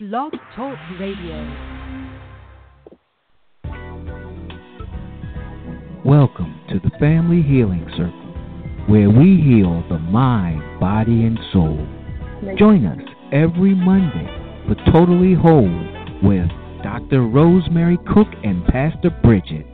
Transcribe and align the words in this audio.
Blog 0.00 0.30
Talk 0.54 0.78
Radio. 1.00 1.42
Welcome 6.04 6.60
to 6.68 6.78
the 6.78 6.96
Family 7.00 7.42
Healing 7.42 7.84
Circle, 7.96 8.86
where 8.86 9.10
we 9.10 9.42
heal 9.42 9.82
the 9.88 9.98
mind, 9.98 10.78
body, 10.78 11.24
and 11.24 11.36
soul. 11.52 11.84
Join 12.56 12.86
us 12.86 13.00
every 13.32 13.74
Monday 13.74 14.28
for 14.68 14.76
Totally 14.92 15.34
Whole 15.34 15.66
with 16.22 16.46
Dr. 16.84 17.22
Rosemary 17.22 17.98
Cook 18.14 18.28
and 18.44 18.64
Pastor 18.66 19.10
Bridget 19.24 19.66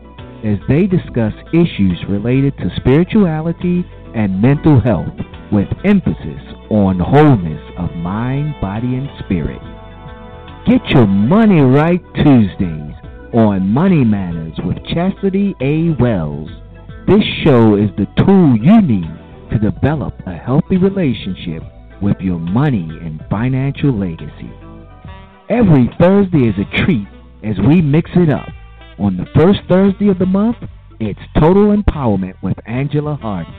as 0.43 0.57
they 0.71 0.87
discuss 0.87 1.35
issues 1.53 2.03
related 2.09 2.57
to 2.57 2.75
spirituality 2.77 3.85
and 4.15 4.41
mental 4.41 4.81
health 4.81 5.21
with 5.53 5.69
emphasis 5.85 6.41
on 6.71 6.99
wholeness 6.99 7.61
of 7.77 7.95
mind, 7.97 8.55
body, 8.63 8.95
and 8.97 9.11
spirit. 9.23 9.61
Get 10.67 10.81
your 10.87 11.07
money 11.07 11.61
right 11.61 12.01
Tuesdays 12.15 12.95
on 13.35 13.69
Money 13.69 14.03
Matters 14.03 14.55
with 14.65 14.79
Chastity 14.87 15.55
A. 15.61 15.91
Wells. 16.01 16.49
This 17.07 17.23
show 17.45 17.77
is 17.77 17.91
the 17.99 18.07
tool 18.25 18.57
you 18.57 18.81
need 18.81 19.11
to 19.53 19.59
develop 19.59 20.15
a 20.27 20.35
healthy 20.35 20.79
relationship 20.79 21.63
with 22.01 22.17
your 22.21 22.39
money 22.39 22.89
and 23.03 23.23
financial 23.29 23.93
legacy. 23.93 24.51
Every 25.51 25.91
Thursday 26.01 26.49
is 26.49 26.55
a 26.57 26.85
treat 26.85 27.09
as 27.43 27.57
we 27.69 27.83
mix 27.83 28.11
it 28.15 28.31
up. 28.31 28.49
On 28.99 29.19
the 29.19 29.27
first 29.35 29.61
Thursday 29.69 30.09
of 30.09 30.19
the 30.19 30.25
month, 30.25 30.57
it's 30.99 31.21
Total 31.39 31.77
Empowerment 31.77 32.43
with 32.43 32.57
Angela 32.65 33.17
Hardy, 33.21 33.51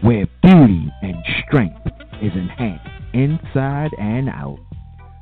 where 0.00 0.26
beauty 0.42 0.92
and 1.02 1.14
strength 1.46 1.86
is 2.20 2.32
enhanced 2.34 2.88
inside 3.14 3.90
and 3.96 4.28
out. 4.28 4.58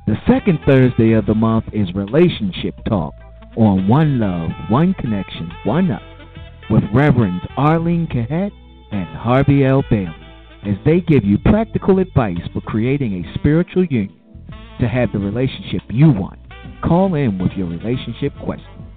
The 0.07 0.15
second 0.25 0.59
Thursday 0.65 1.11
of 1.11 1.25
the 1.25 1.35
month 1.35 1.65
is 1.73 1.93
Relationship 1.93 2.75
Talk 2.87 3.13
on 3.57 3.89
One 3.89 4.21
Love, 4.21 4.51
One 4.69 4.93
Connection, 4.93 5.51
One 5.65 5.91
Up 5.91 6.01
with 6.69 6.83
Reverends 6.93 7.43
Arlene 7.57 8.07
Cahet 8.07 8.51
and 8.93 9.17
Harvey 9.17 9.65
L. 9.65 9.83
Bailey 9.89 10.15
as 10.65 10.77
they 10.85 11.01
give 11.01 11.25
you 11.25 11.37
practical 11.37 11.99
advice 11.99 12.39
for 12.53 12.61
creating 12.61 13.15
a 13.15 13.33
spiritual 13.37 13.83
union 13.83 14.17
to 14.79 14.87
have 14.87 15.11
the 15.11 15.19
relationship 15.19 15.81
you 15.89 16.09
want. 16.09 16.39
Call 16.85 17.13
in 17.15 17.37
with 17.37 17.51
your 17.57 17.67
relationship 17.67 18.31
question. 18.45 18.87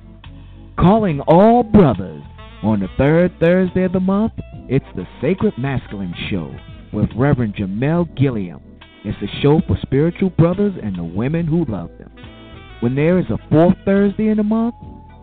Calling 0.79 1.21
all 1.23 1.65
brothers 1.65 2.23
on 2.63 2.79
the 2.79 2.89
third 2.97 3.33
Thursday 3.41 3.83
of 3.83 3.93
the 3.93 3.99
month, 3.99 4.35
it's 4.69 4.87
the 4.95 5.09
Sacred 5.21 5.55
Masculine 5.59 6.15
Show 6.31 6.55
with 6.93 7.11
Reverend 7.17 7.57
Jamel 7.57 8.17
Gilliam. 8.17 8.63
It's 9.03 9.17
a 9.23 9.41
show 9.41 9.63
for 9.67 9.79
spiritual 9.81 10.31
brothers 10.31 10.75
and 10.83 10.97
the 10.97 11.05
women 11.05 11.47
who 11.47 11.65
love 11.65 11.91
them. 11.99 12.13
When 12.81 12.95
there 12.95 13.19
is 13.19 13.27
a 13.31 13.39
fourth 13.51 13.77
Thursday 13.85 14.29
in 14.29 14.37
the 14.37 14.43
month, 14.43 14.75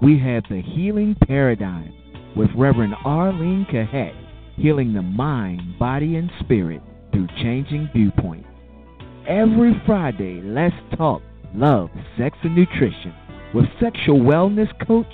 we 0.02 0.18
have 0.20 0.44
the 0.50 0.62
Healing 0.62 1.16
Paradigm 1.28 1.94
with 2.36 2.50
Reverend 2.56 2.96
Arlene 3.06 3.68
Cahet, 3.72 4.16
healing 4.56 4.94
the 4.94 5.04
mind, 5.04 5.78
body, 5.78 6.16
and 6.16 6.32
spirit 6.40 6.82
through 7.12 7.28
changing 7.42 7.90
viewpoints. 7.96 8.48
Every 9.28 9.80
Friday, 9.86 10.42
let's 10.42 10.76
talk 10.98 11.22
love, 11.54 11.90
sex, 12.18 12.38
and 12.44 12.56
nutrition 12.56 13.14
with 13.54 13.66
sexual 13.80 14.20
wellness 14.20 14.70
coach 14.88 15.06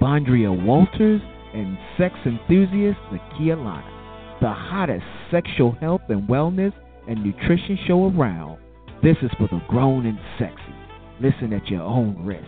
Bondria 0.00 0.52
Walters 0.52 1.20
and 1.54 1.76
sex 1.98 2.14
enthusiast 2.24 2.98
Nakia 3.10 3.56
Lana. 3.56 4.38
The 4.40 4.50
hottest 4.50 5.04
sexual 5.30 5.72
health 5.72 6.02
and 6.08 6.28
wellness 6.28 6.72
and 7.08 7.24
nutrition 7.24 7.78
show 7.86 8.06
around. 8.08 8.58
This 9.02 9.16
is 9.22 9.30
for 9.38 9.48
the 9.48 9.60
grown 9.68 10.06
and 10.06 10.18
sexy. 10.38 10.74
Listen 11.20 11.52
at 11.52 11.66
your 11.68 11.82
own 11.82 12.24
risk. 12.24 12.44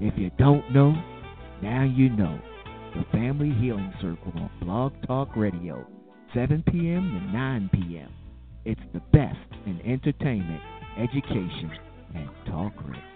If 0.00 0.18
you 0.18 0.30
don't 0.38 0.72
know, 0.72 0.92
now 1.62 1.84
you 1.84 2.10
know. 2.10 2.40
The 2.94 3.04
Family 3.10 3.50
Healing 3.60 3.92
Circle 4.00 4.32
on 4.36 4.50
Blog 4.60 4.92
Talk 5.06 5.36
Radio, 5.36 5.84
7 6.32 6.62
p.m. 6.70 7.30
to 7.30 7.36
9 7.36 7.70
p.m. 7.72 8.12
It's 8.64 8.80
the 8.92 9.00
best 9.12 9.36
in 9.66 9.80
entertainment, 9.84 10.62
education, 10.98 11.70
and 12.14 12.28
talk 12.46 12.72
radio. 12.86 13.13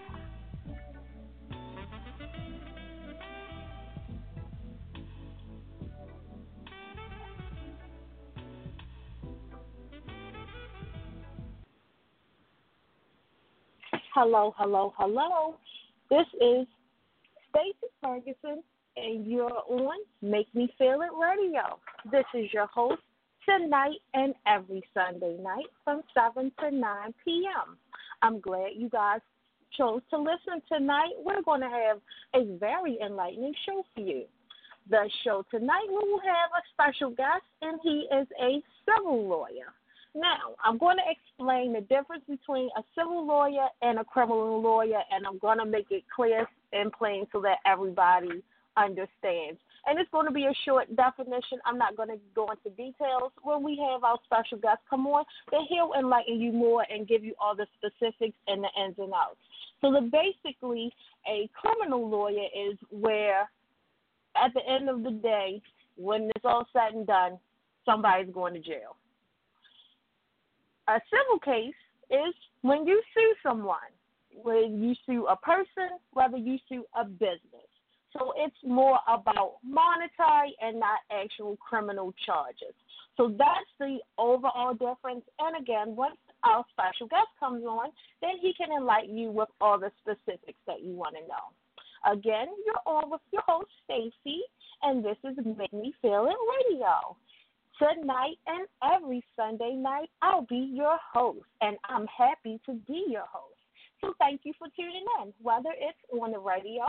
Hello, 14.21 14.53
hello, 14.57 14.93
hello. 14.97 15.55
This 16.09 16.25
is 16.41 16.67
Stacy 17.49 17.87
Ferguson, 18.03 18.61
and 18.97 19.25
you're 19.25 19.63
on 19.69 19.95
Make 20.21 20.53
Me 20.53 20.69
Feel 20.77 21.03
It 21.03 21.11
Radio. 21.17 21.79
This 22.11 22.25
is 22.33 22.51
your 22.51 22.67
host 22.67 23.01
tonight 23.47 23.95
and 24.13 24.33
every 24.45 24.83
Sunday 24.93 25.37
night 25.41 25.67
from 25.85 26.01
7 26.13 26.51
to 26.59 26.69
9 26.69 27.13
p.m. 27.23 27.77
I'm 28.21 28.41
glad 28.41 28.71
you 28.75 28.89
guys 28.89 29.21
chose 29.77 30.01
to 30.09 30.17
listen 30.17 30.61
tonight. 30.67 31.13
We're 31.23 31.41
going 31.41 31.61
to 31.61 31.69
have 31.69 32.01
a 32.35 32.57
very 32.57 32.99
enlightening 33.01 33.53
show 33.65 33.85
for 33.95 34.01
you. 34.01 34.25
The 34.89 35.09
show 35.23 35.45
tonight, 35.49 35.87
we 35.87 35.95
will 35.95 36.19
have 36.19 36.51
a 36.57 36.67
special 36.73 37.11
guest, 37.11 37.45
and 37.61 37.79
he 37.81 38.05
is 38.13 38.27
a 38.37 38.61
civil 38.85 39.29
lawyer. 39.29 39.71
Now, 40.15 40.55
I'm 40.63 40.77
going 40.77 40.97
to 40.97 41.03
explain 41.09 41.73
the 41.73 41.81
difference 41.81 42.23
between 42.27 42.69
a 42.75 42.83
civil 42.97 43.25
lawyer 43.25 43.67
and 43.81 43.99
a 43.99 44.03
criminal 44.03 44.61
lawyer, 44.61 45.01
and 45.11 45.25
I'm 45.25 45.37
going 45.37 45.59
to 45.59 45.65
make 45.65 45.91
it 45.91 46.03
clear 46.13 46.47
and 46.73 46.91
plain 46.91 47.27
so 47.31 47.41
that 47.41 47.57
everybody 47.65 48.43
understands. 48.75 49.59
And 49.85 49.99
it's 49.99 50.09
going 50.11 50.25
to 50.25 50.31
be 50.31 50.45
a 50.45 50.53
short 50.65 50.93
definition. 50.95 51.59
I'm 51.65 51.77
not 51.77 51.95
going 51.95 52.09
to 52.09 52.19
go 52.35 52.49
into 52.49 52.75
details. 52.75 53.31
When 53.43 53.63
we 53.63 53.79
have 53.91 54.03
our 54.03 54.17
special 54.25 54.57
guest 54.57 54.79
come 54.89 55.05
on, 55.07 55.25
then 55.51 55.61
he'll 55.69 55.93
enlighten 55.97 56.41
you 56.41 56.51
more 56.51 56.85
and 56.89 57.07
give 57.07 57.23
you 57.23 57.33
all 57.39 57.55
the 57.55 57.67
specifics 57.77 58.37
and 58.47 58.63
the 58.63 58.69
ins 58.83 58.95
and 58.97 59.13
outs. 59.13 59.37
So, 59.81 59.91
the, 59.91 60.01
basically, 60.01 60.91
a 61.27 61.49
criminal 61.53 62.09
lawyer 62.09 62.47
is 62.55 62.77
where, 62.89 63.49
at 64.35 64.53
the 64.53 64.61
end 64.67 64.89
of 64.89 65.03
the 65.03 65.11
day, 65.11 65.61
when 65.97 66.31
it's 66.35 66.45
all 66.45 66.67
said 66.73 66.95
and 66.95 67.05
done, 67.05 67.39
somebody's 67.85 68.33
going 68.33 68.53
to 68.53 68.59
jail. 68.59 68.95
A 70.89 70.99
civil 71.11 71.37
case 71.37 71.75
is 72.09 72.33
when 72.61 72.87
you 72.87 72.99
sue 73.13 73.33
someone, 73.43 73.93
when 74.41 74.81
you 74.81 74.95
sue 75.05 75.27
a 75.27 75.35
person, 75.35 75.99
whether 76.13 76.35
you 76.35 76.57
sue 76.67 76.83
a 76.99 77.05
business. 77.05 77.69
So 78.17 78.33
it's 78.35 78.55
more 78.65 78.97
about 79.07 79.57
monetary 79.63 80.55
and 80.59 80.79
not 80.79 80.99
actual 81.11 81.57
criminal 81.57 82.11
charges. 82.25 82.73
So 83.17 83.35
that's 83.37 83.69
the 83.79 83.99
overall 84.17 84.73
difference. 84.73 85.25
And 85.37 85.61
again, 85.61 85.95
once 85.95 86.17
our 86.43 86.65
special 86.71 87.05
guest 87.05 87.29
comes 87.39 87.63
on, 87.65 87.89
then 88.21 88.39
he 88.41 88.55
can 88.57 88.71
enlighten 88.75 89.15
you 89.15 89.29
with 89.29 89.49
all 89.61 89.77
the 89.77 89.91
specifics 90.01 90.57
that 90.65 90.81
you 90.81 90.93
want 90.93 91.15
to 91.17 91.21
know. 91.27 92.11
Again, 92.11 92.47
you're 92.65 92.81
on 92.87 93.11
with 93.11 93.21
your 93.31 93.43
host, 93.45 93.69
Stacy, 93.83 94.41
and 94.81 95.05
this 95.05 95.17
is 95.23 95.37
Make 95.45 95.71
Me 95.71 95.93
Feel 96.01 96.25
It 96.25 96.71
Radio. 96.71 97.15
Tonight 97.79 98.35
and 98.45 98.67
every 98.83 99.23
Sunday 99.35 99.73
night, 99.73 100.09
I'll 100.21 100.45
be 100.49 100.69
your 100.75 100.99
host, 101.13 101.47
and 101.61 101.77
I'm 101.87 102.05
happy 102.07 102.59
to 102.65 102.73
be 102.85 103.05
your 103.07 103.23
host. 103.31 103.55
So 104.01 104.13
thank 104.19 104.41
you 104.43 104.51
for 104.59 104.67
tuning 104.75 105.05
in, 105.21 105.33
whether 105.41 105.71
it's 105.79 105.97
on 106.11 106.31
the 106.31 106.39
radio. 106.39 106.83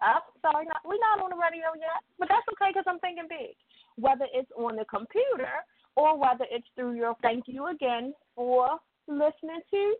I'm 0.00 0.22
sorry, 0.40 0.66
not, 0.66 0.82
we're 0.84 1.02
not 1.02 1.22
on 1.22 1.30
the 1.30 1.42
radio 1.42 1.74
yet, 1.74 2.02
but 2.18 2.28
that's 2.28 2.46
okay 2.54 2.70
because 2.70 2.84
I'm 2.86 3.00
thinking 3.00 3.26
big. 3.28 3.54
Whether 3.96 4.26
it's 4.32 4.50
on 4.56 4.76
the 4.76 4.84
computer 4.84 5.62
or 5.96 6.18
whether 6.18 6.46
it's 6.50 6.66
through 6.74 6.94
your. 6.94 7.16
Thank 7.22 7.44
you 7.46 7.68
again 7.68 8.14
for 8.34 8.78
listening 9.08 9.62
to 9.70 9.94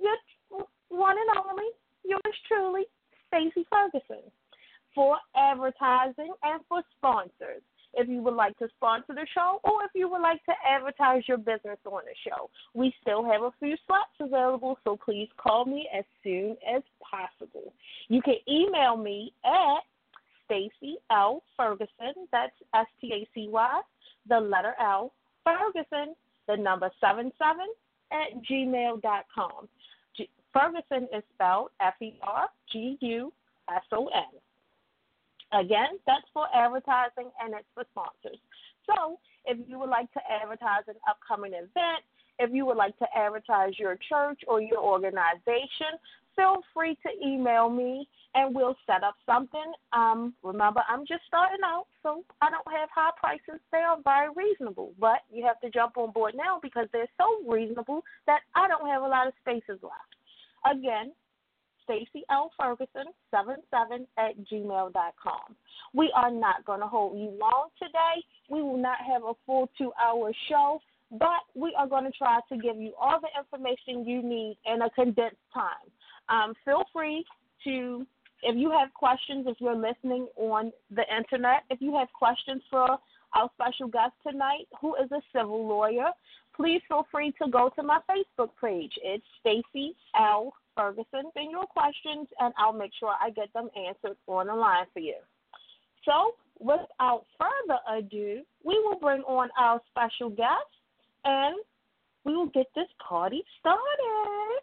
your 0.00 0.16
one 0.88 1.16
and 1.16 1.44
only, 1.48 1.70
yours 2.04 2.36
truly, 2.46 2.84
Stacy 3.28 3.66
Ferguson, 3.70 4.24
for 4.94 5.16
advertising 5.36 6.32
and 6.42 6.60
for 6.68 6.82
sponsors 6.96 7.62
if 7.94 8.08
you 8.08 8.22
would 8.22 8.34
like 8.34 8.56
to 8.58 8.68
sponsor 8.76 9.14
the 9.14 9.26
show 9.34 9.60
or 9.64 9.84
if 9.84 9.90
you 9.94 10.08
would 10.08 10.22
like 10.22 10.44
to 10.44 10.52
advertise 10.68 11.22
your 11.26 11.38
business 11.38 11.78
on 11.84 12.02
the 12.04 12.30
show. 12.30 12.50
We 12.74 12.94
still 13.02 13.24
have 13.24 13.42
a 13.42 13.52
few 13.58 13.76
slots 13.86 14.10
available, 14.20 14.78
so 14.84 14.96
please 14.96 15.28
call 15.36 15.64
me 15.64 15.88
as 15.96 16.04
soon 16.22 16.56
as 16.74 16.82
possible. 17.00 17.72
You 18.08 18.22
can 18.22 18.36
email 18.48 18.96
me 18.96 19.32
at 19.44 19.82
Stacy 20.44 20.96
L. 21.10 21.42
Ferguson, 21.56 22.26
that's 22.32 22.52
S 22.74 22.86
T 23.00 23.12
A 23.12 23.28
C 23.34 23.48
Y, 23.48 23.80
the 24.28 24.38
letter 24.40 24.74
L, 24.80 25.12
Ferguson, 25.44 26.14
the 26.48 26.56
number 26.56 26.90
77 27.00 27.66
at 28.12 28.42
gmail.com. 28.50 29.68
G- 30.16 30.28
Ferguson 30.52 31.08
is 31.16 31.22
spelled 31.34 31.70
F 31.80 31.94
E 32.02 32.14
R 32.22 32.48
G 32.72 32.98
U 33.00 33.32
S 33.72 33.82
O 33.92 34.08
N. 34.08 34.40
Again, 35.52 35.98
that's 36.06 36.26
for 36.32 36.46
advertising 36.54 37.30
and 37.42 37.54
it's 37.54 37.68
for 37.74 37.84
sponsors. 37.90 38.38
So, 38.86 39.18
if 39.46 39.58
you 39.68 39.78
would 39.78 39.90
like 39.90 40.12
to 40.12 40.20
advertise 40.30 40.84
an 40.88 40.94
upcoming 41.08 41.54
event, 41.54 42.04
if 42.38 42.50
you 42.52 42.64
would 42.66 42.76
like 42.76 42.98
to 42.98 43.06
advertise 43.14 43.78
your 43.78 43.96
church 44.08 44.40
or 44.48 44.60
your 44.60 44.78
organization, 44.78 45.98
feel 46.36 46.62
free 46.72 46.96
to 47.02 47.26
email 47.26 47.68
me 47.68 48.08
and 48.34 48.54
we'll 48.54 48.76
set 48.86 49.02
up 49.02 49.16
something. 49.26 49.72
Um, 49.92 50.34
remember, 50.42 50.82
I'm 50.88 51.06
just 51.06 51.22
starting 51.26 51.60
out, 51.64 51.86
so 52.02 52.24
I 52.40 52.50
don't 52.50 52.66
have 52.70 52.88
high 52.94 53.10
prices. 53.18 53.60
They 53.72 53.78
are 53.78 53.98
very 54.02 54.28
reasonable, 54.34 54.92
but 54.98 55.20
you 55.32 55.44
have 55.44 55.60
to 55.60 55.70
jump 55.70 55.96
on 55.96 56.12
board 56.12 56.34
now 56.36 56.60
because 56.62 56.86
they're 56.92 57.10
so 57.18 57.50
reasonable 57.50 58.02
that 58.26 58.40
I 58.54 58.68
don't 58.68 58.88
have 58.88 59.02
a 59.02 59.08
lot 59.08 59.26
of 59.26 59.32
spaces 59.40 59.82
left. 59.82 60.14
Again, 60.70 61.12
Stacy 61.84 62.24
L. 62.30 62.50
Ferguson, 62.58 63.06
77 63.30 64.06
at 64.18 64.38
gmail.com. 64.50 65.56
We 65.94 66.12
are 66.14 66.30
not 66.30 66.64
going 66.64 66.80
to 66.80 66.86
hold 66.86 67.18
you 67.18 67.30
long 67.38 67.68
today. 67.78 68.24
We 68.48 68.62
will 68.62 68.76
not 68.76 68.98
have 69.06 69.22
a 69.24 69.32
full 69.46 69.68
two 69.76 69.92
hour 70.02 70.32
show, 70.48 70.80
but 71.12 71.42
we 71.54 71.74
are 71.78 71.86
going 71.86 72.04
to 72.04 72.16
try 72.16 72.40
to 72.48 72.56
give 72.56 72.76
you 72.76 72.92
all 73.00 73.20
the 73.20 73.28
information 73.38 74.08
you 74.08 74.22
need 74.22 74.56
in 74.66 74.82
a 74.82 74.90
condensed 74.90 75.36
time. 75.52 75.90
Um, 76.28 76.54
feel 76.64 76.84
free 76.92 77.24
to, 77.64 78.06
if 78.42 78.56
you 78.56 78.70
have 78.70 78.94
questions, 78.94 79.46
if 79.48 79.60
you're 79.60 79.74
listening 79.74 80.28
on 80.36 80.72
the 80.94 81.02
internet, 81.14 81.64
if 81.70 81.80
you 81.80 81.96
have 81.96 82.08
questions 82.16 82.62
for 82.70 82.98
our 83.34 83.50
special 83.54 83.88
guest 83.88 84.12
tonight, 84.26 84.66
who 84.80 84.94
is 84.96 85.10
a 85.12 85.20
civil 85.32 85.66
lawyer, 85.66 86.10
please 86.54 86.80
feel 86.88 87.06
free 87.10 87.32
to 87.42 87.50
go 87.50 87.70
to 87.76 87.82
my 87.82 88.00
Facebook 88.10 88.50
page. 88.60 88.92
It's 89.02 89.24
Stacy 89.40 89.94
L. 90.18 90.52
Ferguson. 90.76 91.30
Send 91.34 91.50
your 91.50 91.66
questions, 91.66 92.28
and 92.38 92.52
I'll 92.58 92.72
make 92.72 92.92
sure 92.98 93.12
I 93.20 93.30
get 93.30 93.52
them 93.52 93.68
answered 93.76 94.16
on 94.26 94.46
the 94.46 94.54
line 94.54 94.86
for 94.92 95.00
you. 95.00 95.16
So, 96.04 96.34
without 96.58 97.24
further 97.38 97.78
ado, 97.98 98.42
we 98.64 98.74
will 98.84 98.98
bring 99.00 99.22
on 99.22 99.48
our 99.58 99.80
special 99.90 100.30
guest, 100.30 100.70
and 101.24 101.56
we 102.24 102.34
will 102.34 102.48
get 102.48 102.66
this 102.74 102.88
party 103.06 103.42
started. 103.58 104.60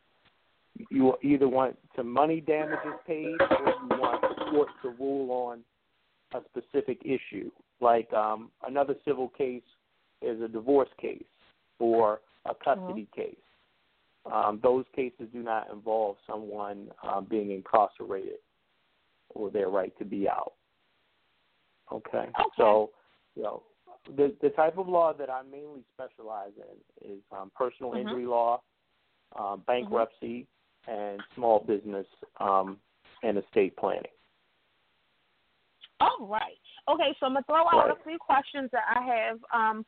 you 0.91 1.17
either 1.23 1.49
want 1.49 1.79
some 1.95 2.11
money 2.11 2.41
damages 2.41 2.95
paid 3.07 3.41
or 3.41 3.75
you 3.83 3.99
want 3.99 4.21
the 4.23 4.45
court 4.51 4.69
to 4.83 4.91
rule 4.91 5.31
on 5.31 5.65
a 6.35 6.43
specific 6.49 6.99
issue. 7.05 7.51
Like 7.81 8.13
um, 8.13 8.51
another 8.67 8.95
civil 9.05 9.29
case 9.29 9.63
is 10.23 10.41
a 10.41 10.49
divorce 10.49 10.89
case 10.99 11.25
or 11.78 12.20
a 12.44 12.55
custody 12.55 13.08
case. 13.14 13.37
Um, 14.31 14.61
those 14.62 14.84
cases 14.94 15.28
do 15.32 15.43
not 15.43 15.70
involve 15.73 16.17
someone 16.26 16.90
uh, 17.02 17.20
being 17.20 17.50
incarcerated 17.50 18.38
or 19.31 19.50
their 19.50 19.69
right 19.69 19.96
to 19.99 20.05
be 20.05 20.28
out. 20.28 20.55
Okay. 21.93 22.19
Okay. 22.19 22.32
So, 22.56 22.90
you 23.37 23.43
know, 23.43 23.62
the 24.17 24.34
the 24.43 24.50
type 24.50 24.78
of 24.78 24.88
law 24.88 25.12
that 25.12 25.31
I 25.31 25.43
mainly 25.43 25.82
specialize 25.94 26.52
in 26.56 27.08
is 27.17 27.23
um, 27.31 27.50
personal 27.55 27.93
Mhm. 27.93 28.00
injury 28.00 28.26
law, 28.26 28.62
um, 29.37 29.61
bankruptcy, 29.67 30.46
and 30.88 31.22
small 31.34 31.61
business 31.61 32.06
um, 32.40 32.81
and 33.22 33.39
estate 33.39 33.77
planning. 33.77 34.10
All 36.01 36.27
right. 36.27 36.58
Okay, 36.89 37.15
so 37.19 37.27
I'm 37.27 37.32
gonna 37.32 37.44
throw 37.44 37.67
out 37.67 37.89
Right. 37.89 37.98
a 37.98 38.03
few 38.05 38.19
questions 38.19 38.70
that 38.72 38.84
I 38.89 39.03
have. 39.03 39.44
Um, 39.53 39.86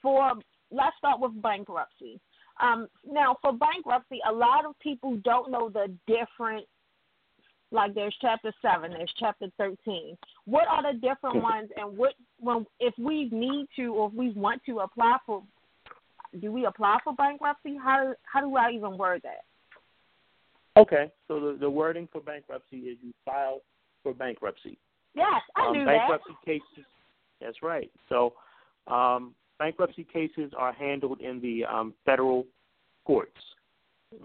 for 0.00 0.34
let's 0.70 0.96
start 0.98 1.20
with 1.20 1.40
bankruptcy. 1.42 2.20
Um, 2.60 2.88
now, 3.08 3.36
for 3.40 3.52
bankruptcy, 3.52 4.20
a 4.28 4.32
lot 4.32 4.64
of 4.64 4.78
people 4.80 5.16
don't 5.24 5.50
know 5.50 5.68
the 5.68 5.92
different. 6.06 6.66
Like 7.70 7.94
there's 7.94 8.16
chapter 8.20 8.52
seven, 8.62 8.92
there's 8.92 9.12
chapter 9.18 9.48
thirteen. 9.58 10.16
What 10.46 10.66
are 10.68 10.82
the 10.82 10.98
different 10.98 11.36
Mhm. 11.36 11.42
ones, 11.42 11.70
and 11.76 11.98
what 11.98 12.14
when 12.40 12.66
if 12.80 12.98
we 12.98 13.28
need 13.30 13.68
to 13.76 13.94
or 13.94 14.08
if 14.08 14.14
we 14.14 14.30
want 14.30 14.64
to 14.64 14.80
apply 14.80 15.18
for, 15.26 15.42
do 16.40 16.50
we 16.50 16.64
apply 16.64 16.98
for 17.04 17.12
bankruptcy? 17.12 17.76
How 17.76 18.14
how 18.22 18.40
do 18.40 18.56
I 18.56 18.70
even 18.70 18.96
word 18.96 19.22
that? 19.22 19.44
Okay. 20.78 21.10
So 21.26 21.40
the, 21.40 21.58
the 21.58 21.68
wording 21.68 22.08
for 22.10 22.20
bankruptcy 22.20 22.78
is 22.78 22.98
you 23.02 23.12
file 23.24 23.60
for 24.02 24.14
bankruptcy. 24.14 24.78
Yes, 25.14 25.42
I 25.56 25.66
um, 25.66 25.72
knew 25.72 25.84
that. 25.84 26.08
bankruptcy 26.08 26.36
cases. 26.44 26.86
That's 27.40 27.62
right. 27.62 27.90
So, 28.08 28.34
um, 28.86 29.34
bankruptcy 29.58 30.04
cases 30.04 30.52
are 30.56 30.72
handled 30.72 31.20
in 31.20 31.40
the 31.40 31.64
um, 31.64 31.94
federal 32.04 32.46
courts. 33.04 33.40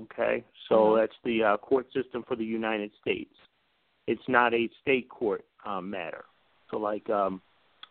Okay, 0.03 0.43
so 0.69 0.75
Mhm. 0.75 0.95
that's 0.97 1.17
the 1.23 1.43
uh, 1.43 1.57
court 1.57 1.91
system 1.91 2.23
for 2.23 2.35
the 2.35 2.45
United 2.45 2.91
States. 3.01 3.35
It's 4.07 4.27
not 4.29 4.53
a 4.53 4.69
state 4.81 5.09
court 5.09 5.45
um, 5.65 5.89
matter. 5.89 6.25
So, 6.69 6.77
like, 6.77 7.09
um, 7.09 7.41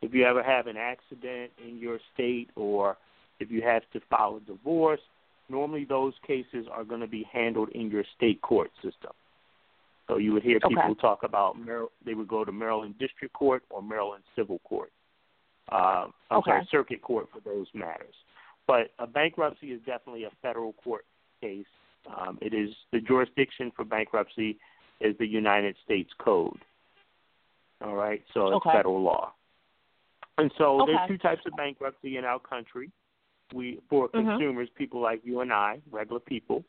if 0.01 0.15
you 0.15 0.25
ever 0.25 0.43
have 0.43 0.67
an 0.67 0.77
accident 0.77 1.53
in 1.59 1.79
your 1.79 1.99
state, 2.15 2.51
or 2.57 2.97
if 3.41 3.51
you 3.51 3.63
have 3.63 3.83
to 3.93 4.01
file 4.09 4.37
a 4.37 4.41
divorce, 4.41 5.01
normally 5.49 5.85
those 5.85 6.15
cases 6.27 6.67
are 6.71 6.85
going 6.85 7.01
to 7.01 7.07
be 7.07 7.25
handled 7.25 7.69
in 7.71 7.91
your 7.91 8.05
state 8.17 8.41
court 8.41 8.71
system. 8.83 9.13
So 10.09 10.17
you 10.17 10.33
would 10.33 10.43
hear 10.43 10.57
Okay. 10.57 10.69
people 10.69 10.95
talk 10.97 11.23
about 11.23 11.59
Mar- 11.59 11.89
they 12.05 12.15
would 12.15 12.29
go 12.29 12.45
to 12.45 12.53
Maryland 12.53 12.99
District 12.99 13.33
Court 13.33 13.63
or 13.71 13.83
Maryland 13.83 14.25
Civil 14.35 14.59
Court. 14.61 14.93
Uh, 15.71 16.09
I'm 16.31 16.39
Okay. 16.39 16.51
sorry, 16.51 16.69
Circuit 16.71 17.03
Court 17.03 17.29
for 17.33 17.41
those 17.41 17.67
matters. 17.75 18.15
But 18.67 18.93
a 18.99 19.07
bankruptcy 19.07 19.73
is 19.73 19.81
definitely 19.83 20.25
a 20.25 20.31
federal 20.41 20.73
court 20.75 21.05
case. 21.41 21.67
Um, 22.07 22.39
it 22.41 22.53
is 22.55 22.71
the 22.91 23.01
jurisdiction 23.01 23.71
for 23.75 23.85
bankruptcy 23.85 24.59
is 25.01 25.17
the 25.19 25.27
United 25.27 25.77
States 25.85 26.13
Code. 26.19 26.61
All 27.81 27.95
right, 27.95 28.23
so 28.35 28.49
it's 28.49 28.57
Okay. 28.57 28.73
federal 28.73 29.01
law. 29.03 29.35
And 30.39 30.53
so 30.57 30.83
Okay. 30.83 30.93
there's 30.93 31.09
two 31.09 31.19
types 31.19 31.45
of 31.47 31.57
bankruptcy 31.57 32.17
in 32.17 32.25
our 32.25 32.39
country. 32.39 32.91
We 33.53 33.81
for 33.89 34.09
Mhm. 34.09 34.39
consumers, 34.39 34.71
people 34.71 35.01
like 35.01 35.25
you 35.25 35.41
and 35.41 35.53
I, 35.53 35.83
regular 35.91 36.21
people, 36.21 36.65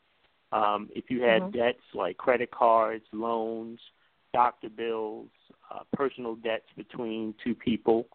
Um, 0.52 0.88
if 0.94 1.10
you 1.10 1.20
had 1.20 1.42
Mhm. 1.42 1.52
debts 1.52 1.94
like 1.94 2.16
credit 2.16 2.52
cards, 2.52 3.04
loans, 3.12 3.80
doctor 4.32 4.68
bills, 4.68 5.30
uh, 5.70 5.82
personal 5.92 6.36
debts 6.36 6.70
between 6.76 7.34
two 7.34 7.56
people, 7.56 8.08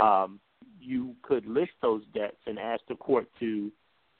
um, 0.00 0.40
you 0.80 1.14
could 1.22 1.46
list 1.46 1.72
those 1.82 2.02
debts 2.14 2.38
and 2.46 2.58
ask 2.58 2.82
the 2.88 2.94
court 2.94 3.28
to 3.40 3.70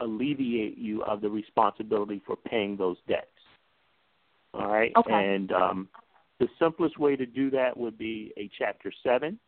alleviate 0.01 0.79
you 0.79 1.03
of 1.05 1.21
the 1.21 1.29
responsibility 1.29 2.23
for 2.27 2.37
paying 2.37 2.77
those 2.77 2.97
debts. 3.09 3.27
All 4.55 4.69
right? 4.69 4.93
Okay. 4.97 5.13
And 5.13 5.53
um, 5.53 5.89
the 6.39 6.49
simplest 6.59 6.99
way 6.99 7.17
to 7.17 7.27
do 7.27 7.51
that 7.51 7.77
would 7.77 7.99
be 7.99 8.33
a 8.37 8.51
Chapter 8.59 8.93
7, 9.03 9.39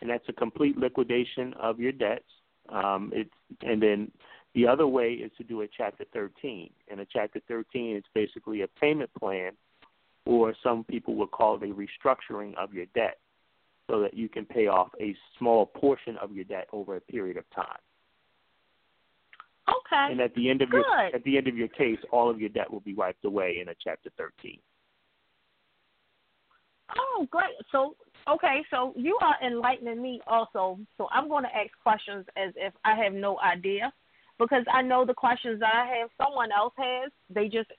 and 0.00 0.10
that's 0.10 0.24
a 0.28 0.32
complete 0.32 0.78
liquidation 0.78 1.54
of 1.54 1.78
your 1.78 1.92
debts. 1.92 2.24
Um, 2.68 3.10
it's, 3.14 3.30
and 3.62 3.82
then 3.82 4.10
the 4.54 4.66
other 4.66 4.86
way 4.86 5.12
is 5.12 5.30
to 5.38 5.44
do 5.44 5.62
a 5.62 5.68
Chapter 5.76 6.04
13. 6.12 6.70
And 6.90 7.00
a 7.00 7.06
Chapter 7.10 7.40
13 7.48 7.96
is 7.96 8.04
basically 8.14 8.62
a 8.62 8.68
payment 8.68 9.10
plan, 9.18 9.52
or 10.24 10.54
some 10.62 10.84
people 10.84 11.14
would 11.16 11.30
call 11.30 11.56
it 11.56 11.62
a 11.62 11.74
restructuring 11.74 12.54
of 12.56 12.72
your 12.72 12.86
debt, 12.94 13.18
so 13.92 14.00
that 14.00 14.14
you 14.14 14.26
can 14.26 14.46
pay 14.46 14.68
off 14.68 14.88
a 14.98 15.14
small 15.38 15.66
portion 15.66 16.16
of 16.16 16.32
your 16.32 16.44
debt 16.44 16.66
over 16.72 16.96
a 16.96 17.00
period 17.00 17.36
of 17.36 17.44
time. 17.54 17.66
Okay. 19.68 20.12
And 20.12 20.18
at 20.18 20.34
the 20.34 20.48
end 20.48 20.62
of 20.62 20.70
your 20.70 20.84
at 21.14 21.22
the 21.24 21.36
end 21.36 21.46
of 21.46 21.56
your 21.56 21.68
case, 21.68 21.98
all 22.10 22.30
of 22.30 22.40
your 22.40 22.48
debt 22.48 22.72
will 22.72 22.80
be 22.80 22.94
wiped 22.94 23.26
away 23.26 23.58
in 23.60 23.68
a 23.68 23.74
Chapter 23.84 24.08
13. 24.16 24.58
Oh, 26.98 27.26
great. 27.30 27.54
So, 27.70 27.94
okay, 28.28 28.62
so 28.70 28.94
you 28.96 29.18
are 29.22 29.36
enlightening 29.46 30.00
me 30.00 30.20
also. 30.26 30.78
So 30.96 31.06
I'm 31.12 31.28
going 31.28 31.44
to 31.44 31.50
ask 31.50 31.70
questions 31.82 32.24
as 32.36 32.54
if 32.56 32.72
I 32.84 32.94
have 32.96 33.12
no 33.12 33.38
idea 33.40 33.92
because 34.38 34.64
I 34.72 34.80
know 34.80 35.04
the 35.04 35.14
questions 35.14 35.60
that 35.60 35.72
I 35.74 35.98
have, 35.98 36.08
someone 36.18 36.50
else 36.50 36.74
has. 36.78 37.12
They 37.28 37.44
just 37.44 37.70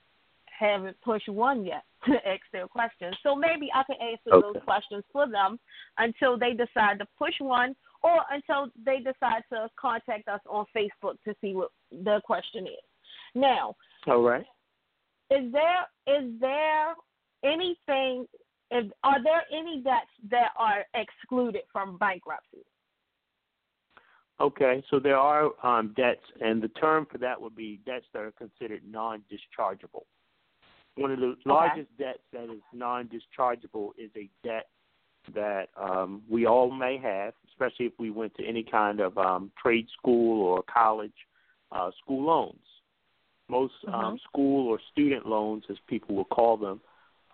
haven't 0.46 0.96
pushed 1.02 1.28
one 1.28 1.64
yet 1.64 1.82
to 2.06 2.12
ask 2.28 2.42
their 2.52 2.66
questions. 2.66 3.16
So 3.22 3.34
maybe 3.34 3.70
I 3.74 3.82
can 3.84 3.96
answer 4.00 4.40
those 4.40 4.62
questions 4.64 5.04
for 5.12 5.28
them 5.28 5.58
until 5.98 6.38
they 6.38 6.52
decide 6.52 6.98
to 6.98 7.06
push 7.18 7.34
one 7.40 7.74
or 8.02 8.20
until 8.30 8.70
they 8.84 8.98
decide 8.98 9.42
to 9.52 9.68
contact 9.80 10.28
us 10.28 10.40
on 10.48 10.66
Facebook 10.76 11.14
to 11.24 11.34
see 11.40 11.54
what 11.54 11.70
the 11.90 12.20
question 12.24 12.66
is. 12.66 12.84
Now, 13.34 13.74
All 14.06 14.22
right. 14.22 14.44
is 15.30 15.52
there 15.52 15.86
is 16.06 16.30
there 16.40 16.94
anything 17.44 18.26
is 18.70 18.90
are 19.02 19.22
there 19.22 19.42
any 19.52 19.82
debts 19.82 20.06
that 20.30 20.50
are 20.58 20.84
excluded 20.94 21.62
from 21.72 21.98
bankruptcy? 21.98 22.64
Okay, 24.40 24.82
so 24.90 24.98
there 24.98 25.16
are 25.16 25.50
um, 25.64 25.94
debts, 25.96 26.24
and 26.40 26.60
the 26.60 26.68
term 26.68 27.06
for 27.10 27.18
that 27.18 27.40
would 27.40 27.54
be 27.54 27.78
debts 27.86 28.06
that 28.12 28.22
are 28.22 28.32
considered 28.32 28.82
non-dischargeable. 28.84 30.02
One 30.96 31.10
of 31.10 31.18
the 31.18 31.34
largest 31.44 31.88
debts 31.98 32.20
that 32.32 32.44
is 32.44 32.60
non-dischargeable 32.72 33.90
is 33.98 34.10
a 34.16 34.28
debt 34.44 34.68
that 35.34 35.68
um, 35.76 36.22
we 36.28 36.46
all 36.46 36.70
may 36.70 36.98
have, 36.98 37.34
especially 37.48 37.86
if 37.86 37.92
we 37.98 38.10
went 38.10 38.34
to 38.36 38.44
any 38.44 38.62
kind 38.62 39.00
of 39.00 39.16
um, 39.18 39.50
trade 39.60 39.86
school 39.98 40.42
or 40.42 40.62
college 40.62 41.14
uh, 41.72 41.90
school 42.02 42.24
loans. 42.24 42.60
Most 43.48 43.74
um, 43.88 44.14
Mhm. 44.14 44.20
school 44.20 44.68
or 44.68 44.78
student 44.92 45.26
loans, 45.26 45.64
as 45.68 45.78
people 45.86 46.14
will 46.14 46.24
call 46.26 46.56
them, 46.56 46.80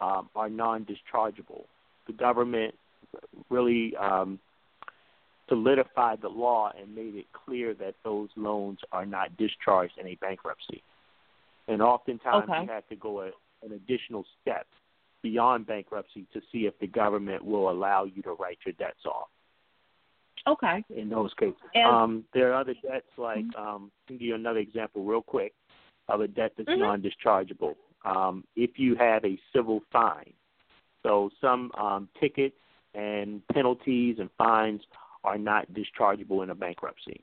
um, 0.00 0.30
are 0.34 0.48
non-dischargeable. 0.48 1.66
The 2.06 2.12
government 2.12 2.74
really 3.50 3.94
um, 3.96 4.40
solidified 5.48 6.20
the 6.22 6.28
law 6.28 6.72
and 6.80 6.94
made 6.94 7.14
it 7.16 7.26
clear 7.32 7.74
that 7.74 7.94
those 8.04 8.30
loans 8.36 8.78
are 8.92 9.04
not 9.04 9.36
discharged 9.36 9.98
in 9.98 10.06
a 10.06 10.14
bankruptcy. 10.16 10.82
And 11.68 11.82
oftentimes 11.82 12.48
Okay. 12.48 12.62
you 12.62 12.68
have 12.68 12.88
to 12.88 12.96
go 12.96 13.20
a, 13.22 13.30
an 13.62 13.72
additional 13.72 14.24
step 14.40 14.66
beyond 15.22 15.66
bankruptcy 15.66 16.26
to 16.32 16.40
see 16.50 16.66
if 16.66 16.78
the 16.78 16.86
government 16.86 17.44
will 17.44 17.70
allow 17.70 18.04
you 18.04 18.22
to 18.22 18.32
write 18.32 18.58
your 18.64 18.72
debts 18.74 19.04
off 19.04 19.28
Okay. 20.46 20.82
in 20.94 21.08
those 21.08 21.32
cases. 21.34 21.60
And- 21.74 21.86
um, 21.86 22.24
there 22.32 22.50
are 22.50 22.60
other 22.60 22.74
debts 22.82 23.10
like 23.18 23.44
um, 23.56 23.90
I 24.04 24.06
can 24.08 24.16
give 24.18 24.22
you 24.28 24.34
another 24.34 24.60
example 24.60 25.04
real 25.04 25.22
quick 25.22 25.54
of 26.08 26.20
a 26.20 26.28
debt 26.28 26.52
that's 26.56 26.68
Mhm. 26.68 26.78
non-dischargeable. 26.78 27.76
Um, 28.04 28.44
if 28.56 28.78
you 28.78 28.94
have 28.96 29.24
a 29.24 29.38
civil 29.52 29.80
fine, 29.92 30.32
so 31.02 31.30
some 31.40 31.70
um, 31.74 32.08
tickets 32.18 32.56
and 32.94 33.46
penalties 33.48 34.18
and 34.18 34.30
fines 34.32 34.82
are 35.22 35.38
not 35.38 35.70
dischargeable 35.72 36.42
in 36.42 36.50
a 36.50 36.54
bankruptcy. 36.54 37.22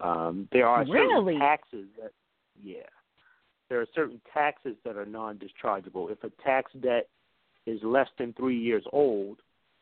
Um, 0.00 0.48
there 0.50 0.66
are 0.66 0.84
Really? 0.84 1.34
certain 1.34 1.38
taxes 1.38 1.88
that, 2.00 2.12
yeah, 2.60 2.88
there 3.68 3.80
are 3.80 3.86
certain 3.94 4.20
taxes 4.32 4.76
that 4.84 4.96
are 4.96 5.06
non-dischargeable. 5.06 6.10
If 6.10 6.22
a 6.24 6.30
tax 6.42 6.72
debt 6.80 7.08
is 7.66 7.80
less 7.82 8.08
than 8.18 8.32
three 8.34 8.58
years 8.58 8.84
old, 8.92 9.38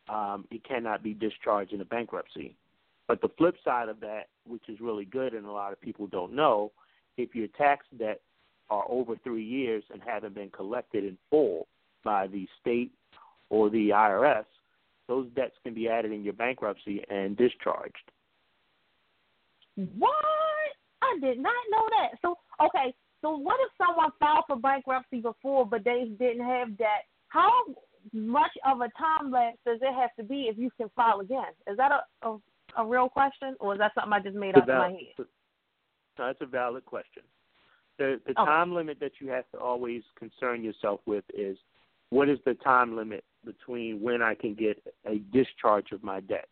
um, 0.09 0.45
it 0.51 0.63
cannot 0.63 1.03
be 1.03 1.13
discharged 1.13 1.73
in 1.73 1.81
a 1.81 1.85
bankruptcy. 1.85 2.55
But 3.07 3.21
the 3.21 3.29
flip 3.37 3.55
side 3.63 3.89
of 3.89 3.99
that, 3.99 4.27
which 4.47 4.63
is 4.69 4.79
really 4.79 5.05
good 5.05 5.33
and 5.33 5.45
a 5.45 5.51
lot 5.51 5.73
of 5.73 5.81
people 5.81 6.07
don't 6.07 6.33
know, 6.33 6.71
if 7.17 7.35
your 7.35 7.47
tax 7.49 7.85
debt 7.97 8.21
are 8.69 8.85
over 8.89 9.15
three 9.23 9.43
years 9.43 9.83
and 9.91 10.01
haven't 10.05 10.35
been 10.35 10.49
collected 10.49 11.03
in 11.03 11.17
full 11.29 11.67
by 12.03 12.27
the 12.27 12.47
state 12.61 12.91
or 13.49 13.69
the 13.69 13.89
IRS, 13.89 14.45
those 15.07 15.27
debts 15.35 15.55
can 15.63 15.73
be 15.73 15.89
added 15.89 16.11
in 16.11 16.23
your 16.23 16.33
bankruptcy 16.33 17.03
and 17.09 17.35
discharged. 17.37 18.11
What? 19.75 20.13
I 21.01 21.19
did 21.19 21.39
not 21.39 21.53
know 21.69 21.87
that. 21.89 22.19
So 22.21 22.37
okay, 22.65 22.93
so 23.23 23.37
what 23.37 23.55
if 23.61 23.71
someone 23.77 24.11
filed 24.19 24.43
for 24.47 24.57
bankruptcy 24.57 25.21
before 25.21 25.65
but 25.65 25.83
they 25.85 26.11
didn't 26.19 26.45
have 26.45 26.77
debt? 26.77 27.07
How 27.29 27.49
much 28.11 28.51
of 28.65 28.81
a 28.81 28.89
time 28.99 29.31
lapse 29.31 29.57
does 29.65 29.79
it 29.81 29.93
have 29.95 30.13
to 30.19 30.23
be 30.23 30.49
if 30.51 30.57
you 30.57 30.69
can 30.77 30.89
file 30.95 31.21
again? 31.21 31.53
Is 31.67 31.77
that 31.77 31.91
a 31.91 32.27
a, 32.27 32.37
a 32.77 32.85
real 32.85 33.07
question 33.07 33.55
or 33.61 33.73
is 33.73 33.79
that 33.79 33.93
something 33.95 34.11
I 34.11 34.19
just 34.19 34.35
made 34.35 34.55
up 34.55 34.67
in 34.67 34.75
my 34.75 34.89
head? 34.89 35.25
No, 36.19 36.27
that's 36.27 36.41
a 36.41 36.45
valid 36.45 36.85
question. 36.85 37.23
The 37.97 38.19
the 38.25 38.31
Okay. 38.31 38.45
time 38.45 38.75
limit 38.75 38.99
that 38.99 39.13
you 39.21 39.29
have 39.29 39.49
to 39.51 39.59
always 39.59 40.03
concern 40.19 40.61
yourself 40.61 40.99
with 41.05 41.23
is 41.33 41.57
what 42.09 42.27
is 42.27 42.39
the 42.45 42.55
time 42.55 42.95
limit 42.95 43.23
between 43.45 44.01
when 44.01 44.21
I 44.21 44.35
can 44.35 44.53
get 44.53 44.77
a 45.05 45.19
discharge 45.31 45.93
of 45.93 46.03
my 46.03 46.19
debts? 46.19 46.49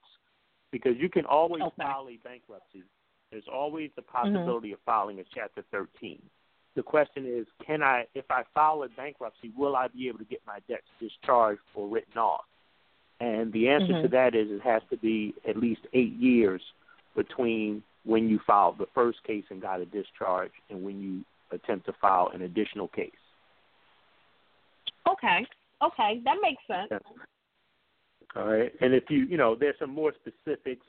Because 0.72 0.96
you 0.98 1.10
can 1.10 1.26
always 1.26 1.64
Okay. 1.64 1.84
file 1.84 2.08
a 2.10 2.18
bankruptcy. 2.24 2.84
There's 3.30 3.48
always 3.52 3.92
the 3.96 4.02
possibility 4.02 4.70
mm-hmm. 4.70 4.74
of 4.74 4.80
filing 4.82 5.20
a 5.20 5.24
Chapter 5.34 5.64
13. 5.72 6.22
The 6.76 6.84
question 6.84 7.26
is, 7.26 7.46
can 7.66 7.84
I, 7.84 8.06
if 8.16 8.26
I 8.30 8.44
file 8.54 8.84
a 8.84 8.90
bankruptcy, 8.90 9.52
will 9.58 9.76
I 9.76 9.88
be 9.90 10.08
able 10.08 10.20
to 10.20 10.26
get 10.26 10.42
my 10.48 10.60
debts 10.70 10.88
discharged 11.00 11.62
or 11.76 11.88
written 11.88 12.18
off? 12.18 12.46
And 13.20 13.52
the 13.52 13.70
answer 13.70 14.02
to 14.02 14.08
Mhm. 14.08 14.12
that 14.12 14.36
is 14.36 14.50
it 14.50 14.62
has 14.62 14.82
to 14.90 14.98
be 14.98 15.34
at 15.46 15.58
least 15.58 15.86
eight 15.94 16.14
years 16.14 16.62
between 17.16 17.84
when 18.04 18.30
you 18.30 18.40
filed 18.40 18.78
the 18.78 18.88
first 18.88 19.22
case 19.24 19.46
and 19.50 19.62
got 19.62 19.82
a 19.82 19.86
discharge 19.86 20.54
and 20.70 20.84
when 20.84 21.02
you 21.02 21.24
attempt 21.52 21.86
to 21.86 21.94
file 21.94 22.30
an 22.30 22.42
additional 22.44 22.88
case. 22.88 23.12
Okay. 25.08 25.46
Okay, 25.82 26.20
that 26.20 26.38
makes 26.42 26.66
sense. 26.68 26.92
All 28.36 28.46
right. 28.48 28.74
And 28.82 28.94
if 28.94 29.10
you, 29.10 29.26
you 29.26 29.38
know, 29.38 29.56
there's 29.56 29.78
some 29.78 29.90
more 29.90 30.14
specifics, 30.14 30.86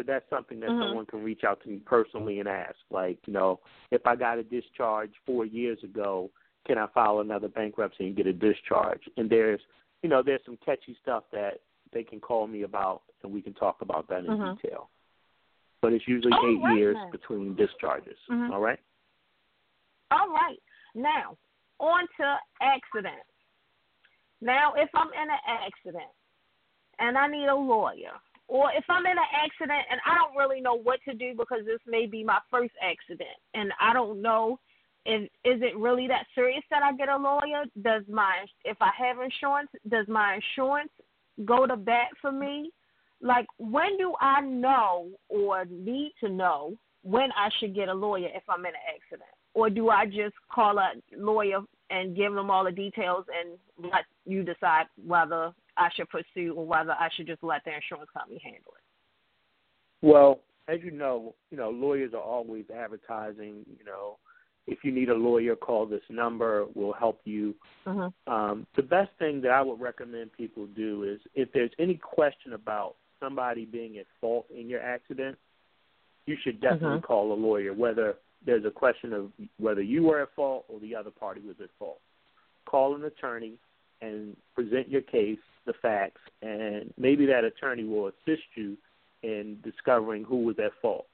but 0.00 0.06
that's 0.06 0.30
something 0.30 0.60
that 0.60 0.70
Mhm. 0.70 0.80
someone 0.80 1.04
can 1.04 1.22
reach 1.22 1.44
out 1.44 1.60
to 1.60 1.68
me 1.68 1.78
personally 1.78 2.40
and 2.40 2.48
ask. 2.48 2.78
Like, 2.88 3.18
you 3.26 3.34
know, 3.34 3.60
if 3.90 4.06
I 4.06 4.16
got 4.16 4.38
a 4.38 4.42
discharge 4.42 5.12
four 5.26 5.44
years 5.44 5.84
ago, 5.84 6.30
can 6.64 6.78
I 6.78 6.86
file 6.86 7.20
another 7.20 7.48
bankruptcy 7.48 8.06
and 8.06 8.16
get 8.16 8.26
a 8.26 8.32
discharge? 8.32 9.06
And 9.18 9.28
there's, 9.28 9.60
you 10.02 10.08
know, 10.08 10.22
there's 10.22 10.42
some 10.46 10.56
catchy 10.64 10.96
stuff 11.02 11.24
that 11.32 11.60
they 11.92 12.02
can 12.02 12.18
call 12.18 12.46
me 12.46 12.62
about, 12.62 13.02
and 13.22 13.30
we 13.30 13.42
can 13.42 13.52
talk 13.52 13.82
about 13.82 14.08
that 14.08 14.24
in 14.24 14.38
Mhm. 14.38 14.62
detail. 14.62 14.88
But 15.82 15.92
it's 15.92 16.08
usually 16.08 16.32
All 16.32 16.46
eight 16.46 16.62
right, 16.62 16.78
years 16.78 16.96
then. 16.96 17.10
between 17.10 17.54
discharges. 17.54 18.18
Mhm. 18.30 18.52
All 18.52 18.60
right. 18.60 18.80
All 20.12 20.30
right. 20.30 20.62
Now, 20.94 21.36
on 21.78 22.08
to 22.16 22.40
accidents. 22.62 23.30
Now, 24.40 24.72
if 24.72 24.88
I'm 24.94 25.12
in 25.12 25.30
an 25.30 25.40
accident 25.44 26.10
and 26.98 27.18
I 27.18 27.26
need 27.26 27.48
a 27.48 27.54
lawyer, 27.54 28.18
or 28.50 28.68
if 28.76 28.84
I'm 28.88 29.06
in 29.06 29.12
an 29.12 29.32
accident 29.32 29.86
and 29.90 30.00
I 30.04 30.16
don't 30.16 30.36
really 30.36 30.60
know 30.60 30.74
what 30.74 30.98
to 31.08 31.14
do 31.14 31.34
because 31.38 31.64
this 31.64 31.78
may 31.86 32.06
be 32.06 32.24
my 32.24 32.38
first 32.50 32.72
accident 32.82 33.38
and 33.54 33.70
I 33.80 33.94
don't 33.94 34.20
know 34.20 34.58
if 35.06 35.22
is 35.44 35.62
it 35.62 35.78
really 35.78 36.08
that 36.08 36.26
serious 36.34 36.64
that 36.68 36.82
I 36.82 36.92
get 36.92 37.08
a 37.08 37.16
lawyer? 37.16 37.64
Does 37.80 38.02
my 38.10 38.44
if 38.64 38.76
I 38.80 38.90
have 38.98 39.18
insurance, 39.20 39.70
does 39.88 40.06
my 40.08 40.40
insurance 40.40 40.90
go 41.44 41.64
to 41.64 41.76
bat 41.76 42.08
for 42.20 42.32
me? 42.32 42.72
Like 43.22 43.46
when 43.58 43.96
do 43.98 44.14
I 44.20 44.40
know 44.40 45.10
or 45.28 45.64
need 45.66 46.12
to 46.18 46.28
know 46.28 46.74
when 47.02 47.30
I 47.36 47.50
should 47.60 47.74
get 47.74 47.88
a 47.88 47.94
lawyer 47.94 48.30
if 48.34 48.42
I'm 48.48 48.66
in 48.66 48.72
an 48.72 48.88
accident? 48.92 49.30
Or 49.54 49.70
do 49.70 49.90
I 49.90 50.06
just 50.06 50.34
call 50.52 50.78
a 50.78 50.94
lawyer 51.16 51.60
and 51.90 52.16
give 52.16 52.34
them 52.34 52.50
all 52.50 52.64
the 52.64 52.72
details 52.72 53.26
and 53.28 53.90
let 53.92 54.06
you 54.26 54.42
decide 54.42 54.86
whether 55.06 55.52
I 55.76 55.88
should 55.94 56.08
pursue 56.08 56.54
or 56.54 56.66
whether 56.66 56.92
I 56.92 57.08
should 57.16 57.26
just 57.26 57.42
let 57.42 57.64
the 57.64 57.74
insurance 57.74 58.10
company 58.12 58.40
handle 58.42 58.72
it? 58.76 60.06
Well, 60.06 60.40
as 60.68 60.80
you 60.82 60.90
know, 60.90 61.34
you 61.50 61.56
know, 61.56 61.70
lawyers 61.70 62.14
are 62.14 62.20
always 62.20 62.64
advertising, 62.74 63.64
you 63.78 63.84
know, 63.84 64.18
if 64.66 64.84
you 64.84 64.92
need 64.92 65.08
a 65.08 65.14
lawyer, 65.14 65.56
call 65.56 65.86
this 65.86 66.02
number. 66.08 66.66
We'll 66.74 66.92
help 66.92 67.20
you. 67.24 67.54
Mm-hmm. 67.86 68.32
Um, 68.32 68.66
the 68.76 68.82
best 68.82 69.10
thing 69.18 69.40
that 69.42 69.50
I 69.50 69.62
would 69.62 69.80
recommend 69.80 70.32
people 70.32 70.66
do 70.76 71.04
is 71.04 71.18
if 71.34 71.50
there's 71.52 71.72
any 71.78 71.94
question 71.94 72.52
about 72.52 72.96
somebody 73.18 73.64
being 73.64 73.98
at 73.98 74.06
fault 74.20 74.46
in 74.54 74.68
your 74.68 74.80
accident, 74.80 75.36
you 76.26 76.36
should 76.42 76.60
definitely 76.60 77.00
Mhm. 77.00 77.04
call 77.04 77.32
a 77.32 77.34
lawyer, 77.34 77.72
whether 77.72 78.16
there's 78.44 78.64
a 78.64 78.70
question 78.70 79.12
of 79.12 79.32
whether 79.58 79.82
you 79.82 80.04
were 80.04 80.20
at 80.20 80.30
fault 80.34 80.64
or 80.68 80.78
the 80.80 80.94
other 80.94 81.10
party 81.10 81.40
was 81.40 81.60
at 81.60 81.70
fault. 81.72 82.00
Call 82.66 82.94
an 82.94 83.04
attorney 83.04 83.58
and 84.02 84.36
present 84.54 84.88
your 84.88 85.02
case, 85.02 85.38
the 85.66 85.72
facts, 85.82 86.20
and 86.42 86.92
maybe 86.96 87.26
that 87.26 87.44
attorney 87.44 87.84
will 87.84 88.08
assist 88.08 88.42
you 88.54 88.76
in 89.22 89.58
discovering 89.62 90.24
who 90.24 90.44
was 90.44 90.56
at 90.58 90.72
fault. 90.80 91.06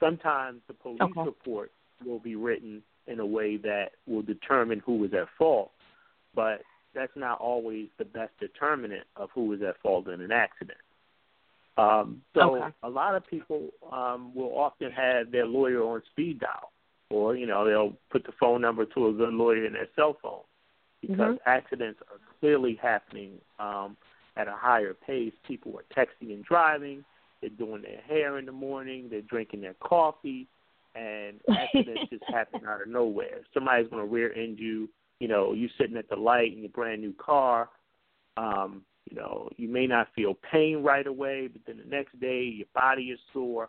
Sometimes 0.00 0.60
the 0.66 0.74
police 0.74 1.00
Okay. 1.00 1.22
report 1.24 1.70
will 2.04 2.18
be 2.18 2.34
written 2.34 2.82
in 3.06 3.20
a 3.20 3.26
way 3.26 3.56
that 3.58 3.92
will 4.06 4.22
determine 4.22 4.80
who 4.80 4.96
was 4.96 5.12
at 5.12 5.28
fault, 5.38 5.72
but 6.34 6.62
that's 6.94 7.14
not 7.16 7.38
always 7.40 7.88
the 7.98 8.04
best 8.04 8.32
determinant 8.38 9.06
of 9.16 9.30
who 9.34 9.46
was 9.46 9.60
at 9.62 9.76
fault 9.82 10.08
in 10.08 10.20
an 10.20 10.32
accident. 10.32 10.78
Um, 11.76 12.22
so 12.34 12.56
Okay. 12.56 12.72
a 12.82 12.88
lot 12.88 13.14
of 13.14 13.26
people 13.26 13.70
um, 13.90 14.34
will 14.34 14.56
often 14.58 14.90
have 14.90 15.30
their 15.30 15.46
lawyer 15.46 15.82
on 15.82 16.02
speed 16.10 16.40
dial, 16.40 16.70
or 17.10 17.34
you 17.34 17.46
know 17.46 17.64
they'll 17.64 17.96
put 18.10 18.24
the 18.24 18.32
phone 18.32 18.60
number 18.60 18.84
to 18.84 19.08
a 19.08 19.12
good 19.12 19.32
lawyer 19.32 19.64
in 19.64 19.72
their 19.72 19.88
cell 19.96 20.14
phone 20.22 20.42
because 21.02 21.36
Mhm. 21.36 21.40
accidents 21.46 22.00
are 22.10 22.18
clearly 22.40 22.74
happening 22.76 23.40
um, 23.58 23.96
at 24.36 24.48
a 24.48 24.52
higher 24.52 24.94
pace. 24.94 25.34
People 25.42 25.78
are 25.78 25.84
texting 25.94 26.32
and 26.32 26.44
driving. 26.44 27.04
They're 27.40 27.50
doing 27.50 27.82
their 27.82 28.00
hair 28.00 28.38
in 28.38 28.46
the 28.46 28.52
morning. 28.52 29.08
They're 29.10 29.20
drinking 29.20 29.60
their 29.60 29.74
coffee, 29.74 30.46
and 30.94 31.40
accidents 31.50 32.08
just 32.08 32.24
happen 32.24 32.64
out 32.66 32.80
of 32.80 32.88
nowhere. 32.88 33.40
Somebody's 33.52 33.88
going 33.88 34.02
to 34.02 34.10
rear 34.10 34.32
end 34.32 34.58
you. 34.58 34.88
You 35.20 35.28
know, 35.28 35.52
you 35.52 35.68
sitting 35.76 35.96
at 35.96 36.08
the 36.08 36.16
light 36.16 36.52
in 36.52 36.60
your 36.60 36.70
brand 36.70 37.02
new 37.02 37.12
car. 37.12 37.68
Um, 38.36 38.84
you 39.10 39.16
know, 39.16 39.50
you 39.56 39.68
may 39.68 39.86
not 39.86 40.08
feel 40.14 40.34
pain 40.50 40.82
right 40.82 41.06
away, 41.06 41.48
but 41.48 41.62
then 41.66 41.78
the 41.78 41.84
next 41.84 42.18
day 42.20 42.44
your 42.44 42.66
body 42.74 43.10
is 43.10 43.20
sore, 43.32 43.68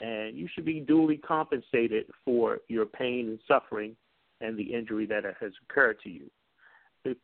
and 0.00 0.36
you 0.36 0.46
should 0.54 0.64
be 0.64 0.80
duly 0.80 1.16
compensated 1.16 2.06
for 2.24 2.60
your 2.68 2.86
pain 2.86 3.28
and 3.28 3.38
suffering 3.48 3.96
and 4.40 4.56
the 4.58 4.62
injury 4.62 5.06
that 5.06 5.24
has 5.40 5.52
occurred 5.68 5.98
to 6.02 6.10
you. 6.10 6.30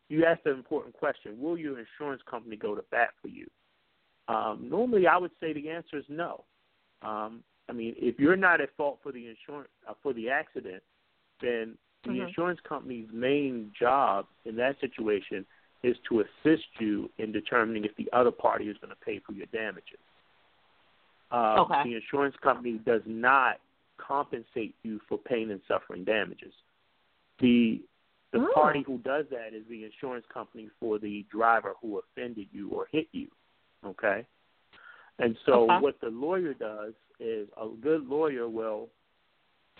You 0.09 0.25
asked 0.25 0.45
an 0.45 0.53
important 0.53 0.93
question, 0.93 1.41
will 1.41 1.57
your 1.57 1.79
insurance 1.79 2.21
company 2.29 2.55
go 2.55 2.75
to 2.75 2.83
bat 2.91 3.09
for 3.21 3.27
you? 3.27 3.49
Um, 4.27 4.67
normally, 4.69 5.07
I 5.07 5.17
would 5.17 5.31
say 5.39 5.53
the 5.53 5.69
answer 5.69 5.97
is 5.97 6.05
no. 6.07 6.45
Um, 7.01 7.43
I 7.67 7.73
mean, 7.73 7.95
if 7.97 8.19
you're 8.19 8.35
not 8.35 8.61
at 8.61 8.75
fault 8.77 8.99
for 9.01 9.11
the 9.11 9.27
insurance 9.27 9.69
uh, 9.87 9.93
for 10.03 10.13
the 10.13 10.29
accident, 10.29 10.83
then 11.41 11.77
the 12.03 12.09
Mhm. 12.09 12.27
insurance 12.27 12.59
company's 12.61 13.09
main 13.11 13.71
job 13.73 14.27
in 14.45 14.55
that 14.57 14.79
situation 14.79 15.45
is 15.83 15.97
to 16.09 16.21
assist 16.21 16.67
you 16.79 17.09
in 17.17 17.31
determining 17.31 17.85
if 17.85 17.95
the 17.95 18.11
other 18.13 18.31
party 18.31 18.69
is 18.69 18.77
going 18.77 18.89
to 18.91 18.95
pay 18.97 19.19
for 19.19 19.31
your 19.33 19.47
damages. 19.47 19.99
Uh, 21.31 21.55
Okay. 21.59 21.83
The 21.83 21.95
insurance 21.95 22.35
company 22.37 22.77
does 22.79 23.01
not 23.05 23.59
compensate 23.97 24.75
you 24.83 24.99
for 25.07 25.17
pain 25.17 25.49
and 25.51 25.61
suffering 25.67 26.03
damages. 26.03 26.53
The 27.39 27.81
the 28.31 28.39
Oh. 28.39 28.51
party 28.53 28.81
who 28.81 28.97
does 28.99 29.27
that 29.29 29.53
is 29.53 29.65
the 29.67 29.83
insurance 29.83 30.25
company 30.27 30.69
for 30.79 30.99
the 30.99 31.23
driver 31.23 31.75
who 31.81 31.99
offended 31.99 32.47
you 32.51 32.69
or 32.69 32.87
hit 32.91 33.07
you. 33.11 33.29
Okay? 33.83 34.25
And 35.19 35.37
so 35.45 35.65
Okay. 35.65 35.79
what 35.79 35.99
the 35.99 36.09
lawyer 36.09 36.53
does 36.53 36.93
is 37.19 37.49
a 37.57 37.67
good 37.67 38.07
lawyer 38.07 38.47
will 38.47 38.89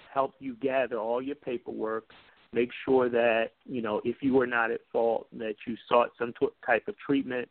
help 0.09 0.35
you 0.39 0.55
gather 0.55 0.97
all 0.97 1.21
your 1.21 1.35
paperwork, 1.35 2.13
make 2.51 2.71
sure 2.85 3.07
that, 3.09 3.53
you 3.65 3.81
know, 3.81 4.01
if 4.03 4.21
you 4.21 4.33
were 4.33 4.47
not 4.47 4.71
at 4.71 4.85
fault, 4.91 5.27
that 5.31 5.55
you 5.65 5.77
sought 5.87 6.11
some 6.17 6.33
t- 6.33 6.49
type 6.65 6.87
of 6.87 6.97
treatment 6.97 7.49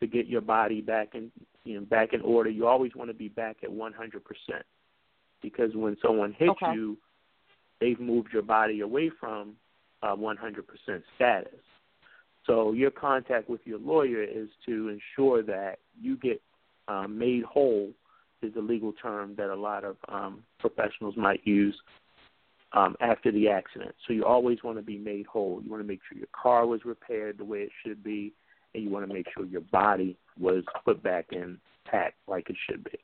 to 0.00 0.06
get 0.06 0.26
your 0.26 0.42
body 0.42 0.80
back 0.80 1.14
in 1.14 1.32
you 1.64 1.80
know, 1.80 1.86
back 1.86 2.12
in 2.12 2.20
order. 2.20 2.50
You 2.50 2.66
always 2.66 2.94
want 2.94 3.10
to 3.10 3.14
be 3.14 3.28
back 3.28 3.58
at 3.62 3.70
100% 3.70 4.62
because 5.42 5.74
when 5.74 5.96
someone 6.00 6.32
hits 6.32 6.50
Okay. 6.50 6.72
you, 6.72 6.98
they've 7.80 8.00
moved 8.00 8.32
your 8.32 8.42
body 8.42 8.80
away 8.80 9.10
from 9.20 9.56
uh, 10.02 10.14
100% 10.14 10.34
status. 11.16 11.52
So 12.46 12.72
your 12.72 12.90
contact 12.90 13.50
with 13.50 13.60
your 13.64 13.78
lawyer 13.78 14.22
is 14.22 14.48
to 14.66 14.88
ensure 14.88 15.42
that 15.42 15.78
you 16.00 16.16
get 16.16 16.40
um, 16.88 17.18
made 17.18 17.44
whole 17.44 17.90
is 18.40 18.54
a 18.56 18.60
legal 18.60 18.92
term 18.92 19.34
that 19.36 19.50
a 19.50 19.54
lot 19.54 19.84
of 19.84 19.96
um, 20.08 20.42
professionals 20.58 21.14
might 21.16 21.40
use 21.44 21.78
um, 22.72 22.96
after 23.00 23.32
the 23.32 23.48
accident. 23.48 23.94
So 24.06 24.12
you 24.12 24.24
always 24.24 24.62
want 24.62 24.78
to 24.78 24.82
be 24.82 24.98
made 24.98 25.26
whole. 25.26 25.60
You 25.62 25.70
want 25.70 25.82
to 25.82 25.88
make 25.88 26.00
sure 26.08 26.18
your 26.18 26.28
car 26.32 26.66
was 26.66 26.84
repaired 26.84 27.38
the 27.38 27.44
way 27.44 27.58
it 27.58 27.70
should 27.84 28.02
be, 28.02 28.32
and 28.74 28.84
you 28.84 28.90
want 28.90 29.06
to 29.06 29.12
make 29.12 29.26
sure 29.34 29.44
your 29.44 29.62
body 29.72 30.16
was 30.38 30.64
put 30.84 31.02
back 31.02 31.26
intact 31.32 32.14
like 32.26 32.48
it 32.48 32.56
should 32.68 32.84
be. 32.84 32.98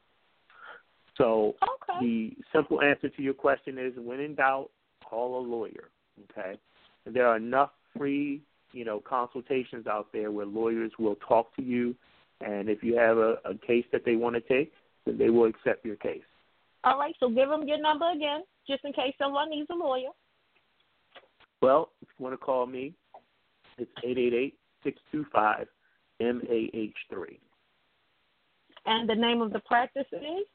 So 1.16 1.54
Okay. 1.62 2.00
the 2.00 2.36
simple 2.52 2.80
answer 2.82 3.08
to 3.08 3.22
your 3.22 3.34
question 3.34 3.78
is 3.78 3.92
when 3.96 4.20
in 4.20 4.34
doubt, 4.34 4.70
call 5.04 5.38
a 5.38 5.42
lawyer. 5.46 5.90
Okay? 6.30 6.58
There 7.06 7.26
are 7.26 7.36
enough 7.36 7.70
free, 7.96 8.42
you 8.72 8.84
know, 8.84 9.00
consultations 9.00 9.86
out 9.86 10.08
there 10.12 10.30
where 10.30 10.46
lawyers 10.46 10.92
will 10.98 11.16
talk 11.16 11.54
to 11.56 11.62
you 11.62 11.94
and 12.40 12.68
if 12.68 12.82
you 12.82 12.96
have 12.96 13.16
a, 13.16 13.36
a 13.44 13.54
case 13.66 13.84
that 13.92 14.04
they 14.04 14.16
want 14.16 14.34
to 14.34 14.40
take, 14.40 14.72
then 15.06 15.18
they 15.18 15.30
will 15.30 15.46
accept 15.46 15.84
your 15.84 15.96
case. 15.96 16.22
All 16.84 16.98
right, 16.98 17.14
so 17.18 17.28
give 17.28 17.48
them 17.48 17.66
your 17.66 17.80
number 17.80 18.10
again, 18.10 18.42
just 18.68 18.84
in 18.84 18.92
case 18.92 19.14
someone 19.18 19.50
needs 19.50 19.68
a 19.70 19.74
lawyer. 19.74 20.10
Well, 21.62 21.90
if 22.02 22.08
you 22.18 22.22
want 22.22 22.34
to 22.34 22.44
call 22.44 22.66
me, 22.66 22.94
it's 23.78 23.90
eight 24.04 24.18
eight 24.18 24.34
eight 24.34 24.54
six 24.82 24.98
two 25.10 25.24
five 25.32 25.66
MAH3. 26.20 27.38
And 28.86 29.08
the 29.08 29.14
name 29.14 29.40
of 29.40 29.52
the 29.52 29.60
practice 29.60 30.06
is? 30.12 30.46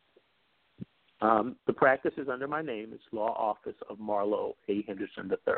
Um, 1.21 1.55
the 1.65 1.73
practice 1.73 2.13
is 2.17 2.29
under 2.29 2.47
my 2.47 2.61
name. 2.61 2.91
It's 2.93 3.03
Law 3.11 3.33
Office 3.33 3.75
of 3.89 3.99
Marlowe 3.99 4.55
A. 4.69 4.83
Henderson 4.83 5.29
III. 5.31 5.53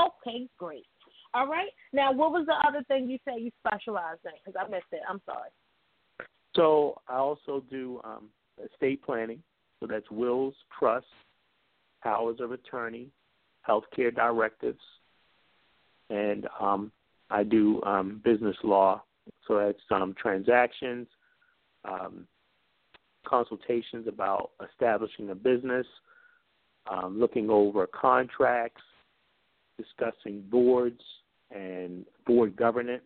Okay, 0.00 0.48
great. 0.58 0.86
All 1.34 1.46
right. 1.46 1.70
Now, 1.92 2.12
what 2.12 2.32
was 2.32 2.46
the 2.46 2.68
other 2.68 2.82
thing 2.88 3.08
you 3.08 3.18
said 3.24 3.34
you 3.38 3.50
specialized 3.64 4.20
in? 4.24 4.32
Because 4.44 4.60
I 4.60 4.68
missed 4.68 4.86
it. 4.92 5.00
I'm 5.08 5.20
sorry. 5.26 5.50
So 6.56 7.00
I 7.08 7.16
also 7.16 7.62
do 7.70 8.00
um, 8.04 8.28
estate 8.72 9.02
planning. 9.02 9.42
So 9.78 9.86
that's 9.86 10.10
wills, 10.10 10.54
trusts, 10.78 11.08
powers 12.02 12.38
of 12.40 12.52
attorney, 12.52 13.08
healthcare 13.66 14.14
directives, 14.14 14.80
and 16.10 16.46
um, 16.60 16.92
I 17.30 17.44
do 17.44 17.82
um, 17.82 18.20
business 18.24 18.56
law. 18.62 19.02
So 19.46 19.58
that's 19.58 19.78
um, 19.90 20.14
transactions, 20.20 21.06
um, 21.84 22.26
consultations 23.26 24.06
about 24.08 24.50
establishing 24.70 25.30
a 25.30 25.34
business, 25.34 25.86
um, 26.90 27.18
looking 27.18 27.48
over 27.48 27.86
contracts, 27.86 28.82
discussing 29.82 30.42
boards 30.50 31.00
and 31.50 32.04
board 32.26 32.56
governance. 32.56 33.02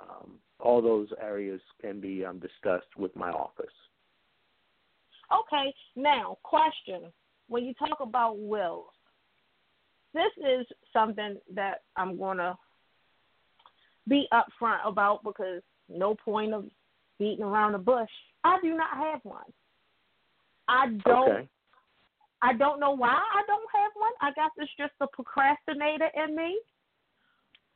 Um, 0.00 0.32
all 0.60 0.82
those 0.82 1.08
areas 1.20 1.60
can 1.80 2.00
be 2.00 2.24
um, 2.24 2.38
discussed 2.38 2.96
with 2.96 3.14
my 3.16 3.30
office. 3.30 3.66
Okay. 5.32 5.74
Now, 5.96 6.38
question: 6.42 7.12
When 7.48 7.64
you 7.64 7.74
talk 7.74 7.98
about 8.00 8.38
wills, 8.38 8.86
this 10.12 10.32
is 10.38 10.66
something 10.92 11.36
that 11.54 11.82
I'm 11.96 12.18
gonna 12.18 12.56
be 14.08 14.26
upfront 14.32 14.86
about 14.86 15.24
because 15.24 15.62
no 15.88 16.14
point 16.14 16.54
of 16.54 16.66
beating 17.18 17.44
around 17.44 17.72
the 17.72 17.78
bush. 17.78 18.10
I 18.44 18.58
do 18.62 18.74
not 18.76 18.90
have 18.96 19.20
one. 19.22 19.44
I 20.68 20.88
don't. 21.04 21.30
Okay. 21.30 21.48
I 22.44 22.52
don't 22.52 22.78
know 22.78 22.90
why 22.90 23.08
I 23.08 23.42
don't 23.46 23.68
have 23.74 23.92
one. 23.94 24.12
I 24.20 24.30
guess 24.32 24.50
it's 24.58 24.70
just 24.78 24.92
the 25.00 25.06
procrastinator 25.12 26.10
in 26.14 26.36
me. 26.36 26.58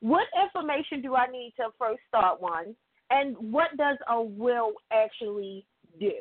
What 0.01 0.27
information 0.45 1.01
do 1.01 1.15
I 1.15 1.27
need 1.27 1.55
to 1.57 1.69
first 1.79 2.01
start 2.07 2.41
one? 2.41 2.77
And 3.11 3.35
what 3.39 3.77
does 3.79 3.97
a 4.11 4.21
will 4.21 4.73
actually 4.93 5.65
do? 5.99 6.13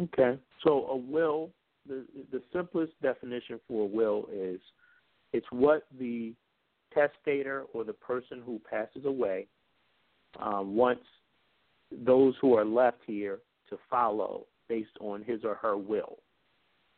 Okay. 0.00 0.36
So 0.64 0.86
a 0.86 0.96
will, 0.96 1.50
the 1.86 2.04
the 2.32 2.42
simplest 2.52 2.92
definition 3.00 3.60
for 3.68 3.84
a 3.84 3.86
will 3.86 4.26
is 4.32 4.60
it's 5.32 5.46
what 5.50 5.86
the 5.98 6.34
testator 6.92 7.66
or 7.72 7.84
the 7.84 7.92
person 7.92 8.42
who 8.44 8.60
passes 8.68 9.04
away 9.04 9.46
um, 10.40 10.74
wants 10.74 11.04
those 12.04 12.34
who 12.40 12.54
are 12.56 12.64
left 12.64 12.98
here 13.06 13.38
to 13.68 13.78
follow 13.88 14.46
based 14.68 14.96
on 15.00 15.22
his 15.22 15.44
or 15.44 15.54
her 15.54 15.76
will. 15.76 16.18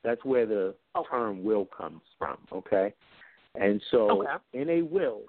That's 0.04 0.24
where 0.24 0.46
the 0.46 0.74
Okay. 0.96 1.08
term 1.10 1.44
will 1.44 1.66
comes 1.66 2.02
from, 2.18 2.38
okay? 2.52 2.92
And 3.54 3.82
so 3.90 4.22
Okay. 4.22 4.36
in 4.52 4.68
a 4.70 4.82
will, 4.82 5.22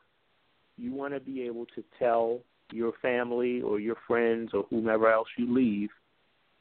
you 0.77 0.93
want 0.93 1.13
to 1.13 1.19
be 1.19 1.43
able 1.43 1.65
to 1.75 1.83
tell 1.99 2.39
your 2.71 2.93
family 3.01 3.61
or 3.61 3.79
your 3.79 3.97
friends 4.07 4.51
or 4.53 4.65
whomever 4.69 5.11
else 5.11 5.27
you 5.37 5.53
leave 5.53 5.89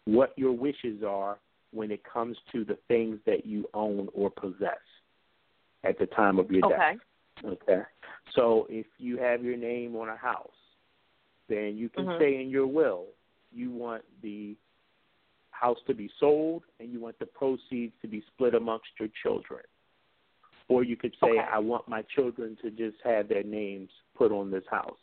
what 0.05 0.33
your 0.37 0.53
wishes 0.53 1.03
are 1.07 1.39
when 1.73 1.91
it 1.91 2.03
comes 2.05 2.37
to 2.53 2.65
the 2.65 2.77
things 2.89 3.19
that 3.25 3.47
you 3.47 3.67
own 3.73 4.09
or 4.13 4.31
possess 4.31 4.79
at 5.85 5.99
the 5.99 6.07
time 6.07 6.39
of 6.39 6.51
your 6.51 6.65
okay. 6.67 6.75
death. 6.75 6.97
Okay. 7.45 7.73
Okay. 7.73 7.83
So 8.35 8.67
if 8.69 8.87
you 8.99 9.17
have 9.19 9.43
your 9.43 9.57
name 9.57 9.97
on 9.97 10.09
a 10.09 10.17
house, 10.17 10.51
then 11.49 11.77
you 11.77 11.89
can 11.89 12.07
Mhm. 12.07 12.19
say 12.19 12.41
in 12.41 12.51
your 12.51 12.67
will 12.67 13.07
you 13.53 13.71
want 13.71 14.05
the 14.23 14.57
house 15.63 15.79
to 15.87 15.95
be 15.95 16.11
sold 16.19 16.65
and 16.81 16.93
you 16.93 17.01
want 17.01 17.17
the 17.21 17.27
proceeds 17.27 17.93
to 18.03 18.09
be 18.09 18.23
split 18.35 18.55
amongst 18.55 18.89
your 18.99 19.09
children. 19.23 19.63
Or 20.69 20.83
you 20.83 20.97
could 20.97 21.15
say, 21.23 21.31
Okay. 21.31 21.39
I 21.39 21.59
want 21.59 21.87
my 21.89 22.03
children 22.03 22.57
to 22.63 22.71
just 22.71 22.97
have 23.05 23.29
their 23.29 23.45
names 23.45 23.91
put 24.17 24.33
on 24.33 24.51
this 24.51 24.65
house 24.69 24.99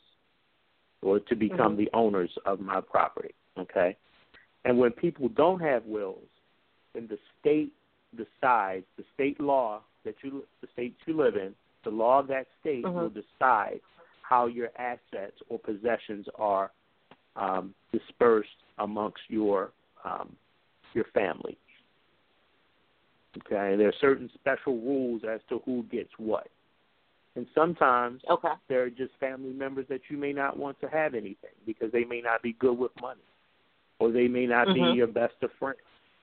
or 1.01 1.19
to 1.21 1.35
become 1.35 1.73
Mhm. 1.73 1.77
the 1.77 1.89
owners 1.93 2.37
of 2.45 2.59
my 2.59 2.81
property. 2.81 3.33
Okay? 3.57 3.95
And 4.65 4.77
when 4.77 4.91
people 4.91 5.29
don't 5.29 5.61
have 5.61 5.85
wills, 5.85 6.27
then 6.93 7.07
the 7.07 7.19
state 7.39 7.71
decides, 8.15 8.85
the 8.97 9.05
state 9.13 9.39
law 9.39 9.81
that 10.03 10.21
you, 10.23 10.45
the 10.59 10.67
state 10.67 10.95
you 11.05 11.13
live 11.13 11.37
in, 11.37 11.55
the 11.83 11.91
law 11.91 12.19
of 12.19 12.27
that 12.27 12.47
state 12.59 12.83
Mhm. 12.83 12.93
will 12.93 13.09
decide 13.09 13.79
how 14.21 14.47
your 14.47 14.71
assets 14.77 15.41
or 15.47 15.57
possessions 15.59 16.27
are 16.35 16.71
um, 17.35 17.73
dispersed 17.91 18.63
amongst 18.79 19.29
your 19.29 19.71
um, 20.03 20.35
your 20.93 21.05
family. 21.13 21.57
Okay, 23.37 23.75
there 23.75 23.87
are 23.87 23.93
certain 24.01 24.29
special 24.33 24.79
rules 24.81 25.21
as 25.29 25.39
to 25.49 25.59
who 25.65 25.83
gets 25.83 26.09
what, 26.17 26.47
and 27.35 27.45
sometimes 27.53 28.21
Okay. 28.29 28.53
there 28.67 28.83
are 28.83 28.89
just 28.89 29.11
family 29.19 29.53
members 29.53 29.85
that 29.89 30.01
you 30.09 30.17
may 30.17 30.33
not 30.33 30.57
want 30.57 30.79
to 30.81 30.87
have 30.89 31.13
anything 31.13 31.53
because 31.65 31.91
they 31.91 32.03
may 32.03 32.21
not 32.21 32.41
be 32.41 32.53
good 32.53 32.77
with 32.77 32.91
money, 33.01 33.21
or 33.99 34.11
they 34.11 34.27
may 34.27 34.47
not 34.47 34.67
Mhm. 34.69 34.73
be 34.73 34.81
your 34.97 35.07
best 35.07 35.35
of 35.41 35.51
friends. 35.53 35.79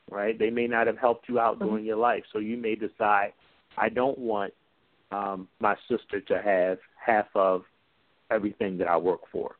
Right? 0.08 0.38
They 0.38 0.50
may 0.50 0.68
not 0.68 0.86
have 0.86 0.98
helped 0.98 1.28
you 1.28 1.40
out 1.40 1.58
Mhm. 1.58 1.62
during 1.64 1.84
your 1.84 1.96
life, 1.96 2.24
so 2.32 2.38
you 2.38 2.56
may 2.56 2.76
decide, 2.76 3.32
I 3.76 3.88
don't 3.88 4.16
want 4.16 4.54
um, 5.10 5.48
my 5.58 5.76
sister 5.88 6.20
to 6.20 6.40
have 6.40 6.78
half 6.94 7.26
of 7.34 7.64
everything 8.30 8.78
that 8.78 8.86
I 8.86 8.96
work 8.96 9.26
for. 9.32 9.56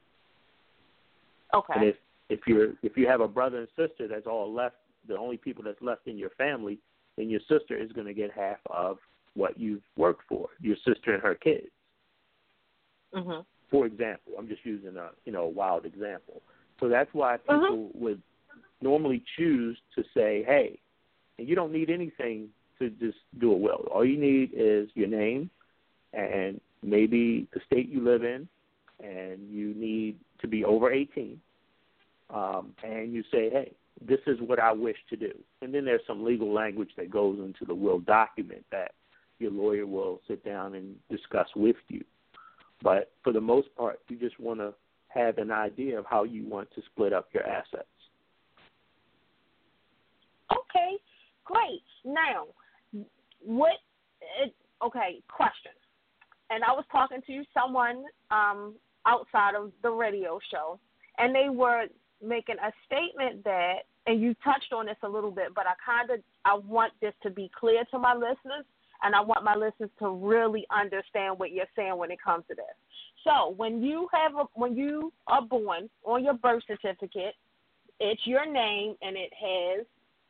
Okay. 1.53 1.73
And 1.75 1.85
if 1.85 1.97
if 2.29 2.41
you're 2.47 2.75
if 2.83 2.97
you 2.97 3.09
have 3.09 3.21
a 3.21 3.29
brother 3.29 3.59
and 3.59 3.69
sister 3.77 4.07
that's 4.07 4.27
all 4.27 4.53
left, 4.53 4.77
the 5.09 5.17
only 5.17 5.37
people 5.37 5.63
that's 5.65 5.81
left 5.81 6.07
in 6.07 6.19
your 6.19 6.31
family, 6.31 6.79
then 7.17 7.31
your 7.31 7.41
sister 7.49 7.77
is 7.77 7.93
going 7.93 8.07
to 8.07 8.15
get 8.15 8.31
half 8.31 8.59
of 8.71 8.99
what 9.35 9.59
you've 9.59 9.83
worked 9.97 10.23
for. 10.29 10.49
Your 10.61 10.77
sister 10.85 11.15
and 11.15 11.23
her 11.23 11.35
kids, 11.35 11.69
Mhm. 13.13 13.45
for 13.71 13.87
example. 13.87 14.33
I'm 14.39 14.49
just 14.49 14.65
using 14.65 14.97
a 14.97 15.11
you 15.25 15.33
know 15.33 15.45
a 15.45 15.49
wild 15.49 15.85
example. 15.85 16.43
So 16.81 16.89
that's 16.89 17.13
why 17.15 17.39
Mhm. 17.39 17.61
people 17.61 17.91
would 17.95 18.23
normally 18.83 19.25
choose 19.37 19.81
to 19.95 20.05
say, 20.15 20.43
hey, 20.45 20.79
and 21.39 21.49
you 21.49 21.55
don't 21.55 21.73
need 21.73 21.91
anything 21.91 22.53
to 22.79 22.91
just 22.91 23.19
do 23.39 23.53
a 23.53 23.57
will. 23.57 23.89
All 23.91 24.05
you 24.05 24.19
need 24.19 24.53
is 24.53 24.91
your 24.95 25.09
name 25.09 25.51
and 26.13 26.61
maybe 26.83 27.47
the 27.53 27.61
state 27.61 27.89
you 27.89 28.01
live 28.01 28.23
in, 28.23 28.49
and 29.01 29.51
you 29.51 29.75
need 29.75 30.19
to 30.41 30.47
be 30.47 30.65
over 30.65 30.93
18 30.93 31.41
um, 32.31 32.75
and 32.83 33.13
you 33.13 33.23
say, 33.31 33.51
hey, 33.51 33.73
this 34.05 34.21
is 34.27 34.39
what 34.41 34.59
I 34.59 34.73
wish 34.73 34.97
to 35.11 35.17
do. 35.17 35.33
And 35.63 35.73
then 35.73 35.85
there's 35.85 36.03
some 36.07 36.25
legal 36.25 36.53
language 36.53 36.91
that 36.97 37.11
goes 37.11 37.39
into 37.39 37.65
the 37.65 37.75
will 37.75 38.01
document 38.01 38.65
that 38.71 38.93
your 39.39 39.51
lawyer 39.51 39.87
will 39.87 40.21
sit 40.29 40.45
down 40.45 40.75
and 40.75 40.97
discuss 41.11 41.49
with 41.55 41.77
you. 41.89 42.05
But 42.83 43.13
for 43.25 43.33
the 43.33 43.41
most 43.41 43.69
part, 43.77 44.01
you 44.09 44.17
just 44.17 44.39
want 44.39 44.61
to 44.61 44.75
have 45.09 45.39
an 45.39 45.51
idea 45.51 45.99
of 45.99 46.05
how 46.09 46.25
you 46.25 46.47
want 46.47 46.71
to 46.75 46.83
split 46.93 47.13
up 47.13 47.29
your 47.33 47.47
assets. 47.47 47.89
Okay, 50.53 50.97
great. 51.45 51.83
Now, 52.05 52.47
what? 53.45 53.73
Okay, 54.85 55.21
question. 55.29 55.73
And 56.51 56.63
I 56.63 56.73
was 56.73 56.85
talking 56.93 57.23
to 57.27 57.43
someone 57.53 58.05
um, 58.31 58.75
outside 59.07 59.55
of 59.55 59.73
the 59.83 59.91
radio 59.91 60.39
show, 60.51 60.79
and 61.19 61.35
they 61.35 61.49
were 61.49 61.87
making 62.23 62.57
a 62.63 62.73
statement 62.87 63.45
that, 63.45 63.87
and 64.07 64.21
you 64.21 64.35
touched 64.45 64.73
on 64.73 64.87
this 64.87 64.97
a 65.03 65.09
little 65.09 65.31
bit, 65.31 65.55
but 65.55 65.67
I 65.67 65.75
kind 65.85 66.11
of 66.11 66.21
I 66.45 66.55
want 66.55 66.93
this 67.01 67.15
to 67.23 67.31
be 67.31 67.51
clear 67.59 67.85
to 67.91 67.99
my 67.99 68.15
listeners, 68.15 68.65
and 69.03 69.15
I 69.15 69.21
want 69.21 69.45
my 69.45 69.55
listeners 69.55 69.91
to 69.99 70.11
really 70.11 70.67
understand 70.71 71.39
what 71.39 71.53
you're 71.53 71.67
saying 71.75 71.97
when 71.97 72.11
it 72.11 72.19
comes 72.23 72.45
to 72.49 72.55
this. 72.55 72.65
So, 73.25 73.55
when 73.57 73.83
you 73.83 74.09
have 74.13 74.35
a, 74.37 74.45
when 74.55 74.77
you 74.77 75.13
are 75.27 75.43
born 75.43 75.91
on 76.05 76.25
your 76.25 76.35
birth 76.35 76.63
certificate, 76.67 77.35
it's 77.99 78.21
your 78.25 78.51
name 78.51 78.95
and 79.03 79.17
it 79.17 79.33
has 79.41 79.87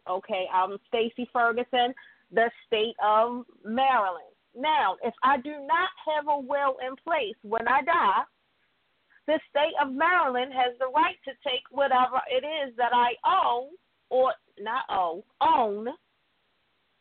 okay, 0.08 0.46
I'm 0.52 0.78
Stacy 0.88 1.28
Ferguson, 1.32 1.94
the 2.32 2.50
state 2.66 2.94
of 3.04 3.44
Maryland. 3.64 4.32
Now, 4.56 4.96
if 5.02 5.14
I 5.22 5.36
do 5.38 5.50
not 5.50 5.88
have 6.06 6.28
a 6.28 6.38
will 6.38 6.76
in 6.86 6.96
place 7.04 7.34
when 7.42 7.66
I 7.68 7.82
die, 7.82 8.22
the 9.26 9.40
state 9.50 9.74
of 9.82 9.92
Maryland 9.92 10.52
has 10.52 10.72
the 10.78 10.86
right 10.94 11.16
to 11.24 11.32
take 11.42 11.62
whatever 11.70 12.20
it 12.30 12.44
is 12.44 12.74
that 12.76 12.92
I 12.92 13.14
owe 13.24 13.70
or 14.08 14.32
not 14.60 14.84
owe, 14.88 15.24
own, 15.40 15.88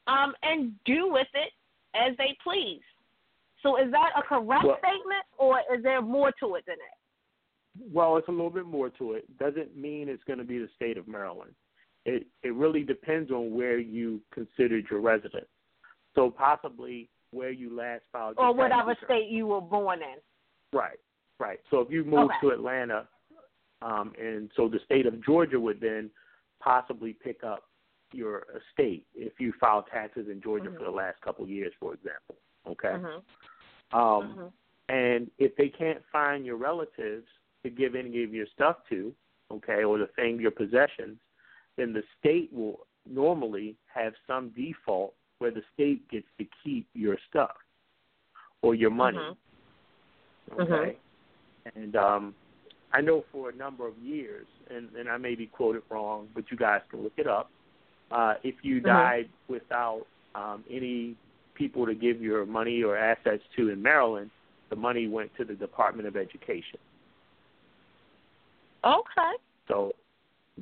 um, 0.07 0.33
and 0.43 0.73
do 0.85 1.11
with 1.11 1.27
it 1.33 1.51
as 1.95 2.17
they 2.17 2.35
please. 2.43 2.81
So 3.61 3.77
is 3.77 3.91
that 3.91 4.11
a 4.15 4.21
correct 4.21 4.63
Well- 4.63 4.77
statement 4.79 5.25
or 5.37 5.61
is 5.73 5.83
there 5.83 6.01
more 6.01 6.31
to 6.33 6.55
it 6.55 6.65
than 6.65 6.77
that? 6.77 6.97
Well, 7.93 8.17
it's 8.17 8.27
a 8.27 8.31
little 8.31 8.49
bit 8.49 8.65
more 8.65 8.89
to 8.91 9.13
it. 9.13 9.37
Doesn't 9.37 9.75
mean 9.75 10.07
it's 10.07 10.23
going 10.23 10.39
to 10.39 10.45
be 10.45 10.59
the 10.59 10.69
state 10.69 10.97
of 10.97 11.07
Maryland. 11.07 11.53
It 12.05 12.27
it 12.43 12.53
really 12.53 12.83
depends 12.83 13.31
on 13.31 13.53
where 13.53 13.79
you 13.79 14.21
considered 14.31 14.85
your 14.89 15.01
residence. 15.01 15.49
So 16.13 16.29
possibly 16.29 17.09
where 17.31 17.49
you 17.49 17.75
last 17.75 18.03
filed 18.11 18.37
your 18.37 18.47
Or 18.47 18.53
whatever 18.53 18.95
state 19.03 19.27
you 19.29 19.47
were 19.47 19.61
born 19.61 20.01
in. 20.01 20.21
Right, 20.71 20.99
right. 21.39 21.59
So 21.69 21.79
if 21.79 21.89
you 21.89 22.03
moved 22.03 22.33
Okay. 22.33 22.39
to 22.41 22.49
Atlanta, 22.49 23.07
um, 23.81 24.13
and 24.19 24.49
so 24.55 24.67
the 24.67 24.79
state 24.79 25.05
of 25.05 25.23
Georgia 25.23 25.59
would 25.59 25.79
then 25.79 26.09
possibly 26.59 27.13
pick 27.13 27.43
up 27.43 27.69
your 28.11 28.47
estate 28.55 29.05
if 29.13 29.39
you 29.39 29.51
filed 29.59 29.87
taxes 29.87 30.27
in 30.29 30.41
Georgia 30.41 30.69
Mhm. 30.69 30.77
for 30.77 30.83
the 30.85 30.91
last 30.91 31.19
couple 31.21 31.43
of 31.43 31.49
years, 31.49 31.73
for 31.79 31.93
example. 31.93 32.37
Okay. 32.67 32.93
Mhm. 32.93 33.23
Um, 33.91 34.35
Mhm. 34.35 34.53
and 34.89 35.31
if 35.37 35.55
they 35.55 35.69
can't 35.69 36.03
find 36.05 36.45
your 36.45 36.57
relatives 36.57 37.27
to 37.63 37.69
give 37.69 37.95
any 37.95 38.23
of 38.23 38.33
your 38.33 38.47
stuff 38.47 38.85
to, 38.89 39.15
okay, 39.51 39.83
or 39.83 39.97
the 39.97 40.07
thing, 40.07 40.39
your 40.39 40.51
possessions, 40.51 41.19
then 41.75 41.93
the 41.93 42.03
state 42.19 42.51
will 42.53 42.87
normally 43.05 43.75
have 43.87 44.15
some 44.25 44.49
default 44.49 45.15
where 45.39 45.51
the 45.51 45.63
state 45.73 46.07
gets 46.09 46.27
to 46.37 46.45
keep 46.63 46.87
your 46.93 47.17
stuff 47.29 47.57
or 48.61 48.73
your 48.73 48.89
money. 48.89 49.17
Mhm. 49.17 49.37
Okay. 50.59 50.99
And 51.73 51.95
um 51.95 52.35
I 52.93 53.01
know 53.01 53.25
for 53.31 53.49
a 53.49 53.55
number 53.55 53.85
of 53.87 53.97
years, 53.97 54.47
and, 54.69 54.89
and 54.95 55.09
I 55.09 55.17
may 55.17 55.35
be 55.35 55.47
quoted 55.47 55.81
wrong, 55.89 56.29
but 56.33 56.45
you 56.49 56.55
guys 56.55 56.79
can 56.89 57.03
look 57.03 57.13
it 57.17 57.27
up. 57.27 57.49
Uh, 58.09 58.35
if 58.43 58.55
you 58.63 58.79
Mhm. 58.79 58.85
died 58.85 59.29
without 59.49 60.05
um, 60.33 60.63
any 60.69 61.15
people 61.55 61.85
to 61.85 61.93
give 61.93 62.21
your 62.21 62.45
money 62.45 62.83
or 62.83 62.95
assets 62.95 63.43
to 63.57 63.69
in 63.69 63.81
Maryland, 63.81 64.31
the 64.69 64.75
money 64.77 65.07
went 65.07 65.35
to 65.35 65.43
the 65.43 65.55
Department 65.55 66.07
of 66.07 66.15
Education. 66.15 66.79
Okay. 68.83 69.33
So, 69.67 69.93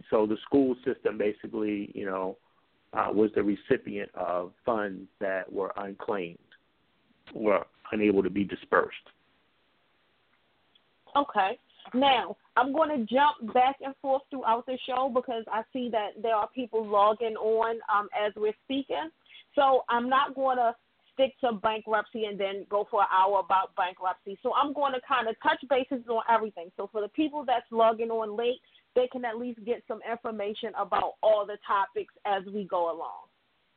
so 0.10 0.26
the 0.26 0.38
school 0.38 0.76
system 0.84 1.18
basically, 1.18 1.92
you 1.94 2.06
know, 2.06 2.38
uh, 2.94 3.10
was 3.12 3.32
the 3.36 3.44
recipient 3.44 4.10
of 4.16 4.54
funds 4.66 5.08
that 5.20 5.52
were 5.52 5.74
unclaimed, 5.78 6.38
were 7.34 7.66
unable 7.92 8.24
to 8.24 8.30
be 8.30 8.44
dispersed. 8.44 9.10
Okay. 11.16 11.58
Now, 11.94 12.38
I'm 12.56 12.74
going 12.74 12.90
to 12.90 13.06
jump 13.14 13.54
back 13.54 13.76
and 13.84 13.94
forth 14.02 14.22
throughout 14.30 14.66
the 14.66 14.78
show 14.88 15.12
because 15.14 15.44
I 15.52 15.64
see 15.74 15.90
that 15.92 16.22
there 16.22 16.36
are 16.36 16.48
people 16.56 16.86
logging 16.86 17.36
on 17.36 17.80
um, 17.94 18.08
as 18.18 18.32
we're 18.36 18.54
speaking. 18.64 19.10
So 19.56 19.84
I'm 19.90 20.10
not 20.10 20.34
going 20.34 20.58
to 20.58 20.76
stick 21.14 21.34
to 21.42 21.54
bankruptcy 21.54 22.26
and 22.26 22.40
then 22.40 22.66
go 22.70 22.88
for 22.90 23.02
an 23.02 23.08
hour 23.12 23.40
about 23.40 23.76
bankruptcy. 23.76 24.38
So 24.42 24.54
I'm 24.54 24.74
going 24.74 24.94
to 24.94 25.02
kind 25.08 25.28
of 25.28 25.36
touch 25.44 25.64
bases 25.70 26.04
on 26.08 26.24
everything. 26.30 26.72
So 26.78 26.90
for 26.92 27.02
the 27.02 27.10
people 27.10 27.44
that's 27.46 27.66
logging 27.72 28.10
on 28.10 28.36
late, 28.36 28.60
they 28.96 29.08
can 29.12 29.26
at 29.26 29.38
least 29.38 29.64
get 29.66 29.84
some 29.88 30.00
information 30.10 30.72
about 30.78 31.14
all 31.22 31.46
the 31.46 31.58
topics 31.66 32.14
as 32.26 32.44
we 32.54 32.66
go 32.66 32.92
along. 32.92 33.28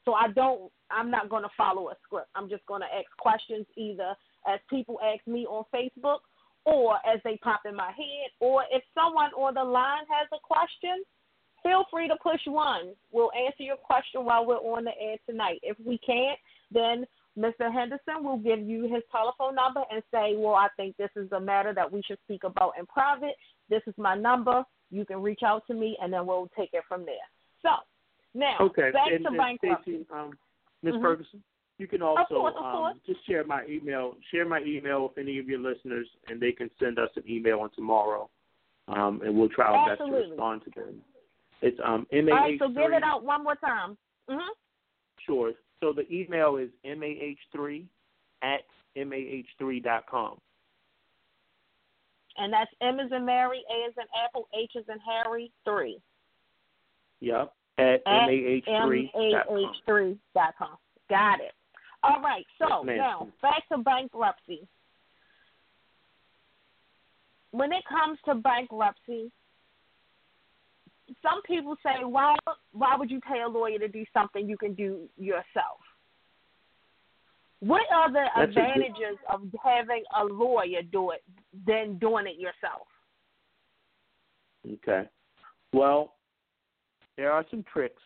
So 0.05 0.15
I 0.15 0.29
don't, 0.29 0.71
I'm 0.91 1.11
not 1.11 1.29
going 1.29 1.43
to 1.43 1.49
follow 1.57 1.89
a 1.91 1.95
script. 2.05 2.29
I'm 2.35 2.49
just 2.49 2.65
going 2.67 2.81
to 2.81 2.87
ask 2.87 3.07
questions 3.19 3.67
either 3.77 4.15
as 4.47 4.61
people 4.71 4.99
ask 5.05 5.27
me 5.27 5.47
on 5.47 5.65
Facebook 5.75 6.19
or 6.67 6.97
as 7.07 7.21
they 7.25 7.39
pop 7.43 7.61
in 7.65 7.75
my 7.75 7.93
head, 7.93 8.31
or 8.41 8.65
if 8.71 8.83
someone 8.93 9.31
on 9.33 9.55
the 9.55 9.65
line 9.65 10.05
has 10.11 10.29
a 10.33 10.39
question, 10.43 11.05
feel 11.63 11.85
free 11.91 12.09
to 12.09 12.17
push 12.23 12.41
one. 12.47 12.93
We'll 13.13 13.31
answer 13.33 13.63
your 13.63 13.77
question 13.77 14.25
while 14.25 14.45
we're 14.45 14.57
on 14.57 14.85
the 14.85 14.91
air 15.01 15.17
tonight. 15.29 15.61
If 15.63 15.77
we 15.85 15.99
can't, 15.99 16.39
then 16.73 17.07
Mr. 17.39 17.73
Henderson 17.73 18.25
will 18.25 18.39
give 18.39 18.61
you 18.61 18.83
his 18.83 19.03
telephone 19.13 19.55
number 19.55 19.83
and 19.93 20.03
say, 20.13 20.35
Well, 20.37 20.55
I 20.55 20.69
think 20.77 20.97
this 20.97 21.11
is 21.15 21.31
a 21.33 21.41
matter 21.41 21.73
that 21.73 21.91
we 21.91 22.03
should 22.03 22.19
speak 22.25 22.45
about 22.45 22.73
in 22.79 22.87
private. 22.87 23.37
This 23.71 23.83
is 23.87 23.95
my 23.97 24.17
number. 24.17 24.65
You 24.91 25.05
can 25.05 25.23
reach 25.23 25.41
out 25.45 25.67
to 25.69 25.75
me, 25.75 25.97
and 26.03 26.13
then 26.13 26.27
we'll 26.27 26.51
take 26.57 26.71
it 26.73 26.83
from 26.89 27.05
there. 27.05 27.15
So, 27.63 27.71
Now, 28.35 28.57
okay. 28.61 28.91
back 28.91 29.09
and, 29.13 29.25
to 29.25 29.29
and 29.29 29.37
bankruptcy. 29.37 29.91
Stacy, 29.93 30.07
um, 30.13 30.39
Ms. 30.83 30.95
Mhm. 30.95 31.03
Ferguson, 31.03 31.43
you 31.79 31.87
can 31.87 32.03
also 32.03 32.25
course, 32.29 32.55
of 32.59 32.65
um, 32.65 33.01
just 33.07 33.27
share 33.27 33.45
my 33.45 33.65
email. 33.69 34.15
Share 34.31 34.49
my 34.49 34.61
email 34.61 35.03
with 35.05 35.19
any 35.19 35.39
of 35.39 35.49
your 35.49 35.59
listeners, 35.59 36.07
and 36.29 36.41
they 36.41 36.53
can 36.53 36.71
send 36.81 36.99
us 36.99 37.11
an 37.17 37.25
email 37.29 37.61
on 37.61 37.71
tomorrow, 37.75 38.31
um, 38.89 39.21
and 39.25 39.37
we'll 39.37 39.49
try 39.51 39.67
our 39.67 39.91
best 39.91 40.07
to 40.07 40.13
respond 40.13 40.63
to 40.65 40.71
them. 40.71 41.03
It's 41.63 41.79
um, 41.85 42.07
All 42.13 42.23
right, 42.23 42.59
so 42.59 42.69
give 42.69 42.93
it 42.93 43.03
out 43.03 43.25
one 43.25 43.45
more 43.45 43.57
time. 43.57 43.97
Mhm. 44.29 44.49
Sure. 45.25 45.53
So 45.81 45.93
the 45.93 46.11
email 46.13 46.57
is 46.57 46.71
mah3 46.85 47.87
at 48.43 48.63
mah3.com. 48.97 50.41
And 52.39 52.53
that's 52.53 52.71
M 52.81 53.01
as 53.01 53.11
in 53.13 53.25
Mary, 53.25 53.63
A 53.71 53.89
as 53.89 53.95
in 53.97 54.05
Apple, 54.25 54.49
H 54.55 54.73
as 54.77 54.85
in 54.89 54.99
Harry, 55.01 55.51
three. 55.65 56.01
Yep. 57.21 57.53
At, 57.79 58.03
At 58.07 58.29
mah3.com. 58.29 59.79
MAH3 59.89 60.19
dot 60.35 60.55
com. 60.59 60.77
Got 61.09 61.41
it. 61.41 61.53
All 62.07 62.21
right, 62.23 62.47
so 62.59 62.85
Yes, 62.87 62.99
now 62.99 63.29
back 63.43 63.69
to 63.71 63.79
bankruptcy. 63.79 64.67
When 67.51 67.73
it 67.73 67.83
comes 67.89 68.19
to 68.27 68.35
bankruptcy, 68.35 69.33
some 71.23 71.43
people 71.43 71.77
say, 71.83 72.05
"Why? 72.05 72.37
Why 72.73 72.97
would 72.97 73.11
you 73.11 73.21
pay 73.21 73.41
a 73.41 73.49
lawyer 73.49 73.79
to 73.79 73.89
do 73.89 74.05
something 74.13 74.49
you 74.49 74.57
can 74.57 74.75
do 74.75 75.09
yourself?" 75.17 75.81
What 77.61 77.91
are 77.91 78.11
the 78.11 78.31
That's 78.37 78.51
a 78.51 78.55
good- 78.55 78.59
advantages 78.59 79.19
of 79.29 79.51
having 79.63 80.05
a 80.15 80.25
lawyer 80.25 80.83
do 80.83 81.11
it 81.11 81.25
than 81.67 81.99
doing 81.99 82.27
it 82.27 82.37
yourself? 82.37 82.87
Okay. 84.71 85.09
Well, 85.73 86.17
there 87.17 87.33
are 87.33 87.47
some 87.49 87.65
tricks 87.65 88.03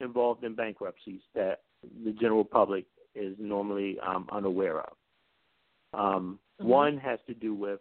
involved 0.00 0.44
in 0.44 0.54
bankruptcies 0.54 1.22
that 1.32 1.62
the 2.04 2.12
general 2.12 2.44
public 2.44 2.86
is 3.16 3.34
normally 3.38 3.98
um, 4.00 4.28
unaware 4.30 4.80
of. 4.80 4.96
Um, 5.92 6.38
Mhm. 6.60 6.64
One 6.66 6.96
has 6.98 7.18
to 7.26 7.34
do 7.34 7.54
with 7.54 7.80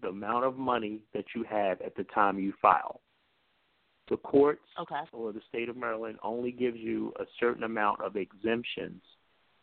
the 0.00 0.08
amount 0.08 0.44
of 0.44 0.58
money 0.58 1.00
that 1.12 1.34
you 1.34 1.44
have 1.44 1.80
at 1.80 1.94
the 1.94 2.04
time 2.04 2.38
you 2.38 2.52
file. 2.60 3.00
The 4.08 4.16
courts 4.18 4.68
Okay. 4.78 5.04
or 5.12 5.32
the 5.32 5.40
state 5.42 5.68
of 5.68 5.76
Maryland 5.76 6.18
only 6.22 6.52
gives 6.52 6.78
you 6.78 7.12
a 7.16 7.26
certain 7.38 7.62
amount 7.62 8.00
of 8.00 8.16
exemptions 8.16 9.02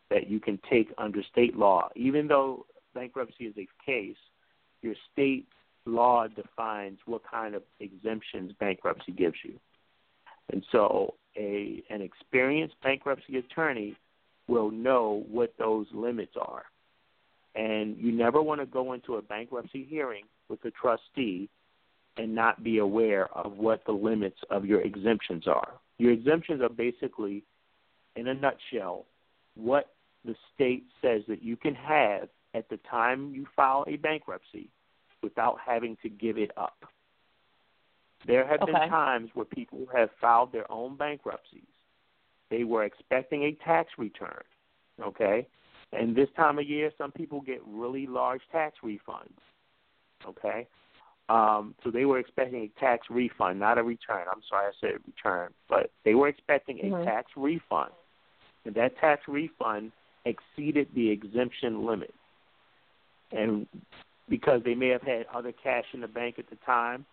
that 0.10 0.28
you 0.28 0.40
can 0.40 0.58
take 0.70 0.92
under 0.98 1.22
state 1.24 1.56
law. 1.56 1.90
Even 1.96 2.28
though 2.28 2.66
bankruptcy 2.94 3.46
is 3.46 3.58
a 3.58 3.68
case, 3.86 4.18
your 4.82 4.96
state 5.12 5.48
law 5.86 6.28
defines 6.28 7.00
what 7.06 7.24
kind 7.24 7.54
of 7.54 7.64
exemptions 7.80 8.54
bankruptcy 8.54 9.12
gives 9.12 9.38
you. 9.44 9.60
And 10.52 10.66
so 10.72 11.16
a 11.36 11.84
an 11.90 12.02
experienced 12.02 12.80
bankruptcy 12.82 13.38
attorney 13.38 13.96
will 14.50 14.72
know 14.72 15.24
what 15.30 15.54
those 15.58 15.86
limits 15.94 16.34
are. 16.40 16.64
And 17.56 17.98
you 17.98 18.12
never 18.12 18.42
want 18.42 18.60
to 18.62 18.66
go 18.66 18.94
into 18.94 19.16
a 19.16 19.22
bankruptcy 19.22 19.86
hearing 19.88 20.26
with 20.50 20.64
a 20.66 20.72
trustee 20.72 21.50
and 22.18 22.36
not 22.36 22.64
be 22.64 22.80
aware 22.80 23.28
of 23.38 23.58
what 23.58 23.86
the 23.86 23.92
limits 23.92 24.40
of 24.50 24.66
your 24.66 24.82
exemptions 24.82 25.48
are. 25.48 25.74
Your 25.98 26.12
exemptions 26.12 26.62
are 26.62 26.70
basically, 26.70 27.44
in 28.16 28.28
a 28.28 28.34
nutshell, 28.34 29.06
what 29.56 29.94
the 30.26 30.36
state 30.54 30.84
says 31.02 31.22
that 31.28 31.44
you 31.44 31.56
can 31.56 31.76
have 31.76 32.30
at 32.54 32.68
the 32.70 32.78
time 32.90 33.34
you 33.34 33.46
file 33.56 33.86
a 33.88 33.96
bankruptcy 33.96 34.70
without 35.22 35.58
having 35.66 35.98
to 36.02 36.10
give 36.10 36.38
it 36.38 36.52
up. 36.58 36.86
There 38.26 38.46
have 38.46 38.60
been 38.66 38.76
times 38.76 39.30
where 39.34 39.46
people 39.46 39.88
have 39.96 40.10
filed 40.20 40.52
their 40.52 40.70
own 40.72 40.98
bankruptcies. 40.98 41.64
They 42.50 42.64
were 42.64 42.84
expecting 42.84 43.44
a 43.44 43.52
tax 43.64 43.92
return, 43.98 44.42
okay? 45.02 45.48
And 45.92 46.16
this 46.16 46.30
time 46.36 46.60
of 46.60 46.68
year, 46.68 46.92
some 46.98 47.12
people 47.12 47.42
get 47.42 47.62
really 47.66 48.08
large 48.08 48.42
tax 48.52 48.78
refunds, 48.84 49.38
okay? 50.26 50.68
Um, 51.30 51.76
so 51.84 51.92
they 51.92 52.06
were 52.06 52.18
expecting 52.18 52.62
a 52.64 52.80
tax 52.80 53.08
refund, 53.10 53.60
not 53.60 53.78
a 53.78 53.84
return. 53.84 54.26
I'm 54.32 54.42
sorry, 54.50 54.68
I 54.68 54.72
said 54.82 55.00
return, 55.06 55.54
but 55.68 55.92
they 56.04 56.16
were 56.16 56.28
expecting 56.28 56.80
a 56.80 56.90
Mhm. 56.90 57.06
tax 57.06 57.32
refund, 57.36 57.94
and 58.66 58.74
that 58.76 58.98
tax 58.98 59.28
refund 59.28 59.92
exceeded 60.26 60.92
the 60.94 61.10
exemption 61.10 61.86
limit. 61.86 62.14
And 63.32 63.68
because 64.28 64.64
they 64.64 64.74
may 64.74 64.88
have 64.90 65.04
had 65.04 65.28
other 65.28 65.52
cash 65.52 65.86
in 65.94 66.02
the 66.02 66.08
bank 66.08 66.40
at 66.40 66.50
the 66.50 66.56
time, 66.58 67.06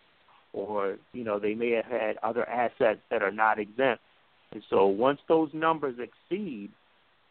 or 0.53 0.97
you 1.13 1.23
know 1.23 1.37
they 1.37 1.53
may 1.53 1.71
have 1.71 1.85
had 1.85 2.17
other 2.17 2.47
assets 2.49 3.01
that 3.09 3.21
are 3.21 3.31
not 3.31 3.59
exempt, 3.59 4.03
and 4.51 4.63
so 4.69 4.85
once 4.85 5.19
those 5.27 5.49
numbers 5.53 5.95
exceed, 5.99 6.71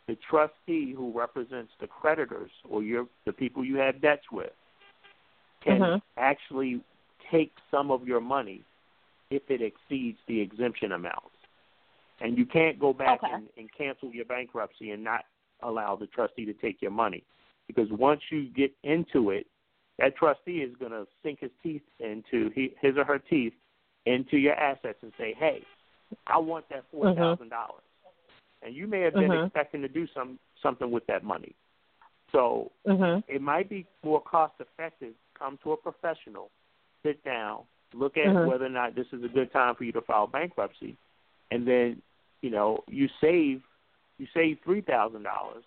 the 0.07 0.17
trustee 0.29 0.93
who 0.93 1.13
represents 1.17 1.73
the 1.81 1.87
creditors 1.87 2.51
or 2.69 2.83
your 2.83 3.07
the 3.25 3.33
people 3.33 3.65
you 3.65 3.77
have 3.77 4.01
debts 4.01 4.31
with 4.31 4.53
can 5.63 5.81
Mhm. 5.81 6.03
actually 6.17 6.81
take 7.31 7.53
some 7.71 7.91
of 7.91 8.07
your 8.07 8.21
money 8.21 8.63
if 9.31 9.51
it 9.51 9.61
exceeds 9.61 10.19
the 10.27 10.41
exemption 10.41 10.93
amount. 10.93 11.33
And 12.21 12.39
you 12.39 12.47
can't 12.47 12.79
go 12.79 12.93
back 12.93 13.23
Okay. 13.23 13.33
and, 13.33 13.49
and 13.57 13.73
cancel 13.73 14.13
your 14.13 14.25
bankruptcy 14.25 14.93
and 14.93 15.03
not 15.03 15.25
allow 15.61 15.97
the 15.97 16.07
trustee 16.07 16.45
to 16.45 16.55
take 16.55 16.81
your 16.81 16.93
money. 16.93 17.25
Because 17.67 17.91
once 17.91 18.23
you 18.31 18.45
get 18.51 18.73
into 18.85 19.31
it, 19.31 19.47
that 19.99 20.17
trustee 20.17 20.63
is 20.63 20.77
going 20.77 20.93
to 20.93 21.07
sink 21.23 21.41
his 21.41 21.51
teeth 21.63 21.83
into 21.99 22.51
his 22.55 22.97
or 22.97 23.05
her 23.05 23.19
teeth 23.19 23.55
into 24.05 24.37
your 24.37 24.55
assets 24.55 25.03
and 25.03 25.13
say, 25.19 25.35
"Hey, 25.35 25.65
I 26.27 26.38
want 26.38 26.69
that 26.69 26.85
four 26.90 27.14
thousand 27.14 27.49
dollars," 27.51 27.83
and 28.62 28.75
you 28.75 28.87
may 28.87 29.01
have 29.01 29.14
been 29.14 29.31
Mhm. 29.31 29.45
expecting 29.45 29.83
to 29.83 29.88
do 29.88 30.07
some 30.09 30.38
something 30.62 30.90
with 30.90 31.07
that 31.07 31.25
money. 31.25 31.55
So 32.33 32.73
Mhm. 32.87 33.23
it 33.29 33.40
might 33.40 33.69
be 33.69 33.87
more 34.03 34.21
cost 34.21 34.61
effective. 34.61 35.14
Come 35.35 35.59
to 35.59 35.73
a 35.73 35.77
professional, 35.77 36.51
sit 37.03 37.23
down, 37.25 37.66
look 37.92 38.16
at 38.16 38.27
Mhm. 38.27 38.47
whether 38.47 38.66
or 38.66 38.71
not 38.71 38.95
this 38.95 39.12
is 39.12 39.23
a 39.23 39.29
good 39.29 39.53
time 39.53 39.75
for 39.75 39.85
you 39.85 39.92
to 39.92 40.01
file 40.01 40.27
bankruptcy, 40.27 40.97
and 41.51 41.66
then 41.66 42.03
you 42.40 42.51
know 42.51 42.83
you 42.88 43.09
save 43.21 43.62
you 44.19 44.27
save 44.33 44.61
three 44.64 44.81
thousand 44.81 45.23
dollars 45.23 45.64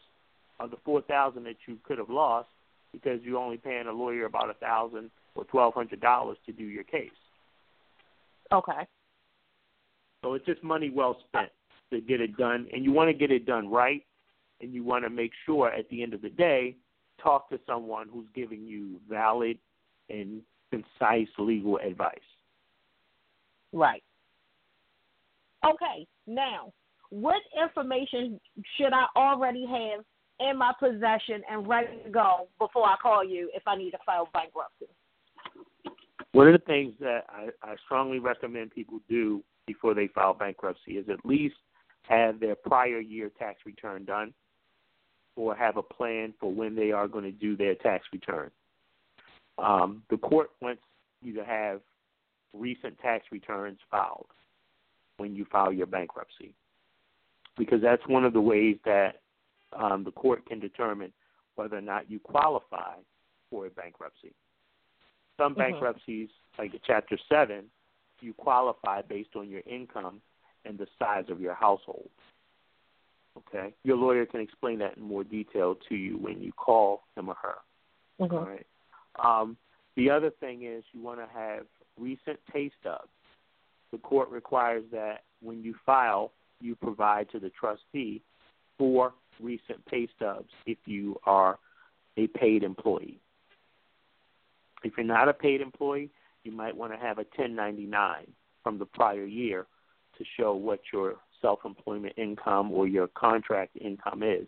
of 0.59 0.71
the 0.71 0.77
four 0.77 1.01
thousand 1.01 1.43
that 1.43 1.67
you 1.67 1.77
could 1.83 1.97
have 1.97 2.09
lost 2.09 2.49
because 2.91 3.21
you're 3.23 3.37
only 3.37 3.57
paying 3.57 3.87
a 3.87 3.91
lawyer 3.91 4.25
about 4.25 4.49
a 4.49 4.55
thousand 4.55 5.11
or 5.35 5.45
twelve 5.45 5.73
hundred 5.73 5.99
dollars 5.99 6.37
to 6.45 6.51
do 6.51 6.63
your 6.63 6.83
case. 6.83 7.11
Okay. 8.51 8.87
So 10.23 10.33
it's 10.33 10.45
just 10.45 10.63
money 10.63 10.89
well 10.89 11.17
spent 11.27 11.49
to 11.91 12.01
get 12.01 12.21
it 12.21 12.37
done, 12.37 12.67
and 12.73 12.83
you 12.83 12.91
want 12.91 13.09
to 13.09 13.13
get 13.13 13.31
it 13.31 13.45
done 13.45 13.69
right, 13.69 14.03
and 14.61 14.73
you 14.73 14.83
want 14.83 15.03
to 15.05 15.09
make 15.09 15.31
sure 15.45 15.71
at 15.71 15.89
the 15.89 16.03
end 16.03 16.13
of 16.13 16.21
the 16.21 16.29
day, 16.29 16.75
talk 17.21 17.49
to 17.49 17.59
someone 17.65 18.07
who's 18.11 18.27
giving 18.35 18.61
you 18.61 18.99
valid 19.09 19.57
and 20.09 20.41
concise 20.69 21.27
legal 21.37 21.77
advice. 21.77 22.17
Right. 23.73 24.03
Okay. 25.65 26.07
Now, 26.27 26.73
what 27.09 27.41
information 27.61 28.39
should 28.77 28.93
I 28.93 29.05
already 29.15 29.65
have 29.65 30.05
in 30.39 30.57
my 30.57 30.73
possession 30.79 31.41
and 31.49 31.67
ready 31.67 31.97
to 32.05 32.09
go 32.09 32.47
before 32.59 32.85
I 32.85 32.95
call 33.01 33.23
you 33.23 33.49
if 33.53 33.63
I 33.67 33.75
need 33.75 33.91
to 33.91 33.97
file 34.05 34.29
bankruptcy? 34.33 34.85
One 36.31 36.47
of 36.47 36.53
the 36.53 36.65
things 36.65 36.93
that 36.99 37.25
I, 37.29 37.49
I 37.63 37.75
strongly 37.85 38.19
recommend 38.19 38.71
people 38.71 38.99
do 39.09 39.43
before 39.69 39.93
they 39.93 40.07
file 40.07 40.33
bankruptcy 40.33 40.93
is 40.93 41.07
at 41.09 41.23
least 41.23 41.55
have 42.07 42.39
their 42.39 42.55
prior 42.55 42.99
year 42.99 43.29
tax 43.37 43.59
return 43.67 44.03
done 44.03 44.33
or 45.35 45.55
have 45.55 45.77
a 45.77 45.83
plan 45.83 46.33
for 46.39 46.51
when 46.51 46.75
they 46.75 46.91
are 46.91 47.07
going 47.07 47.23
to 47.23 47.31
do 47.31 47.55
their 47.55 47.75
tax 47.75 48.03
return. 48.11 48.49
Um, 49.59 50.01
the 50.09 50.17
court 50.17 50.49
wants 50.59 50.81
you 51.21 51.33
to 51.35 51.45
have 51.45 51.81
recent 52.51 52.97
tax 52.97 53.25
returns 53.31 53.77
filed 53.91 54.25
when 55.17 55.35
you 55.35 55.45
file 55.51 55.71
your 55.71 55.85
bankruptcy 55.85 56.55
because 57.55 57.79
that's 57.79 58.01
one 58.07 58.25
of 58.25 58.33
the 58.33 58.41
ways 58.41 58.77
that 58.85 59.21
um, 59.73 60.03
the 60.03 60.11
court 60.11 60.47
can 60.47 60.59
determine 60.59 61.13
whether 61.57 61.77
or 61.77 61.81
not 61.81 62.09
you 62.09 62.19
qualify 62.19 62.95
for 63.51 63.67
a 63.67 63.69
bankruptcy. 63.69 64.33
Some 65.37 65.53
Mhm. 65.53 65.57
bankruptcies, 65.57 66.29
like 66.57 66.71
Chapter 66.87 67.17
7, 67.29 67.69
you 68.21 68.33
qualify 68.33 69.01
based 69.01 69.35
on 69.35 69.49
your 69.49 69.61
income 69.65 70.21
and 70.65 70.77
the 70.77 70.87
size 70.97 71.25
of 71.29 71.39
your 71.39 71.53
household. 71.53 72.09
Okay? 73.37 73.73
Your 73.83 73.97
lawyer 73.97 74.25
can 74.25 74.41
explain 74.41 74.79
that 74.79 74.97
in 74.97 75.03
more 75.03 75.23
detail 75.23 75.75
to 75.87 75.95
you 75.95 76.17
when 76.17 76.41
you 76.41 76.51
call 76.53 77.03
him 77.15 77.29
or 77.29 77.35
her. 77.41 77.55
Mm-hmm. 78.19 78.35
All 78.35 78.45
right. 78.45 78.65
Um, 79.23 79.57
the 79.95 80.09
other 80.09 80.31
thing 80.39 80.63
is 80.63 80.83
you 80.93 81.01
want 81.01 81.19
to 81.19 81.27
have 81.33 81.65
recent 81.97 82.39
pay 82.51 82.71
stubs. 82.79 83.09
The 83.91 83.97
court 83.97 84.29
requires 84.29 84.83
that 84.91 85.23
when 85.41 85.63
you 85.63 85.75
file, 85.85 86.31
you 86.61 86.75
provide 86.75 87.29
to 87.31 87.39
the 87.39 87.49
trustee 87.49 88.21
four 88.77 89.13
recent 89.39 89.83
pay 89.85 90.07
stubs 90.15 90.49
if 90.65 90.77
you 90.85 91.19
are 91.25 91.57
a 92.17 92.27
paid 92.27 92.63
employee. 92.63 93.19
If 94.83 94.93
you're 94.97 95.05
not 95.05 95.27
a 95.27 95.33
paid 95.33 95.61
employee, 95.61 96.09
you 96.49 96.55
might 96.55 96.75
want 96.75 96.91
to 96.91 96.97
have 96.97 97.19
a 97.19 97.27
1099 97.35 98.25
from 98.63 98.79
the 98.79 98.85
prior 98.85 99.25
year 99.25 99.67
to 100.17 100.23
show 100.37 100.53
what 100.53 100.79
your 100.91 101.15
self 101.41 101.59
employment 101.63 102.13
income 102.17 102.71
or 102.71 102.87
your 102.87 103.07
contract 103.07 103.77
income 103.79 104.23
is 104.23 104.47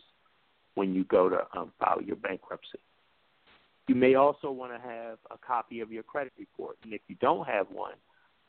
when 0.74 0.96
you 0.96 1.04
go 1.06 1.30
to 1.30 1.46
um, 1.56 1.72
file 1.80 2.02
your 2.02 2.16
bankruptcy. 2.16 2.80
You 3.88 3.96
may 3.96 4.16
also 4.16 4.52
want 4.52 4.74
to 4.74 4.80
have 4.80 5.20
a 5.30 5.38
copy 5.38 5.80
of 5.82 5.92
your 5.92 6.04
credit 6.04 6.34
report, 6.40 6.78
and 6.84 6.94
if 6.94 7.02
you 7.08 7.16
don't 7.22 7.48
have 7.48 7.68
one, 7.72 7.96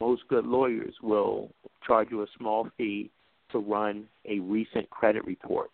most 0.00 0.22
good 0.28 0.46
lawyers 0.46 0.94
will 1.02 1.50
charge 1.86 2.08
you 2.10 2.22
a 2.22 2.26
small 2.38 2.68
fee 2.78 3.10
to 3.50 3.58
run 3.58 4.04
a 4.24 4.40
recent 4.40 4.88
credit 4.88 5.24
report. 5.26 5.70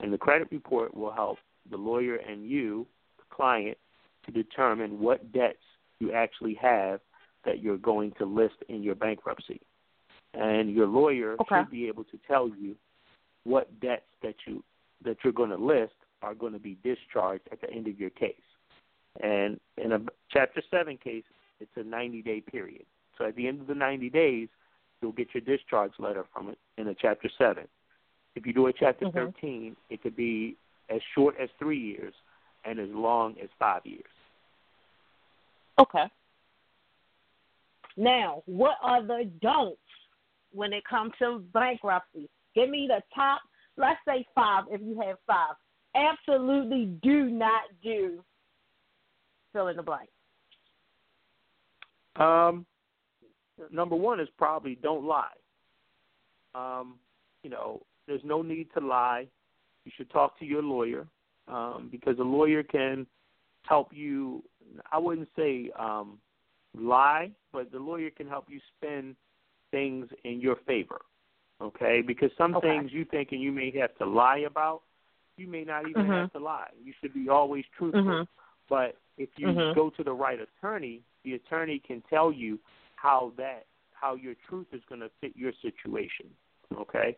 And 0.00 0.12
the 0.12 0.18
credit 0.18 0.48
report 0.50 0.96
will 0.96 1.12
help 1.12 1.38
the 1.70 1.76
lawyer 1.76 2.16
and 2.16 2.48
you, 2.48 2.86
the 3.18 3.24
client, 3.30 3.76
to 4.26 4.32
determine 4.32 4.98
what 5.00 5.32
debts 5.32 5.58
you 6.00 6.12
actually 6.12 6.54
have 6.60 7.00
that 7.44 7.62
you're 7.62 7.78
going 7.78 8.12
to 8.18 8.24
list 8.24 8.56
in 8.68 8.82
your 8.82 8.94
bankruptcy. 8.94 9.60
And 10.32 10.72
your 10.72 10.86
lawyer 10.86 11.36
okay. 11.40 11.60
should 11.60 11.70
be 11.70 11.86
able 11.86 12.04
to 12.04 12.18
tell 12.26 12.48
you 12.48 12.74
what 13.44 13.80
debts 13.80 14.02
that 14.22 14.34
you 14.46 14.64
that 15.04 15.18
you're 15.22 15.32
going 15.32 15.50
to 15.50 15.56
list 15.56 15.92
are 16.22 16.34
going 16.34 16.54
to 16.54 16.58
be 16.58 16.78
discharged 16.82 17.46
at 17.52 17.60
the 17.60 17.70
end 17.70 17.86
of 17.86 18.00
your 18.00 18.10
case. 18.10 18.34
And 19.22 19.60
in 19.76 19.92
a 19.92 20.00
Chapter 20.30 20.62
7 20.70 20.96
case, 20.96 21.24
it's 21.60 21.70
a 21.76 21.82
90 21.82 22.22
day 22.22 22.40
period. 22.40 22.84
So 23.18 23.26
at 23.26 23.36
the 23.36 23.46
end 23.46 23.60
of 23.60 23.66
the 23.66 23.74
90 23.74 24.10
days, 24.10 24.48
you'll 25.00 25.12
get 25.12 25.28
your 25.34 25.42
discharge 25.42 25.92
letter 25.98 26.24
from 26.32 26.48
it 26.48 26.58
in 26.78 26.88
a 26.88 26.94
Chapter 26.94 27.30
7. 27.38 27.64
If 28.34 28.46
you 28.46 28.52
do 28.52 28.66
a 28.66 28.72
Chapter 28.72 29.06
mm-hmm. 29.06 29.18
13, 29.18 29.76
it 29.90 30.02
could 30.02 30.16
be 30.16 30.56
as 30.90 31.00
short 31.14 31.36
as 31.40 31.48
three 31.58 31.78
years 31.78 32.14
and 32.64 32.80
as 32.80 32.88
long 32.90 33.36
as 33.42 33.48
five 33.58 33.82
years. 33.84 34.02
Okay. 35.78 36.04
Now, 37.96 38.42
what 38.46 38.76
are 38.82 39.02
the 39.02 39.30
don'ts 39.40 39.78
when 40.52 40.72
it 40.72 40.84
comes 40.88 41.12
to 41.20 41.42
bankruptcy? 41.52 42.28
Give 42.54 42.70
me 42.70 42.88
the 42.88 43.02
top, 43.14 43.40
let's 43.76 44.00
say 44.06 44.26
five 44.34 44.64
if 44.70 44.80
you 44.80 45.00
have 45.00 45.16
five. 45.26 45.54
Absolutely 45.94 46.86
do 47.02 47.26
not 47.26 47.62
do 47.82 48.24
fill 49.52 49.68
in 49.68 49.76
the 49.76 49.82
blank. 49.82 50.08
Um, 52.16 52.66
number 53.70 53.96
one 53.96 54.20
is 54.20 54.28
probably 54.36 54.76
don't 54.76 55.04
lie. 55.04 55.28
Um, 56.54 56.96
you 57.42 57.50
know, 57.50 57.82
there's 58.06 58.22
no 58.24 58.42
need 58.42 58.68
to 58.78 58.84
lie. 58.84 59.26
You 59.84 59.92
should 59.96 60.10
talk 60.10 60.38
to 60.38 60.44
your 60.44 60.62
lawyer 60.62 61.06
um, 61.48 61.88
because 61.90 62.18
a 62.18 62.22
lawyer 62.22 62.62
can 62.62 63.06
help 63.66 63.88
you. 63.92 64.42
I 64.90 64.98
wouldn't 64.98 65.28
say 65.36 65.70
um, 65.78 66.18
lie, 66.78 67.30
but 67.52 67.70
the 67.70 67.78
lawyer 67.78 68.10
can 68.10 68.26
help 68.26 68.46
you 68.48 68.60
spin 68.76 69.16
things 69.70 70.08
in 70.24 70.40
your 70.40 70.56
favor. 70.66 71.00
Okay, 71.62 72.02
because 72.04 72.30
some 72.36 72.54
okay. 72.56 72.68
things 72.68 72.90
you 72.92 73.04
think 73.04 73.28
and 73.32 73.40
you 73.40 73.52
may 73.52 73.72
have 73.78 73.96
to 73.98 74.06
lie 74.06 74.38
about, 74.38 74.82
you 75.36 75.46
may 75.46 75.64
not 75.64 75.88
even 75.88 76.02
mm-hmm. 76.02 76.12
have 76.12 76.32
to 76.32 76.38
lie. 76.38 76.70
You 76.82 76.92
should 77.00 77.14
be 77.14 77.28
always 77.28 77.64
truthful. 77.78 78.02
Mm-hmm. 78.02 78.22
But 78.68 78.96
if 79.18 79.28
you 79.36 79.48
mm-hmm. 79.48 79.78
go 79.78 79.90
to 79.90 80.02
the 80.02 80.12
right 80.12 80.38
attorney, 80.40 81.02
the 81.24 81.34
attorney 81.34 81.80
can 81.86 82.02
tell 82.10 82.32
you 82.32 82.58
how 82.96 83.32
that 83.36 83.66
how 83.92 84.16
your 84.16 84.34
truth 84.48 84.66
is 84.72 84.82
going 84.88 85.00
to 85.00 85.10
fit 85.20 85.32
your 85.36 85.52
situation. 85.62 86.26
Okay, 86.76 87.16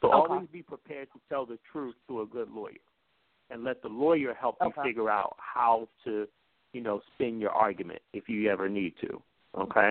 so 0.00 0.12
okay. 0.12 0.32
always 0.32 0.48
be 0.52 0.62
prepared 0.62 1.08
to 1.12 1.20
tell 1.28 1.44
the 1.44 1.58
truth 1.70 1.94
to 2.08 2.22
a 2.22 2.26
good 2.26 2.50
lawyer, 2.50 2.72
and 3.52 3.64
let 3.64 3.82
the 3.82 3.88
lawyer 3.88 4.34
help 4.34 4.56
okay. 4.60 4.72
you 4.76 4.82
figure 4.82 5.10
out 5.10 5.36
how 5.38 5.88
to, 6.04 6.26
you 6.72 6.80
know, 6.80 7.00
spin 7.14 7.40
your 7.40 7.50
argument 7.50 8.00
if 8.12 8.28
you 8.28 8.50
ever 8.50 8.68
need 8.68 8.94
to. 9.00 9.22
Okay. 9.58 9.90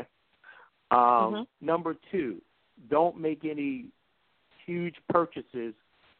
Um, 0.89 0.99
mm-hmm. 0.99 1.65
Number 1.65 1.95
two, 2.11 2.41
don't 2.89 3.19
make 3.19 3.45
any 3.45 3.85
huge 4.65 4.95
purchases 5.09 5.73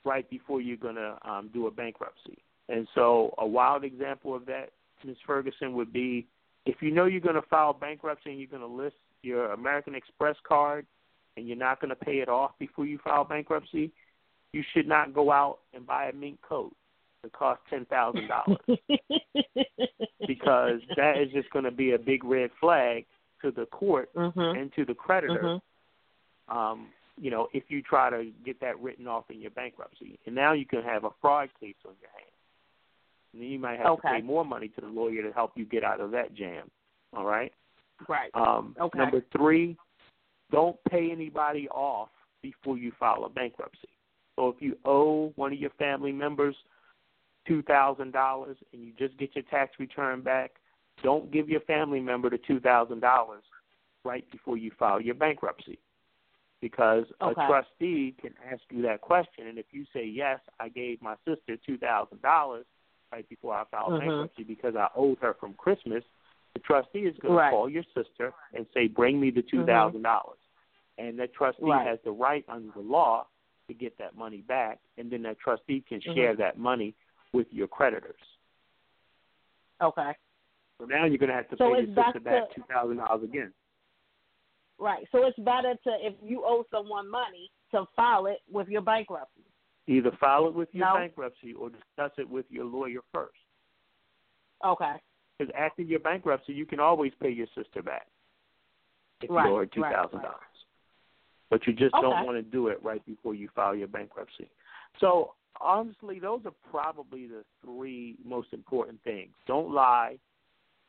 right 0.05 0.29
before 0.29 0.61
you're 0.61 0.77
going 0.77 0.95
to 0.95 1.17
um, 1.27 1.49
do 1.53 1.67
a 1.67 1.71
bankruptcy. 1.71 2.37
And 2.69 2.87
so, 2.95 3.33
a 3.37 3.45
wild 3.45 3.83
example 3.83 4.35
of 4.35 4.45
that, 4.45 4.69
Ms. 5.03 5.17
Ferguson, 5.25 5.73
would 5.73 5.91
be 5.91 6.27
if 6.65 6.75
you 6.81 6.91
know 6.91 7.05
you're 7.05 7.19
going 7.19 7.35
to 7.35 7.41
file 7.43 7.73
bankruptcy 7.73 8.29
and 8.29 8.39
you're 8.39 8.47
going 8.47 8.61
to 8.61 8.67
list 8.67 8.95
your 9.23 9.51
American 9.51 9.95
Express 9.95 10.35
card 10.47 10.85
and 11.35 11.47
you're 11.47 11.57
not 11.57 11.81
going 11.81 11.89
to 11.89 11.95
pay 11.95 12.19
it 12.19 12.29
off 12.29 12.51
before 12.59 12.85
you 12.85 12.99
file 13.03 13.23
bankruptcy, 13.23 13.91
you 14.53 14.63
should 14.73 14.87
not 14.87 15.13
go 15.13 15.31
out 15.31 15.59
and 15.73 15.85
buy 15.85 16.09
a 16.09 16.13
mink 16.13 16.39
coat 16.47 16.73
that 17.23 17.33
costs 17.33 17.63
ten 17.69 17.85
thousand 17.85 18.27
dollars 18.27 18.57
because 20.27 20.79
that 20.95 21.17
is 21.17 21.31
just 21.33 21.49
going 21.51 21.65
to 21.65 21.71
be 21.71 21.91
a 21.91 21.99
big 21.99 22.23
red 22.23 22.49
flag 22.59 23.05
to 23.41 23.51
the 23.51 23.65
court 23.67 24.13
mm-hmm. 24.15 24.39
and 24.39 24.71
to 24.75 24.85
the 24.85 24.93
creditor. 24.93 25.59
Mm-hmm. 26.49 26.57
Um, 26.57 26.87
you 27.19 27.29
know, 27.29 27.47
if 27.53 27.63
you 27.69 27.81
try 27.81 28.09
to 28.09 28.31
get 28.45 28.59
that 28.61 28.79
written 28.79 29.07
off 29.07 29.25
in 29.29 29.41
your 29.41 29.51
bankruptcy, 29.51 30.19
and 30.25 30.33
now 30.33 30.53
you 30.53 30.65
can 30.65 30.81
have 30.83 31.03
a 31.03 31.09
fraud 31.21 31.49
case 31.59 31.75
on 31.85 31.93
your 32.01 32.09
hands. 32.11 32.31
And 33.33 33.41
then 33.41 33.49
you 33.49 33.59
might 33.59 33.77
have 33.77 33.87
okay. 33.87 34.09
to 34.09 34.15
pay 34.15 34.21
more 34.21 34.43
money 34.43 34.67
to 34.69 34.81
the 34.81 34.87
lawyer 34.87 35.21
to 35.23 35.31
help 35.31 35.51
you 35.55 35.65
get 35.65 35.83
out 35.83 36.01
of 36.01 36.11
that 36.11 36.33
jam. 36.33 36.69
All 37.15 37.25
right. 37.25 37.53
Right. 38.09 38.31
Um, 38.33 38.75
okay. 38.79 38.97
Number 38.97 39.23
three, 39.35 39.77
don't 40.51 40.77
pay 40.89 41.11
anybody 41.11 41.69
off 41.69 42.09
before 42.41 42.77
you 42.77 42.91
file 42.99 43.23
a 43.25 43.29
bankruptcy. 43.29 43.87
So 44.35 44.49
if 44.49 44.55
you 44.59 44.77
owe 44.85 45.31
one 45.35 45.53
of 45.53 45.59
your 45.59 45.69
family 45.71 46.11
members 46.11 46.55
two 47.47 47.61
thousand 47.63 48.11
dollars 48.11 48.57
and 48.73 48.83
you 48.83 48.93
just 48.97 49.17
get 49.17 49.35
your 49.35 49.43
tax 49.49 49.71
return 49.79 50.21
back, 50.21 50.51
don't 51.03 51.31
give 51.31 51.49
your 51.49 51.61
family 51.61 51.99
member 51.99 52.29
the 52.29 52.39
two 52.47 52.59
thousand 52.59 52.99
dollars 52.99 53.43
right 54.03 54.29
before 54.31 54.57
you 54.57 54.71
file 54.77 55.01
your 55.01 55.15
bankruptcy. 55.15 55.79
Because 56.61 57.05
okay. 57.21 57.41
a 57.41 57.47
trustee 57.47 58.15
can 58.21 58.33
ask 58.51 58.61
you 58.69 58.83
that 58.83 59.01
question 59.01 59.47
and 59.47 59.57
if 59.57 59.65
you 59.71 59.85
say 59.93 60.05
yes, 60.05 60.39
I 60.59 60.69
gave 60.69 61.01
my 61.01 61.15
sister 61.27 61.57
two 61.65 61.77
thousand 61.77 62.21
dollars 62.21 62.65
right 63.11 63.27
before 63.27 63.53
I 63.53 63.63
filed 63.71 63.93
mm-hmm. 63.93 64.07
bankruptcy 64.07 64.43
because 64.43 64.75
I 64.75 64.87
owed 64.95 65.17
her 65.21 65.35
from 65.39 65.53
Christmas, 65.53 66.03
the 66.53 66.59
trustee 66.59 66.99
is 66.99 67.15
going 67.21 67.33
right. 67.33 67.49
to 67.49 67.55
call 67.55 67.69
your 67.69 67.83
sister 67.95 68.33
and 68.53 68.65
say, 68.73 68.87
"Bring 68.87 69.19
me 69.19 69.31
the 69.31 69.41
two 69.41 69.65
thousand 69.65 70.03
dollars," 70.03 70.37
mm-hmm. 70.99 71.07
and 71.07 71.19
that 71.19 71.33
trustee 71.33 71.63
right. 71.63 71.87
has 71.87 71.99
the 72.03 72.11
right 72.11 72.45
under 72.47 72.71
the 72.75 72.81
law 72.81 73.27
to 73.67 73.73
get 73.73 73.97
that 73.97 74.15
money 74.15 74.41
back, 74.47 74.79
and 74.97 75.11
then 75.11 75.23
that 75.23 75.39
trustee 75.39 75.83
can 75.87 75.99
mm-hmm. 75.99 76.13
share 76.13 76.35
that 76.35 76.57
money 76.57 76.93
with 77.33 77.47
your 77.51 77.67
creditors. 77.67 78.15
Okay. 79.81 80.11
So 80.79 80.85
now 80.85 81.05
you're 81.05 81.17
going 81.17 81.29
to 81.29 81.35
have 81.35 81.49
to 81.49 81.57
so 81.57 81.73
pay 81.73 81.85
your 81.85 81.95
sister 81.95 82.19
back 82.19 82.55
two 82.55 82.63
thousand 82.71 82.97
dollars 82.97 83.23
again. 83.23 83.51
Right. 84.79 85.05
So 85.11 85.25
it's 85.25 85.37
better 85.39 85.75
to 85.83 85.91
if 85.99 86.15
you 86.23 86.43
owe 86.45 86.65
someone 86.71 87.09
money 87.09 87.51
to 87.71 87.85
file 87.95 88.25
it 88.25 88.39
with 88.51 88.67
your 88.67 88.81
bankruptcy. 88.81 89.41
Either 89.87 90.11
file 90.19 90.47
it 90.47 90.53
with 90.53 90.69
your 90.71 90.87
no. 90.87 90.99
bankruptcy 90.99 91.53
or 91.53 91.69
discuss 91.69 92.11
it 92.17 92.29
with 92.29 92.45
your 92.49 92.65
lawyer 92.65 92.99
first. 93.13 93.33
Okay. 94.65 94.93
Because 95.37 95.53
after 95.57 95.81
your 95.81 95.99
bankruptcy, 95.99 96.53
you 96.53 96.65
can 96.65 96.79
always 96.79 97.11
pay 97.21 97.29
your 97.29 97.47
sister 97.55 97.81
back 97.81 98.07
if 99.21 99.29
right. 99.29 99.47
you 99.47 99.55
owe 99.55 99.59
her 99.59 99.65
two 99.65 99.81
thousand 99.81 100.17
right, 100.17 100.23
dollars. 100.23 100.37
But 101.49 101.67
you 101.67 101.73
just 101.73 101.93
okay. 101.93 102.01
don't 102.01 102.25
want 102.25 102.37
to 102.37 102.43
do 102.43 102.67
it 102.67 102.81
right 102.83 103.05
before 103.05 103.35
you 103.35 103.49
file 103.55 103.75
your 103.75 103.87
bankruptcy. 103.87 104.49
So 104.99 105.33
honestly, 105.59 106.19
those 106.19 106.41
are 106.45 106.53
probably 106.69 107.27
the 107.27 107.43
three 107.63 108.15
most 108.23 108.49
important 108.53 109.03
things. 109.03 109.31
Don't 109.47 109.71
lie. 109.71 110.17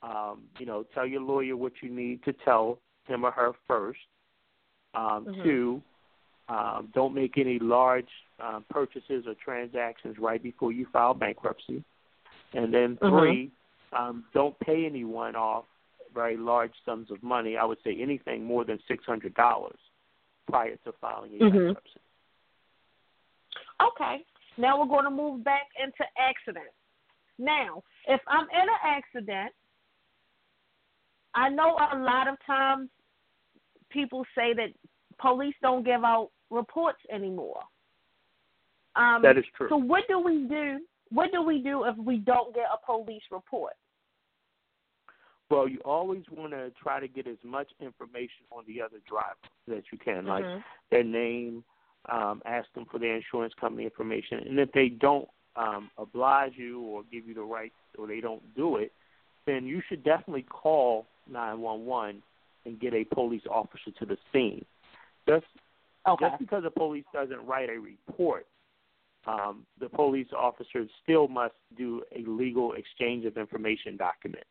Um, 0.02 0.42
you 0.58 0.66
know, 0.66 0.84
tell 0.94 1.06
your 1.06 1.20
lawyer 1.20 1.56
what 1.56 1.72
you 1.80 1.88
need 1.88 2.24
to 2.24 2.32
tell 2.44 2.78
him 3.06 3.24
or 3.24 3.30
her 3.30 3.52
first. 3.68 4.00
Um, 4.94 5.26
mm-hmm. 5.26 5.42
Two, 5.42 5.82
um, 6.48 6.88
don't 6.94 7.14
make 7.14 7.38
any 7.38 7.58
large 7.58 8.08
um, 8.40 8.64
purchases 8.68 9.24
or 9.26 9.34
transactions 9.42 10.16
right 10.18 10.42
before 10.42 10.72
you 10.72 10.86
file 10.92 11.14
bankruptcy. 11.14 11.84
And 12.52 12.74
then 12.74 12.98
Mm-hmm. 13.00 13.18
3 13.18 13.50
um, 13.92 14.24
don't 14.32 14.58
pay 14.60 14.86
anyone 14.86 15.36
off 15.36 15.64
very 16.14 16.36
large 16.36 16.72
sums 16.84 17.10
of 17.10 17.22
money. 17.22 17.56
I 17.56 17.64
would 17.64 17.78
say 17.84 17.96
anything 18.00 18.44
more 18.44 18.64
than 18.64 18.78
six 18.88 19.04
hundred 19.04 19.34
dollars 19.34 19.78
prior 20.48 20.76
to 20.84 20.92
filing 21.00 21.32
your 21.32 21.48
mm-hmm. 21.48 21.58
bankruptcy. 21.58 22.00
Okay. 23.80 24.24
Now 24.58 24.78
we're 24.78 24.88
going 24.88 25.04
to 25.04 25.10
move 25.10 25.44
back 25.44 25.68
into 25.82 26.04
accidents. 26.18 26.74
Now, 27.38 27.82
if 28.06 28.20
I'm 28.28 28.46
in 28.50 28.60
an 28.60 28.68
accident, 28.84 29.52
I 31.34 31.48
know 31.48 31.76
a 31.92 31.96
lot 31.98 32.28
of 32.28 32.36
times 32.46 32.90
people 33.90 34.24
say 34.36 34.52
that 34.54 34.68
police 35.18 35.54
don't 35.62 35.84
give 35.84 36.04
out 36.04 36.30
reports 36.50 36.98
anymore. 37.12 37.60
Um, 38.96 39.22
that 39.22 39.38
is 39.38 39.44
true. 39.56 39.68
So 39.70 39.76
what 39.76 40.04
do 40.08 40.20
we 40.20 40.46
do? 40.46 40.80
What 41.10 41.32
do 41.32 41.42
we 41.42 41.62
do 41.62 41.84
if 41.84 41.96
we 41.96 42.18
don't 42.18 42.54
get 42.54 42.64
a 42.72 42.84
police 42.84 43.22
report? 43.30 43.72
Well, 45.50 45.68
you 45.68 45.78
always 45.84 46.22
want 46.30 46.52
to 46.52 46.72
try 46.82 47.00
to 47.00 47.08
get 47.08 47.26
as 47.26 47.36
much 47.44 47.68
information 47.80 48.44
on 48.50 48.64
the 48.66 48.80
other 48.80 48.98
driver 49.06 49.36
that 49.68 49.84
you 49.92 49.98
can, 49.98 50.24
mm-hmm. 50.24 50.28
like 50.28 50.44
their 50.90 51.04
name, 51.04 51.62
um, 52.10 52.42
ask 52.44 52.72
them 52.74 52.86
for 52.90 52.98
their 52.98 53.16
insurance 53.16 53.54
company 53.60 53.84
information, 53.84 54.38
and 54.46 54.58
if 54.58 54.72
they 54.72 54.88
don't 54.88 55.28
um, 55.56 55.90
oblige 55.98 56.52
you 56.56 56.80
or 56.80 57.02
give 57.12 57.26
you 57.26 57.34
the 57.34 57.42
right 57.42 57.72
or 57.98 58.06
they 58.06 58.20
don't 58.20 58.42
do 58.56 58.76
it, 58.76 58.92
then 59.46 59.66
you 59.66 59.82
should 59.88 60.02
definitely 60.02 60.42
call 60.42 61.06
911 61.30 62.22
and 62.64 62.80
get 62.80 62.94
a 62.94 63.04
police 63.04 63.42
officer 63.50 63.90
to 63.98 64.06
the 64.06 64.16
scene. 64.32 64.64
Just 65.28 65.44
Okay. 66.08 66.28
Just 66.28 66.40
because 66.40 66.64
the 66.64 66.70
police 66.70 67.04
doesn't 67.12 67.46
write 67.46 67.68
a 67.70 67.78
report, 67.78 68.46
um, 69.26 69.64
the 69.78 69.88
police 69.88 70.26
officer 70.36 70.84
still 71.02 71.28
must 71.28 71.54
do 71.76 72.02
a 72.14 72.28
legal 72.28 72.72
exchange 72.72 73.24
of 73.24 73.36
information 73.36 73.96
document. 73.96 74.44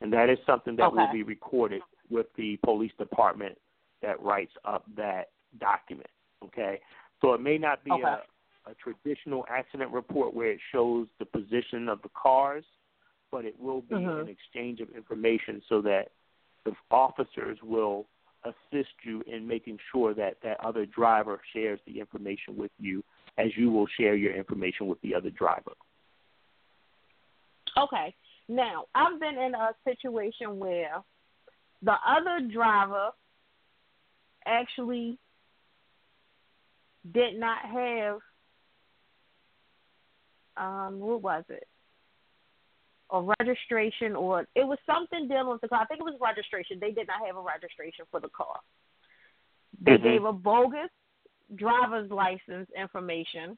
And 0.00 0.12
that 0.12 0.28
is 0.28 0.38
something 0.44 0.76
that 0.76 0.88
Okay. 0.88 0.96
will 0.96 1.12
be 1.12 1.22
recorded 1.22 1.82
with 2.10 2.26
the 2.34 2.56
police 2.58 2.92
department 2.98 3.56
that 4.02 4.20
writes 4.20 4.52
up 4.64 4.84
that 4.96 5.30
document. 5.58 6.10
Okay? 6.44 6.80
So 7.20 7.32
it 7.34 7.40
may 7.40 7.58
not 7.58 7.82
be 7.84 7.92
Okay. 7.92 8.02
a, 8.02 8.70
a 8.70 8.74
traditional 8.74 9.44
accident 9.48 9.92
report 9.92 10.34
where 10.34 10.50
it 10.50 10.60
shows 10.72 11.06
the 11.18 11.24
position 11.24 11.88
of 11.88 12.02
the 12.02 12.10
cars, 12.10 12.64
but 13.30 13.44
it 13.44 13.58
will 13.58 13.80
be 13.82 13.94
Mhm. 13.96 14.22
an 14.22 14.28
exchange 14.28 14.80
of 14.80 14.90
information 14.90 15.62
so 15.68 15.80
that 15.82 16.12
the 16.64 16.74
officers 16.90 17.62
will 17.62 18.06
assist 18.44 18.94
you 19.02 19.22
in 19.22 19.46
making 19.46 19.78
sure 19.90 20.14
that 20.14 20.40
that 20.42 20.60
other 20.60 20.86
driver 20.86 21.40
shares 21.52 21.80
the 21.86 21.98
information 21.98 22.56
with 22.56 22.70
you 22.78 23.02
as 23.38 23.56
you 23.56 23.70
will 23.70 23.86
share 23.86 24.14
your 24.14 24.32
information 24.34 24.86
with 24.86 25.00
the 25.00 25.14
other 25.14 25.30
driver. 25.30 25.72
Okay. 27.76 28.14
Now, 28.48 28.86
I've 28.94 29.18
been 29.18 29.36
in 29.38 29.54
a 29.54 29.74
situation 29.84 30.58
where 30.58 31.02
the 31.82 31.96
other 32.06 32.40
driver 32.40 33.10
actually 34.46 35.18
did 37.12 37.38
not 37.38 37.58
have 37.64 38.18
um 40.56 40.98
what 41.00 41.22
was 41.22 41.44
it? 41.48 41.66
A 43.10 43.22
registration 43.40 44.16
or 44.16 44.40
it 44.54 44.66
was 44.66 44.78
something 44.86 45.28
dealing 45.28 45.48
with 45.48 45.60
the 45.60 45.68
car. 45.68 45.82
I 45.82 45.86
think 45.86 46.00
it 46.00 46.04
was 46.04 46.18
registration. 46.20 46.78
They 46.80 46.90
did 46.90 47.06
not 47.06 47.26
have 47.26 47.36
a 47.36 47.40
registration 47.40 48.04
for 48.10 48.20
the 48.20 48.28
car. 48.30 48.60
They 49.80 49.98
Mhm. 49.98 50.02
gave 50.02 50.24
a 50.24 50.32
bogus 50.32 50.90
driver's 51.54 52.10
license 52.10 52.68
information. 52.70 53.56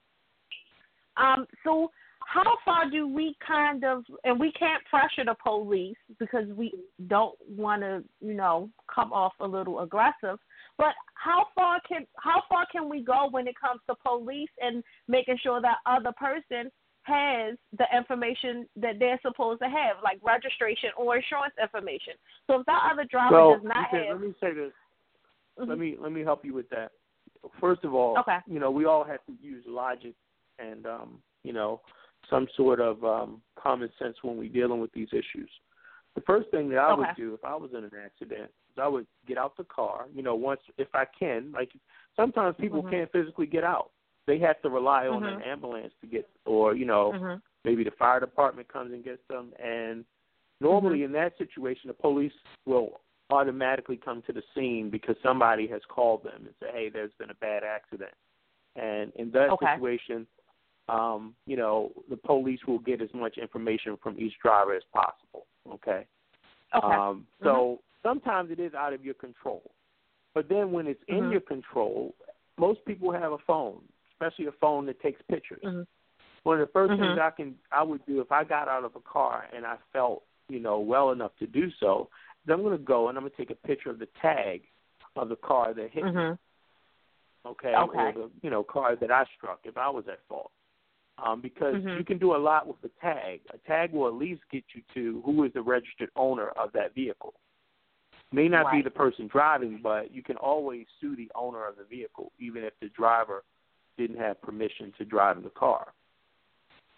Um, 1.17 1.47
so 1.65 1.91
how 2.21 2.59
far 2.65 2.91
do 2.91 3.09
we 3.09 3.35
kind 3.41 3.85
of 3.85 4.05
and 4.25 4.39
we 4.39 4.53
can't 4.53 4.85
pressure 4.85 5.25
the 5.25 5.35
police 5.43 5.97
because 6.19 6.47
we 6.49 6.73
don't 7.07 7.37
want 7.49 7.81
to 7.81 8.05
you 8.21 8.35
know 8.35 8.71
come 8.87 9.13
off 9.13 9.33
a 9.41 9.47
little 9.47 9.81
aggressive 9.81 10.39
but 10.79 10.95
how 11.15 11.47
far 11.55 11.81
can 11.87 12.07
how 12.17 12.43
far 12.49 12.65
can 12.73 12.89
we 12.89 13.03
go 13.03 13.29
when 13.31 13.47
it 13.47 13.55
comes 13.61 13.81
to 13.89 13.95
police 14.05 14.51
and 14.61 14.83
making 15.09 15.37
sure 15.43 15.61
that 15.61 15.79
other 15.87 16.13
person 16.13 16.71
has 17.03 17.57
the 17.79 17.87
information 17.97 18.67
that 18.77 18.99
they're 18.99 19.21
supposed 19.23 19.61
to 19.61 19.67
have 19.67 19.97
like 20.05 20.19
registration 20.23 20.91
or 20.97 21.17
insurance 21.17 21.55
information 21.61 22.15
so 22.47 22.61
if 22.61 22.67
that 22.67 22.89
other 22.93 23.05
driver 23.11 23.55
does 23.55 23.65
not 23.65 23.89
okay, 23.89 24.07
have 24.09 24.21
let 24.21 24.27
me 24.27 24.35
say 24.41 24.53
this. 24.55 24.73
Mhm. 25.59 25.69
Let 25.69 25.79
me 25.79 25.97
let 25.99 26.13
me 26.13 26.23
help 26.23 26.45
you 26.45 26.55
with 26.55 26.69
that. 26.71 26.93
First 27.61 27.85
of 27.85 27.95
all, 27.95 28.19
Okay. 28.19 28.39
you 28.47 28.59
know, 28.61 28.71
we 28.71 28.85
all 28.85 29.05
have 29.05 29.25
to 29.27 29.33
use 29.41 29.65
logic 29.67 30.15
and 30.59 30.87
um, 30.87 31.23
you 31.43 31.53
know, 31.53 31.81
some 32.31 32.47
sort 32.57 32.81
of 32.81 33.05
um 33.05 33.43
common 33.57 33.91
sense 33.99 34.17
when 34.23 34.37
we're 34.37 34.49
dealing 34.49 34.81
with 34.81 34.93
these 34.93 35.09
issues. 35.13 35.51
The 36.15 36.21
first 36.23 36.51
thing 36.51 36.69
that 36.71 36.79
I 36.79 36.93
Okay. 36.93 37.01
would 37.01 37.17
do 37.17 37.35
if 37.35 37.45
I 37.45 37.55
was 37.57 37.73
in 37.73 37.85
an 37.85 37.91
accident 38.05 38.51
I 38.79 38.89
would 38.89 39.07
get 39.27 39.39
out 39.39 39.57
the 39.57 39.65
car, 39.65 40.07
you 40.15 40.23
know, 40.23 40.35
once 40.35 40.61
if 40.77 40.89
I 40.95 41.05
can, 41.19 41.53
like 41.53 41.71
sometimes 42.17 42.57
people 42.61 42.83
Mhm. 42.83 42.91
can't 42.91 43.13
physically 43.13 43.47
get 43.47 43.65
out. 43.65 43.91
They 44.27 44.39
have 44.41 44.61
to 44.63 44.69
rely 44.69 45.07
on 45.09 45.25
an 45.25 45.41
Mhm. 45.41 45.47
ambulance 45.47 45.95
to 46.01 46.07
get 46.07 46.29
or, 46.45 46.75
you 46.75 46.85
know, 46.85 47.13
Mhm. 47.13 47.43
maybe 47.65 47.85
the 47.85 47.91
fire 47.93 48.21
department 48.21 48.69
comes 48.69 48.93
and 48.93 49.05
gets 49.05 49.27
them 49.29 49.53
and 49.63 50.05
normally 50.61 51.03
in 51.03 51.13
that 51.13 51.37
situation 51.39 51.89
the 51.89 51.95
police 51.95 52.33
will 52.67 53.01
automatically 53.31 53.97
come 53.97 54.23
to 54.23 54.33
the 54.33 54.43
scene 54.55 54.89
because 54.91 55.17
somebody 55.23 55.67
has 55.67 55.83
called 55.89 56.25
them 56.25 56.47
and 56.47 56.55
said, 56.61 56.71
hey 56.73 56.89
there's 56.89 57.13
been 57.19 57.31
a 57.31 57.35
bad 57.35 57.63
accident 57.65 58.13
and 58.77 59.13
in 59.17 59.31
that 59.31 59.51
Okay. 59.51 59.67
situation 59.75 60.27
um 60.89 61.35
you 61.47 61.57
know 61.57 61.93
the 62.09 62.17
police 62.17 62.61
will 62.67 62.79
get 62.79 63.03
as 63.03 63.13
much 63.13 63.37
information 63.37 63.97
from 64.03 64.19
each 64.19 64.35
driver 64.41 64.75
as 64.75 64.83
possible 64.93 65.47
okay 65.71 66.07
okay 66.75 66.95
um 66.95 67.27
so 67.43 67.81
sometimes 68.03 68.51
it 68.51 68.61
is 68.61 68.75
out 68.75 68.93
of 68.93 69.05
your 69.05 69.15
control 69.15 69.63
but 70.35 70.49
then 70.49 70.73
when 70.73 70.87
it's 70.87 71.03
in 71.09 71.25
Mhm. 71.25 71.33
your 71.33 71.41
control 71.41 72.15
most 72.59 72.85
people 72.85 73.13
have 73.13 73.33
a 73.33 73.39
phone 73.47 73.81
especially 74.13 74.47
a 74.47 74.53
phone 74.53 74.87
that 74.87 75.01
takes 75.01 75.21
pictures 75.31 75.63
Mhm. 75.65 75.87
one 76.45 76.61
of 76.61 76.67
the 76.67 76.73
1st 76.73 76.93
Mhm. 76.93 76.97
things 76.99 77.19
I 77.19 77.31
can 77.31 77.59
I 77.73 77.83
would 77.83 78.05
do 78.07 78.21
if 78.21 78.31
I 78.33 78.45
got 78.45 78.69
out 78.69 78.85
of 78.85 78.97
a 78.97 79.01
car 79.01 79.49
and 79.55 79.67
I 79.67 79.77
felt 79.93 80.25
you 80.49 80.61
know 80.61 80.79
well 80.81 81.11
enough 81.13 81.33
to 81.41 81.47
do 81.47 81.71
so, 81.79 82.09
is 82.45 82.51
I'm 82.51 82.63
going 82.63 82.77
to 82.77 82.83
go 82.83 83.09
and 83.09 83.19
I'm 83.19 83.23
going 83.25 83.33
to 83.33 83.37
take 83.37 83.51
a 83.51 83.67
picture 83.67 83.91
of 83.91 83.99
the 83.99 84.09
tag 84.23 84.63
of 85.17 85.29
the 85.29 85.37
car 85.37 85.75
that 85.75 85.91
hit 85.91 86.05
me, 86.05 86.11
okay, 87.45 87.75
Okay. 87.77 87.99
or 87.99 88.13
the 88.13 88.31
you 88.43 88.51
know 88.51 88.63
car 88.63 88.97
that 88.97 89.11
I 89.11 89.25
struck 89.37 89.61
if 89.65 89.77
I 89.77 89.91
was 89.91 90.05
at 90.09 90.21
fault, 90.29 90.51
um, 91.19 91.41
because 91.43 91.75
Mhm. 91.75 91.99
you 91.99 92.05
can 92.05 92.19
do 92.19 92.35
a 92.35 92.39
lot 92.39 92.67
with 92.67 92.83
a 92.85 92.89
tag. 93.01 93.41
A 93.53 93.59
tag 93.59 93.93
will 93.93 94.09
at 94.09 94.15
least 94.15 94.43
get 94.51 94.65
you 94.75 94.83
to 94.95 95.21
who 95.23 95.45
is 95.45 95.53
the 95.53 95.63
registered 95.63 96.11
owner 96.17 96.49
of 96.51 96.73
that 96.73 96.95
vehicle. 96.95 97.35
May 98.31 98.49
not 98.49 98.71
be 98.71 98.83
the 98.83 98.91
person 98.91 99.27
driving, 99.27 99.81
but 99.83 100.13
you 100.13 100.23
can 100.23 100.37
always 100.37 100.87
sue 101.01 101.17
the 101.17 101.31
owner 101.35 101.67
of 101.67 101.77
the 101.77 101.85
vehicle, 101.85 102.31
even 102.39 102.63
if 102.63 102.75
the 102.81 102.91
driver 102.91 103.43
didn't 103.97 104.19
have 104.19 104.41
permission 104.43 104.93
to 104.99 105.05
drive 105.05 105.43
the 105.43 105.51
car. 105.51 105.93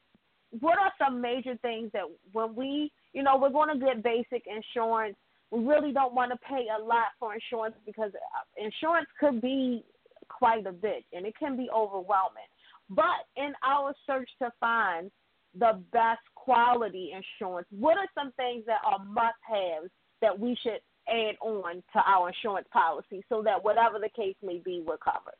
what 0.58 0.78
are 0.78 0.92
some 0.98 1.20
major 1.20 1.56
things 1.62 1.90
that 1.92 2.02
when 2.32 2.56
we, 2.56 2.90
you 3.12 3.22
know, 3.22 3.38
we're 3.38 3.50
going 3.50 3.78
to 3.78 3.86
get 3.86 4.02
basic 4.02 4.44
insurance, 4.46 5.16
we 5.52 5.64
really 5.64 5.92
don't 5.92 6.12
want 6.12 6.32
to 6.32 6.38
pay 6.38 6.66
a 6.76 6.82
lot 6.82 7.06
for 7.20 7.34
insurance 7.34 7.76
because 7.86 8.10
uh, 8.14 8.62
insurance 8.62 9.06
could 9.18 9.40
be 9.40 9.84
quite 10.28 10.66
a 10.66 10.72
bit 10.72 11.04
and 11.12 11.24
it 11.24 11.34
can 11.38 11.56
be 11.56 11.68
overwhelming. 11.74 12.50
But 12.90 13.26
in 13.36 13.52
our 13.64 13.94
search 14.06 14.28
to 14.40 14.50
find 14.58 15.10
the 15.58 15.80
best 15.92 16.20
quality 16.34 17.12
insurance, 17.14 17.68
what 17.70 17.96
are 17.96 18.08
some 18.14 18.32
things 18.32 18.64
that 18.66 18.80
are 18.84 19.02
must 19.04 19.36
haves 19.48 19.90
that 20.20 20.38
we 20.38 20.56
should 20.62 20.80
add 21.08 21.36
on 21.40 21.82
to 21.92 22.02
our 22.06 22.28
insurance 22.28 22.68
policy 22.72 23.24
so 23.28 23.42
that 23.42 23.62
whatever 23.62 23.98
the 23.98 24.08
case 24.08 24.36
may 24.42 24.58
be, 24.58 24.82
we're 24.86 24.96
covered. 24.98 25.34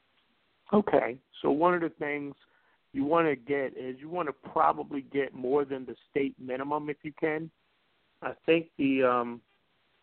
Okay. 0.73 1.19
So 1.41 1.51
one 1.51 1.75
of 1.75 1.81
the 1.81 1.91
things 1.91 2.35
you 2.93 3.05
want 3.05 3.27
to 3.27 3.37
get 3.37 3.77
is 3.77 3.97
you 3.99 4.09
want 4.09 4.29
to 4.29 4.51
probably 4.51 5.03
get 5.13 5.35
more 5.35 5.65
than 5.65 5.87
the 5.87 5.97
state 6.11 6.35
minimum 6.39 6.91
if 6.91 6.99
you 7.03 7.13
can. 7.19 7.51
I 8.23 8.33
think 8.47 8.69
the 8.79 9.03
um 9.03 9.41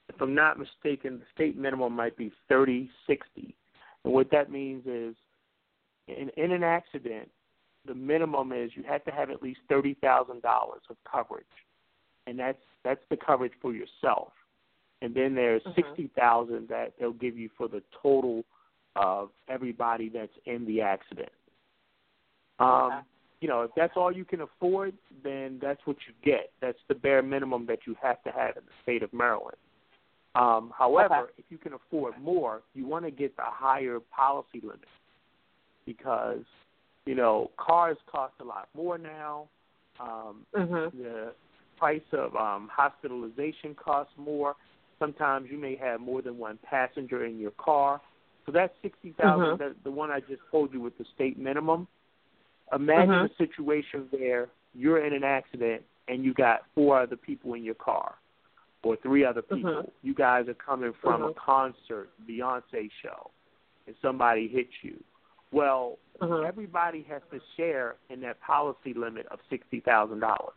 if 0.09 0.19
I'm 0.21 0.33
not 0.33 0.57
mistaken, 0.57 1.19
the 1.19 1.25
state 1.33 1.57
minimum 1.57 1.93
might 1.93 2.17
be 2.17 2.31
thirty 2.47 2.89
sixty. 3.07 3.55
And 4.03 4.13
what 4.13 4.31
that 4.31 4.51
means 4.51 4.85
is 4.85 5.15
in 6.07 6.29
in 6.35 6.51
an 6.51 6.63
accident, 6.63 7.29
the 7.85 7.93
minimum 7.93 8.51
is 8.51 8.71
you 8.75 8.83
have 8.83 9.03
to 9.05 9.11
have 9.11 9.29
at 9.29 9.41
least 9.41 9.59
thirty 9.69 9.95
thousand 9.95 10.41
dollars 10.41 10.81
of 10.89 10.97
coverage. 11.09 11.45
And 12.27 12.37
that's 12.37 12.61
that's 12.83 13.01
the 13.09 13.17
coverage 13.17 13.53
for 13.61 13.73
yourself. 13.73 14.33
And 15.01 15.13
then 15.13 15.33
there's 15.33 15.63
Mhm. 15.63 15.75
sixty 15.75 16.07
thousand 16.07 16.67
that 16.69 16.93
they'll 16.99 17.13
give 17.13 17.37
you 17.37 17.49
for 17.57 17.67
the 17.67 17.81
total 18.01 18.43
of 18.95 19.31
everybody 19.47 20.09
that's 20.09 20.35
in 20.45 20.65
the 20.65 20.81
accident. 20.81 21.31
Um, 22.59 22.91
Okay. 22.91 23.01
you 23.41 23.47
know, 23.47 23.61
if 23.61 23.73
that's 23.75 23.95
all 23.95 24.11
you 24.11 24.25
can 24.25 24.41
afford, 24.41 24.97
then 25.23 25.59
that's 25.59 25.85
what 25.85 25.95
you 26.07 26.13
get. 26.21 26.51
That's 26.59 26.81
the 26.89 26.95
bare 26.95 27.21
minimum 27.21 27.65
that 27.67 27.87
you 27.87 27.95
have 28.01 28.21
to 28.23 28.31
have 28.31 28.57
in 28.57 28.65
the 28.65 28.71
state 28.83 29.01
of 29.01 29.13
Maryland. 29.13 29.57
Um, 30.35 30.73
however, 30.77 31.15
Okay. 31.15 31.33
if 31.37 31.45
you 31.49 31.57
can 31.57 31.73
afford 31.73 32.17
more, 32.19 32.61
you 32.73 32.85
want 32.85 33.05
to 33.05 33.11
get 33.11 33.35
the 33.37 33.43
higher 33.45 33.99
policy 33.99 34.59
limit 34.61 34.87
because 35.85 36.43
you 37.05 37.15
know 37.15 37.49
cars 37.57 37.97
cost 38.05 38.33
a 38.41 38.43
lot 38.43 38.69
more 38.75 38.97
now. 38.97 39.47
Um, 39.99 40.45
Mhm. 40.53 40.91
the 40.93 41.33
price 41.77 42.01
of 42.11 42.35
um, 42.35 42.67
hospitalization 42.71 43.73
costs 43.75 44.13
more. 44.17 44.55
Sometimes 44.99 45.49
you 45.49 45.57
may 45.57 45.75
have 45.77 46.01
more 46.01 46.21
than 46.21 46.37
one 46.37 46.59
passenger 46.63 47.25
in 47.25 47.39
your 47.39 47.51
car. 47.51 48.01
So 48.45 48.51
that's 48.51 48.73
sixty 48.81 49.13
thousand. 49.13 49.55
Mhm. 49.55 49.59
That 49.59 49.83
the 49.83 49.91
one 49.91 50.11
I 50.11 50.19
just 50.19 50.41
told 50.51 50.73
you 50.73 50.81
with 50.81 50.97
the 50.97 51.05
state 51.15 51.37
minimum. 51.37 51.87
Imagine 52.73 53.09
Mhm. 53.09 53.31
a 53.31 53.35
situation 53.35 54.07
where 54.11 54.49
you're 54.73 54.99
in 54.99 55.13
an 55.13 55.23
accident 55.23 55.83
and 56.07 56.23
you 56.23 56.33
got 56.33 56.65
four 56.75 56.99
other 56.99 57.15
people 57.15 57.53
in 57.53 57.63
your 57.63 57.75
car, 57.75 58.15
or 58.83 58.95
three 58.97 59.23
other 59.23 59.41
people. 59.41 59.83
Mhm. 59.83 59.91
You 60.03 60.13
guys 60.13 60.47
are 60.47 60.53
coming 60.55 60.93
from 60.93 61.23
a 61.23 61.29
Mhm. 61.29 61.35
concert, 61.35 62.09
Beyonce 62.27 62.91
show, 63.01 63.31
and 63.87 63.95
somebody 64.01 64.47
hits 64.47 64.83
you. 64.83 65.01
Well, 65.51 65.97
Mhm. 66.19 66.45
everybody 66.45 67.01
has 67.03 67.21
to 67.31 67.39
share 67.55 67.95
in 68.09 68.21
that 68.21 68.39
policy 68.41 68.93
limit 68.93 69.25
of 69.27 69.39
sixty 69.49 69.79
thousand 69.79 70.19
dollars. 70.19 70.53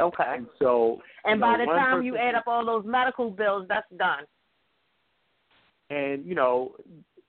Okay. 0.00 0.24
And 0.26 0.46
so, 0.58 1.00
And 1.24 1.40
by 1.40 1.56
know, 1.56 1.66
the 1.66 1.72
time 1.72 2.02
you 2.02 2.16
add 2.16 2.34
up 2.34 2.44
all 2.46 2.64
those 2.64 2.84
medical 2.84 3.30
bills, 3.30 3.66
that's 3.68 3.86
done. 3.96 4.24
and 5.90 6.24
you 6.24 6.34
know, 6.34 6.72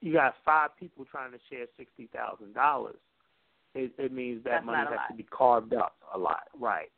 you 0.01 0.13
got 0.13 0.36
five 0.43 0.70
people 0.80 1.05
trying 1.05 1.32
to 1.32 1.39
share 1.49 1.66
sixty 1.78 2.07
thousand 2.07 2.53
dollars, 2.53 2.97
it, 3.74 3.91
it 3.97 4.11
means 4.11 4.43
that 4.43 4.51
That's 4.51 4.66
money 4.66 4.78
has 4.80 4.89
lot. 4.95 5.07
to 5.09 5.16
be 5.16 5.24
carved 5.24 5.74
up 5.74 5.95
a 6.13 6.18
lot, 6.18 6.43
right? 6.59 6.89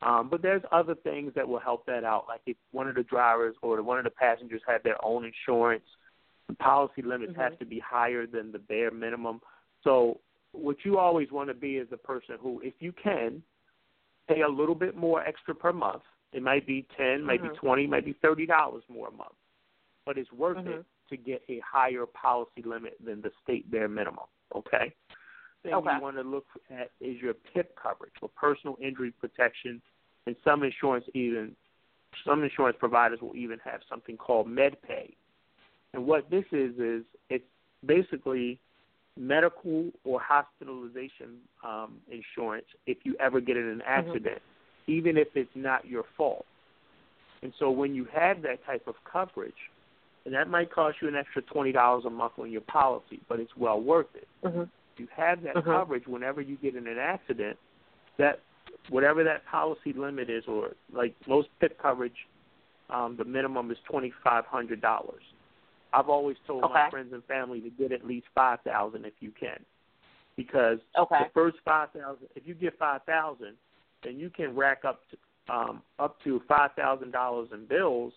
Um, 0.00 0.28
but 0.30 0.42
there's 0.42 0.62
other 0.70 0.94
things 0.94 1.32
that 1.34 1.46
will 1.48 1.58
help 1.58 1.84
that 1.86 2.04
out, 2.04 2.26
like 2.28 2.40
if 2.46 2.56
one 2.70 2.88
of 2.88 2.94
the 2.94 3.02
drivers 3.02 3.56
or 3.62 3.82
one 3.82 3.98
of 3.98 4.04
the 4.04 4.10
passengers 4.10 4.62
had 4.66 4.82
their 4.84 5.02
own 5.04 5.24
insurance, 5.24 5.82
the 6.46 6.54
policy 6.54 7.02
limits 7.02 7.32
Mhm. 7.32 7.36
have 7.42 7.58
to 7.58 7.64
be 7.64 7.80
higher 7.80 8.24
than 8.24 8.52
the 8.52 8.60
bare 8.60 8.92
minimum. 8.92 9.40
So 9.82 10.20
what 10.52 10.84
you 10.84 10.98
always 10.98 11.32
want 11.32 11.48
to 11.48 11.54
be 11.54 11.78
is 11.78 11.90
a 11.90 11.96
person 11.96 12.36
who, 12.38 12.60
if 12.60 12.74
you 12.80 12.92
can, 12.92 13.42
pay 14.28 14.42
a 14.42 14.48
little 14.48 14.74
bit 14.74 14.96
more 14.96 15.22
extra 15.24 15.54
per 15.54 15.72
month. 15.72 16.02
It 16.32 16.42
might 16.42 16.66
be 16.66 16.86
ten, 16.96 17.24
maybe 17.24 17.48
Mhm. 17.48 17.56
twenty, 17.56 17.86
maybe 17.86 18.12
thirty 18.12 18.46
dollars 18.46 18.84
more 18.88 19.08
a 19.08 19.12
month, 19.12 19.34
but 20.04 20.18
it's 20.18 20.30
worth 20.32 20.58
Mhm. 20.58 20.80
it 20.80 20.86
to 21.08 21.16
get 21.16 21.42
a 21.48 21.58
higher 21.60 22.04
policy 22.04 22.62
limit 22.62 22.96
than 23.00 23.22
the 23.22 23.32
state 23.42 23.70
bare 23.70 23.88
minimum. 23.88 24.26
Okay. 24.54 24.94
Thing 25.62 25.74
Okay. 25.74 25.94
you 25.94 26.00
want 26.00 26.16
to 26.16 26.22
look 26.22 26.46
at 26.70 26.90
is 27.00 27.20
your 27.20 27.34
PIP 27.34 27.74
coverage 27.76 28.14
or 28.20 28.28
personal 28.28 28.76
injury 28.80 29.10
protection, 29.12 29.82
and 30.26 30.36
some 30.44 30.62
insurance 30.62 31.08
even 31.14 31.56
some 32.24 32.42
insurance 32.42 32.76
providers 32.78 33.20
will 33.20 33.36
even 33.36 33.58
have 33.60 33.82
something 33.88 34.16
called 34.16 34.46
MedPay. 34.46 35.14
And 35.92 36.06
what 36.06 36.30
this 36.30 36.44
is 36.52 36.78
is 36.78 37.04
it's 37.30 37.44
basically 37.84 38.60
medical 39.18 39.90
or 40.04 40.20
hospitalization 40.20 41.38
um, 41.66 41.96
insurance 42.10 42.66
if 42.86 42.98
you 43.02 43.16
ever 43.18 43.40
get 43.40 43.56
in 43.56 43.66
an 43.66 43.82
accident, 43.86 44.38
even 44.86 45.16
if 45.16 45.28
it's 45.34 45.50
not 45.54 45.86
your 45.86 46.04
fault. 46.16 46.46
And 47.42 47.52
so 47.58 47.70
when 47.70 47.94
you 47.94 48.06
have 48.14 48.42
that 48.42 48.64
type 48.64 48.86
of 48.86 48.94
coverage, 49.10 49.52
and 50.24 50.34
that 50.34 50.48
might 50.48 50.72
cost 50.72 50.98
you 51.00 51.08
an 51.08 51.16
extra 51.16 51.42
twenty 51.42 51.72
dollars 51.72 52.04
a 52.06 52.10
month 52.10 52.34
on 52.38 52.50
your 52.50 52.60
policy, 52.62 53.20
but 53.28 53.40
it's 53.40 53.56
well 53.56 53.80
worth 53.80 54.14
it. 54.14 54.28
Mhm. 54.44 54.68
If 54.94 55.00
you 55.00 55.08
have 55.16 55.42
that 55.42 55.56
Mhm. 55.56 55.64
coverage 55.64 56.06
whenever 56.06 56.40
you 56.40 56.56
get 56.56 56.74
in 56.74 56.86
an 56.86 56.98
accident, 56.98 57.58
that 58.18 58.40
whatever 58.90 59.24
that 59.24 59.44
policy 59.46 59.92
limit 59.92 60.28
is, 60.28 60.46
or 60.46 60.74
like 60.92 61.14
most 61.26 61.48
PIP 61.60 61.78
coverage, 61.78 62.26
um, 62.90 63.16
the 63.16 63.24
minimum 63.24 63.70
is 63.70 63.78
twenty 63.80 64.10
five 64.22 64.44
hundred 64.46 64.80
dollars. 64.80 65.22
I've 65.92 66.08
always 66.08 66.36
told 66.46 66.62
my 66.62 66.90
friends 66.90 67.12
and 67.12 67.24
family 67.24 67.60
to 67.60 67.70
get 67.70 67.92
at 67.92 68.06
least 68.06 68.26
five 68.34 68.60
thousand 68.62 69.04
if 69.04 69.14
you 69.20 69.32
can, 69.38 69.58
because 70.36 70.78
Okay. 70.96 71.24
the 71.24 71.30
first 71.32 71.58
five 71.64 71.90
thousand, 71.92 72.28
if 72.34 72.46
you 72.46 72.54
get 72.54 72.78
five 72.78 73.02
thousand, 73.04 73.56
then 74.02 74.18
you 74.18 74.30
can 74.30 74.54
rack 74.54 74.84
up 74.84 75.00
to, 75.10 75.54
um, 75.54 75.82
up 75.98 76.20
to 76.24 76.40
five 76.48 76.72
thousand 76.74 77.12
dollars 77.12 77.48
in 77.52 77.66
bills, 77.66 78.12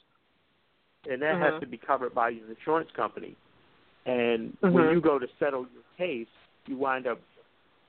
and 1.10 1.22
that 1.22 1.36
Mhm. 1.36 1.40
has 1.40 1.60
to 1.62 1.66
be 1.68 1.78
covered 1.78 2.14
by 2.14 2.30
your 2.30 2.50
insurance 2.50 2.92
company. 2.92 3.36
And 4.06 4.58
Mhm. 4.62 4.74
when 4.74 4.90
you 4.92 5.02
go 5.02 5.20
to 5.20 5.28
settle 5.40 5.68
your 5.74 5.84
case, 5.96 6.28
you 6.66 6.76
wind 6.78 7.08
up 7.08 7.20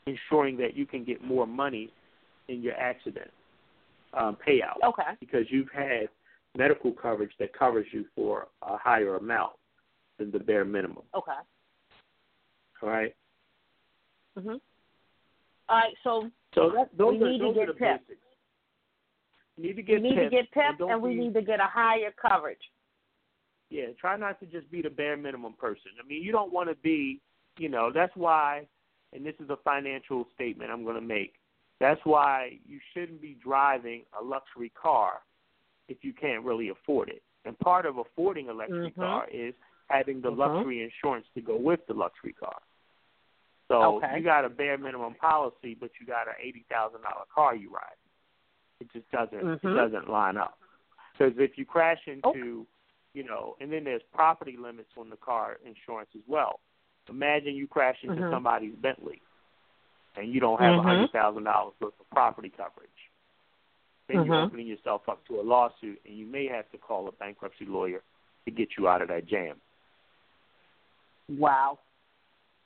ensuring 0.07 0.57
that 0.59 0.75
you 0.75 0.87
can 0.87 1.05
get 1.05 1.23
more 1.23 1.47
money 1.47 1.91
in 2.49 2.63
your 2.63 2.75
accident 2.75 3.31
um, 4.15 4.37
payout 4.37 4.83
Okay. 4.83 5.17
because 5.21 5.51
you've 5.51 5.71
had 5.71 6.09
medical 6.55 6.93
coverage 6.93 7.33
that 7.39 7.53
covers 7.53 7.87
you 7.93 8.05
for 8.15 8.49
a 8.63 8.77
higher 8.77 9.17
amount 9.17 9.55
than 10.23 10.31
the 10.31 10.39
bare 10.39 10.65
minimum. 10.65 11.03
Okay. 11.15 11.33
All 12.83 12.89
right. 12.89 13.15
Mhm. 14.39 14.61
All 15.69 15.77
right. 15.77 15.95
So 16.05 16.31
So 16.55 16.71
that, 16.71 16.97
those 16.97 17.19
We 17.21 17.25
are 17.27 17.31
need 17.31 17.39
to 17.39 17.45
those 17.45 17.55
get 17.55 17.63
are 17.69 17.73
the 17.73 17.79
basics. 17.79 18.27
You 19.57 19.63
need 19.65 19.77
to 19.77 19.83
we 19.83 19.83
get 19.83 20.03
need 20.03 20.15
PIP, 20.15 20.25
to 20.25 20.31
get 20.31 20.51
PIP, 20.53 20.79
don't 20.79 20.91
and 20.93 21.03
we 21.03 21.11
be- 21.11 21.21
need 21.21 21.35
to 21.35 21.43
get 21.43 21.61
a 21.61 21.67
higher 21.67 22.13
coverage. 22.13 22.71
Yeah, 23.71 23.87
try 24.01 24.17
not 24.17 24.39
to 24.41 24.47
just 24.47 24.71
be 24.71 24.83
the 24.83 24.91
bare 24.91 25.17
minimum 25.17 25.55
person. 25.55 25.93
I 26.03 26.07
mean, 26.07 26.23
you 26.23 26.31
don't 26.33 26.53
want 26.53 26.69
to 26.69 26.75
be, 26.77 27.21
you 27.59 27.69
know, 27.71 27.91
that's 27.93 28.15
why, 28.17 28.67
and 29.15 29.25
this 29.25 29.35
is 29.41 29.49
a 29.51 29.57
financial 29.65 30.27
statement 30.35 30.71
I'm 30.71 30.85
going 30.85 30.97
to 30.97 31.07
make. 31.07 31.35
That's 31.81 32.01
why 32.05 32.59
you 32.67 32.79
shouldn't 32.93 33.21
be 33.23 33.35
driving 33.43 34.05
a 34.21 34.23
luxury 34.23 34.71
car 34.71 35.23
if 35.89 35.99
you 36.05 36.13
can't 36.13 36.45
really 36.45 36.69
afford 36.69 37.09
it. 37.09 37.23
And 37.45 37.59
part 37.61 37.87
of 37.87 37.97
affording 37.99 38.51
a 38.51 38.53
luxury 38.53 38.91
Mhm. 38.91 38.95
car 38.97 39.29
is 39.33 39.55
having 39.93 40.21
the 40.21 40.31
Mhm. 40.31 40.39
luxury 40.39 40.83
insurance 40.83 41.27
to 41.35 41.41
go 41.41 41.57
with 41.57 41.87
the 41.87 41.95
luxury 41.95 42.33
car. 42.33 42.61
So 43.69 43.97
Okay. 43.97 44.19
you 44.19 44.23
got 44.23 44.45
a 44.45 44.49
bare 44.49 44.79
minimum 44.79 45.15
policy, 45.15 45.75
but 45.75 45.91
you 46.01 46.07
got 46.07 46.29
an 46.29 46.35
eighty 46.41 46.65
thousand 46.69 47.03
dollar 47.03 47.25
car 47.35 47.55
you 47.55 47.71
ride. 47.71 47.97
It 48.81 48.91
just 48.93 49.11
doesn't 49.11 49.39
it 49.47 49.63
Mhm. 49.63 49.75
doesn't 49.75 50.09
line 50.09 50.37
up. 50.37 50.59
Because 51.13 51.39
if 51.39 51.57
you 51.57 51.65
crash 51.65 52.07
into, 52.07 52.67
you 53.15 53.23
know, 53.23 53.57
and 53.61 53.73
then 53.73 53.85
there's 53.85 54.03
property 54.15 54.57
limits 54.57 54.91
on 54.97 55.11
the 55.11 55.17
car 55.17 55.59
insurance 55.65 56.11
as 56.15 56.23
well. 56.27 56.61
Imagine 57.09 57.55
you 57.55 57.67
crash 57.67 58.03
into 58.03 58.23
Mhm. 58.23 58.31
somebody's 58.31 58.75
Bentley, 58.77 59.21
and 60.17 60.33
you 60.33 60.41
don't 60.41 60.61
have 60.61 60.77
a 60.77 60.81
Mhm. 60.81 60.85
hundred 60.85 61.11
thousand 61.13 61.45
dollars 61.45 61.75
worth 61.81 61.99
of 61.99 62.09
property 62.11 62.51
coverage. 62.51 63.11
Then 64.09 64.25
you're 64.25 64.37
Mhm. 64.37 64.47
opening 64.47 64.67
yourself 64.67 65.09
up 65.09 65.25
to 65.27 65.41
a 65.41 65.43
lawsuit, 65.43 66.01
and 66.05 66.17
you 66.17 66.27
may 66.27 66.47
have 66.47 66.71
to 66.71 66.79
call 66.79 67.09
a 67.09 67.13
bankruptcy 67.13 67.67
lawyer 67.67 68.03
to 68.45 68.51
get 68.51 68.77
you 68.77 68.89
out 68.89 69.03
of 69.03 69.09
that 69.09 69.27
jam. 69.27 69.61
Wow. 71.29 71.79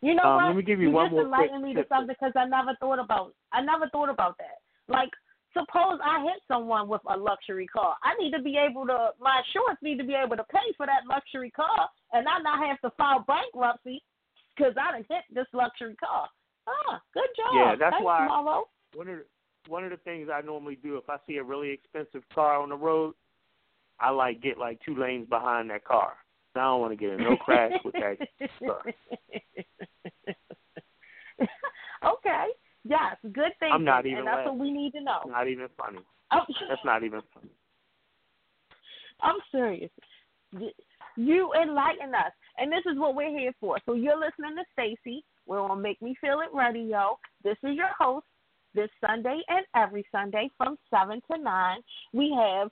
You 0.03 0.15
know 0.15 0.23
Um, 0.25 0.37
what? 0.37 0.47
let 0.47 0.57
me 0.57 0.63
give 0.63 0.81
you 0.81 0.91
one 0.91 1.11
just 1.11 1.21
enlightened 1.21 1.63
me 1.65 1.75
to 1.75 1.87
something 1.89 2.09
because 2.19 2.33
I 2.37 2.45
never 2.47 2.75
thought 2.81 2.99
about. 2.99 3.35
I 3.53 3.61
never 3.63 3.89
thought 3.89 4.09
about 4.11 4.37
that. 4.39 4.61
Like, 4.89 5.11
suppose 5.53 5.99
I 6.05 6.23
hit 6.23 6.43
someone 6.49 6.89
with 6.89 7.01
a 7.07 7.17
luxury 7.17 7.67
car. 7.67 7.97
I 8.05 8.15
need 8.23 8.33
to 8.33 8.43
be 8.43 8.57
able 8.59 8.87
to. 8.87 9.11
My 9.21 9.41
insurance 9.47 9.81
need 9.83 9.99
to 9.99 10.05
be 10.05 10.15
able 10.15 10.37
to 10.37 10.45
pay 10.45 10.73
for 10.77 10.87
that 10.87 11.07
luxury 11.09 11.51
car, 11.51 11.89
and 12.13 12.29
I 12.29 12.39
not 12.41 12.65
have 12.67 12.81
to 12.83 12.91
file 12.97 13.25
bankruptcy 13.27 14.03
because 14.55 14.75
I 14.81 14.93
done 14.93 15.07
hit 15.09 15.25
this 15.33 15.47
luxury 15.53 15.97
car. 15.97 16.29
Ah, 16.69 17.01
good 17.15 17.29
job. 17.37 17.55
Yeah, 17.55 17.75
that's 17.77 17.95
Thanks, 17.95 18.05
why- 18.05 18.29
Marlo. 18.31 18.65
One 18.95 19.09
of 19.09 19.19
the, 19.19 19.25
one 19.71 19.85
of 19.85 19.91
the 19.91 19.97
things 19.99 20.29
I 20.33 20.41
normally 20.43 20.77
do 20.77 20.97
if 20.97 21.09
I 21.09 21.17
see 21.27 21.37
a 21.39 21.43
really 21.43 21.71
expensive 21.71 22.23
car 22.35 22.61
on 22.61 22.69
the 22.69 22.77
road, 22.77 23.15
I 23.99 24.11
like 24.11 24.41
get 24.43 24.59
like 24.59 24.79
two 24.85 24.95
lanes 24.95 25.29
behind 25.29 25.71
that 25.71 25.85
car. 25.85 26.15
I 26.57 26.65
don't 26.65 26.81
want 26.81 26.93
to 26.93 26.97
get 26.97 27.11
in 27.13 27.23
no 27.23 27.37
crash 27.37 27.73
with 27.85 27.95
that 27.95 28.17
car. 28.67 28.83
okay. 32.05 32.47
Yes, 32.85 33.17
good 33.23 33.53
thing. 33.59 33.71
I'm 33.73 33.85
not 33.85 34.07
even 34.07 34.19
and 34.21 34.27
that's 34.27 34.37
laughing. 34.39 34.59
what 34.59 34.61
we 34.61 34.73
need 34.73 34.93
to 34.93 35.01
know. 35.03 35.19
It's 35.25 35.33
not 35.33 35.49
even 35.49 35.69
funny. 35.77 35.99
Oh. 36.33 36.41
That's 36.69 36.85
not 36.85 37.03
even 37.03 37.21
funny. 37.35 37.51
I'm 39.21 39.37
serious. 39.51 39.91
You 41.17 41.53
enlighten 41.61 42.15
us, 42.15 42.33
and 42.59 42.71
this 42.71 42.85
is 42.91 42.99
what 42.99 43.15
we're 43.15 43.37
here 43.37 43.53
for. 43.61 43.79
So 43.87 43.95
you're 43.95 44.19
listening 44.19 44.57
to 44.57 44.65
Stacy. 44.73 45.25
We're 45.47 45.61
on 45.61 45.83
Make 45.83 46.01
Me 46.03 46.15
Feel 46.21 46.41
It 46.41 46.55
Radio. 46.55 47.19
This 47.43 47.57
is 47.65 47.77
your 47.77 47.91
host. 47.99 48.27
This 48.75 48.91
Sunday 49.01 49.41
and 49.49 49.65
every 49.75 50.05
Sunday 50.13 50.51
from 50.59 50.77
seven 50.91 51.23
to 51.33 51.39
nine, 51.39 51.79
we 52.13 52.31
have 52.39 52.71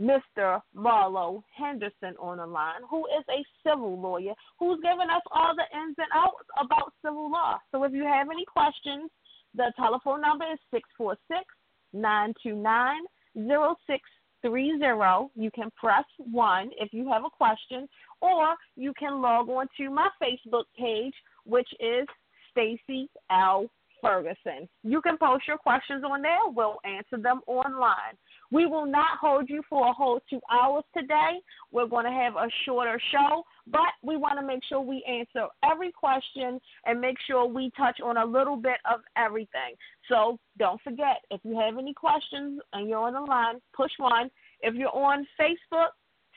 Mr. 0.00 0.60
Marlo 0.76 1.42
Henderson 1.56 2.14
on 2.20 2.38
the 2.38 2.46
line, 2.46 2.82
who 2.88 3.06
is 3.06 3.24
a 3.30 3.44
civil 3.66 3.98
lawyer 3.98 4.34
who's 4.58 4.78
giving 4.82 5.10
us 5.10 5.22
all 5.32 5.54
the 5.56 5.78
ins 5.78 5.96
and 5.98 6.08
outs 6.14 6.46
about 6.60 6.92
civil 7.04 7.30
law. 7.30 7.58
So 7.72 7.82
if 7.84 7.92
you 7.92 8.04
have 8.04 8.28
any 8.30 8.44
questions, 8.44 9.10
the 9.54 9.72
telephone 9.76 10.20
number 10.20 10.44
is 10.52 10.58
six 10.70 10.88
four 10.98 11.16
six 11.28 11.44
nine 11.92 12.34
two 12.42 12.54
nine 12.54 13.02
zero 13.34 13.76
six 13.86 14.02
three 14.42 14.78
zero. 14.78 15.30
You 15.34 15.50
can 15.50 15.70
press 15.80 16.04
one 16.18 16.70
if 16.78 16.92
you 16.92 17.08
have 17.10 17.24
a 17.24 17.30
question, 17.30 17.88
or 18.20 18.54
you 18.76 18.92
can 18.98 19.22
log 19.22 19.48
on 19.48 19.66
to 19.78 19.90
my 19.90 20.08
Facebook 20.22 20.64
page, 20.78 21.14
which 21.44 21.68
is 21.80 22.06
Stacy 22.50 23.08
L. 23.30 23.70
Ferguson. 24.02 24.68
You 24.82 25.00
can 25.00 25.16
post 25.16 25.44
your 25.48 25.58
questions 25.58 26.04
on 26.04 26.22
there. 26.22 26.38
We'll 26.48 26.78
answer 26.84 27.20
them 27.20 27.40
online. 27.46 28.16
We 28.50 28.66
will 28.66 28.86
not 28.86 29.18
hold 29.20 29.48
you 29.48 29.62
for 29.68 29.88
a 29.88 29.92
whole 29.92 30.20
two 30.28 30.40
hours 30.50 30.84
today. 30.96 31.40
We're 31.72 31.86
going 31.88 32.04
to 32.04 32.12
have 32.12 32.36
a 32.36 32.48
shorter 32.64 33.00
show, 33.12 33.42
but 33.66 33.92
we 34.02 34.16
want 34.16 34.38
to 34.38 34.46
make 34.46 34.60
sure 34.68 34.80
we 34.80 35.04
answer 35.08 35.48
every 35.64 35.92
question 35.92 36.60
and 36.84 37.00
make 37.00 37.16
sure 37.26 37.46
we 37.46 37.70
touch 37.76 38.00
on 38.02 38.16
a 38.16 38.24
little 38.24 38.56
bit 38.56 38.78
of 38.90 39.00
everything. 39.16 39.74
So 40.08 40.38
don't 40.58 40.80
forget, 40.82 41.22
if 41.30 41.40
you 41.44 41.58
have 41.58 41.78
any 41.78 41.92
questions 41.92 42.60
and 42.72 42.88
you're 42.88 42.98
on 42.98 43.14
the 43.14 43.20
line, 43.20 43.56
push 43.74 43.92
one. 43.98 44.30
If 44.60 44.74
you're 44.74 44.94
on 44.94 45.26
Facebook, 45.40 45.90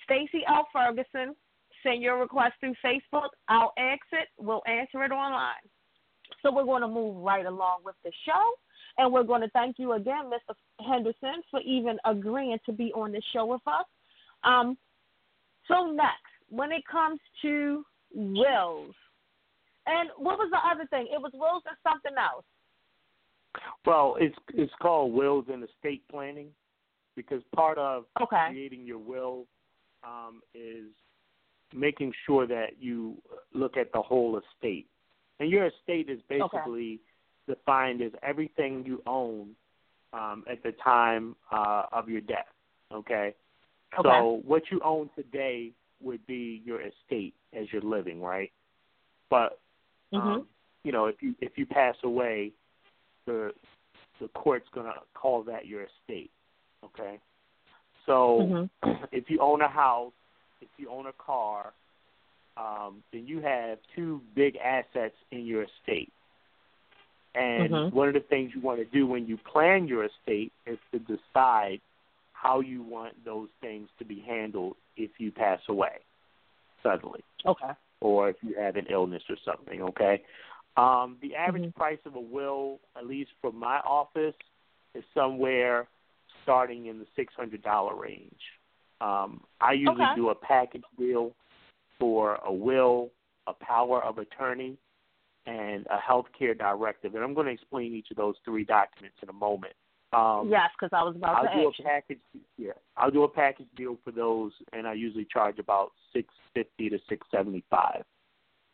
Stacy 0.03 0.43
L. 0.47 0.67
Ferguson, 0.73 1.35
send 1.83 2.01
your 2.01 2.19
request 2.19 2.53
through 2.59 2.75
Facebook. 2.83 3.29
I'll 3.47 3.73
exit. 3.77 4.29
We'll 4.37 4.63
answer 4.67 5.03
it 5.03 5.11
online. 5.11 5.63
So 6.41 6.51
we're 6.53 6.63
going 6.63 6.81
to 6.81 6.87
move 6.87 7.17
right 7.17 7.45
along 7.45 7.79
with 7.83 7.95
the 8.03 8.11
show. 8.25 8.53
And 8.99 9.13
we're 9.13 9.23
going 9.23 9.41
to 9.41 9.49
thank 9.51 9.79
you 9.79 9.93
again, 9.93 10.25
Mr. 10.25 10.53
Henderson, 10.85 11.41
for 11.49 11.61
even 11.61 11.97
agreeing 12.03 12.57
to 12.65 12.73
be 12.73 12.91
on 12.91 13.13
the 13.13 13.21
show 13.31 13.45
with 13.45 13.61
us. 13.65 13.85
Um, 14.43 14.77
so 15.69 15.85
next, 15.85 16.27
when 16.49 16.73
it 16.73 16.83
comes 16.85 17.17
to 17.41 17.85
wills, 18.13 18.93
and 19.87 20.09
what 20.17 20.37
was 20.37 20.51
the 20.51 20.57
other 20.69 20.85
thing? 20.87 21.07
It 21.13 21.21
was 21.21 21.31
wills 21.33 21.63
and 21.65 21.77
something 21.81 22.11
else. 22.19 22.43
Well, 23.85 24.17
it's 24.19 24.35
it's 24.53 24.71
called 24.81 25.13
wills 25.13 25.45
and 25.51 25.63
estate 25.63 26.03
planning 26.11 26.49
because 27.15 27.41
part 27.55 27.77
of 27.77 28.03
okay. 28.21 28.47
creating 28.49 28.85
your 28.85 28.99
will 28.99 29.45
um, 30.03 30.41
is 30.53 30.91
making 31.73 32.11
sure 32.25 32.45
that 32.47 32.81
you 32.81 33.15
look 33.53 33.77
at 33.77 33.93
the 33.93 34.01
whole 34.01 34.37
estate. 34.37 34.87
And 35.39 35.49
your 35.49 35.67
estate 35.67 36.09
is 36.09 36.19
basically. 36.27 36.99
Defined 37.49 38.01
as 38.01 38.11
everything 38.23 38.83
you 38.85 39.01
own 39.05 39.49
um, 40.13 40.45
at 40.49 40.63
the 40.63 40.71
time 40.83 41.35
uh, 41.51 41.83
of 41.91 42.07
your 42.07 42.21
death. 42.21 42.47
Okay? 42.93 43.33
okay. 43.97 44.09
So 44.09 44.41
what 44.45 44.63
you 44.71 44.79
own 44.85 45.09
today 45.15 45.71
would 46.01 46.25
be 46.27 46.61
your 46.63 46.79
estate 46.81 47.33
as 47.59 47.65
you're 47.73 47.81
living, 47.81 48.21
right? 48.21 48.51
But 49.29 49.59
um, 50.13 50.21
mm-hmm. 50.21 50.41
you 50.83 50.91
know, 50.91 51.05
if 51.05 51.15
you 51.21 51.35
if 51.41 51.53
you 51.57 51.65
pass 51.65 51.95
away, 52.03 52.51
the 53.25 53.51
the 54.21 54.27
court's 54.29 54.67
gonna 54.73 54.93
call 55.13 55.43
that 55.43 55.67
your 55.67 55.81
estate. 55.83 56.31
Okay? 56.83 57.19
So 58.05 58.69
mm-hmm. 58.83 59.03
if 59.11 59.29
you 59.29 59.39
own 59.39 59.61
a 59.61 59.67
house, 59.67 60.13
if 60.61 60.69
you 60.77 60.89
own 60.89 61.07
a 61.07 61.13
car, 61.13 61.73
um, 62.57 63.03
then 63.13 63.27
you 63.27 63.39
have 63.41 63.77
two 63.95 64.21
big 64.35 64.55
assets 64.57 65.15
in 65.31 65.45
your 65.45 65.63
estate. 65.63 66.11
And 67.35 67.69
mm-hmm. 67.69 67.95
one 67.95 68.07
of 68.07 68.13
the 68.15 68.21
things 68.21 68.51
you 68.55 68.61
want 68.61 68.79
to 68.79 68.85
do 68.85 69.05
when 69.05 69.27
you 69.27 69.37
plan 69.37 69.87
your 69.87 70.05
estate 70.05 70.51
is 70.65 70.77
to 70.91 70.99
decide 70.99 71.79
how 72.33 72.59
you 72.59 72.81
want 72.81 73.13
those 73.25 73.49
things 73.61 73.89
to 73.99 74.05
be 74.05 74.23
handled 74.25 74.75
if 74.97 75.11
you 75.19 75.31
pass 75.31 75.59
away 75.69 75.99
suddenly. 76.81 77.23
Okay. 77.45 77.71
Or 78.01 78.29
if 78.29 78.37
you 78.41 78.55
have 78.57 78.77
an 78.77 78.85
illness 78.89 79.23
or 79.29 79.35
something, 79.45 79.81
okay? 79.81 80.23
Um, 80.77 81.17
the 81.21 81.35
average 81.35 81.63
mm-hmm. 81.63 81.79
price 81.79 81.99
of 82.05 82.15
a 82.15 82.19
will, 82.19 82.79
at 82.97 83.05
least 83.05 83.31
from 83.41 83.59
my 83.59 83.77
office, 83.79 84.35
is 84.95 85.03
somewhere 85.13 85.87
starting 86.43 86.85
in 86.87 86.99
the 86.99 87.05
six 87.15 87.33
hundred 87.35 87.61
dollar 87.61 87.95
range. 87.95 88.39
Um, 89.01 89.41
I 89.61 89.73
usually 89.73 90.01
okay. 90.01 90.15
do 90.15 90.29
a 90.29 90.35
package 90.35 90.83
deal 90.97 91.31
for 91.99 92.39
a 92.45 92.51
will, 92.51 93.09
a 93.47 93.53
power 93.53 94.01
of 94.03 94.17
attorney, 94.17 94.77
and 95.49 95.85
a 95.87 95.97
healthcare 95.97 96.57
directive. 96.57 97.15
And 97.15 97.23
I'm 97.23 97.33
going 97.33 97.47
to 97.47 97.53
explain 97.53 97.93
each 97.93 98.07
of 98.11 98.17
those 98.17 98.35
three 98.45 98.63
documents 98.63 99.17
in 99.21 99.29
a 99.29 99.33
moment. 99.33 99.73
Um, 100.11 100.49
yes, 100.49 100.69
because 100.77 100.91
I 100.91 101.03
was 101.03 101.15
about 101.15 101.35
I'll 101.35 101.43
to 101.43 101.61
do 101.61 101.69
ask 101.69 101.79
a 101.79 101.83
package. 101.83 102.19
Yeah, 102.57 102.71
I'll 102.97 103.11
do 103.11 103.23
a 103.23 103.29
package 103.29 103.67
deal 103.75 103.97
for 104.03 104.11
those, 104.11 104.51
and 104.73 104.87
I 104.87 104.93
usually 104.93 105.27
charge 105.31 105.59
about 105.59 105.91
six 106.13 106.27
fifty 106.53 106.89
to 106.89 106.97
six 107.07 107.27
seventy 107.29 107.63
five, 107.69 108.03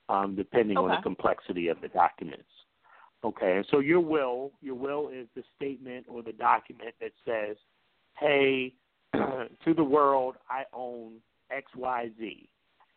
um, 0.08 0.36
depending 0.36 0.78
okay. 0.78 0.86
on 0.86 0.96
the 0.96 1.04
complexity 1.04 1.68
of 1.68 1.82
the 1.82 1.90
documents. 1.90 2.44
Okay, 3.26 3.58
and 3.58 3.66
so 3.70 3.80
your 3.80 4.00
will, 4.00 4.52
your 4.62 4.76
will 4.76 5.10
is 5.10 5.28
the 5.36 5.44
statement 5.58 6.06
or 6.08 6.24
the 6.24 6.32
document 6.32 6.96
that 7.02 7.12
says, 7.26 7.58
"Hey, 8.18 8.74
to 9.14 9.74
the 9.76 9.84
world, 9.84 10.36
I 10.50 10.64
own 10.74 11.16
X, 11.52 11.70
Y, 11.76 12.12
Z." 12.18 12.48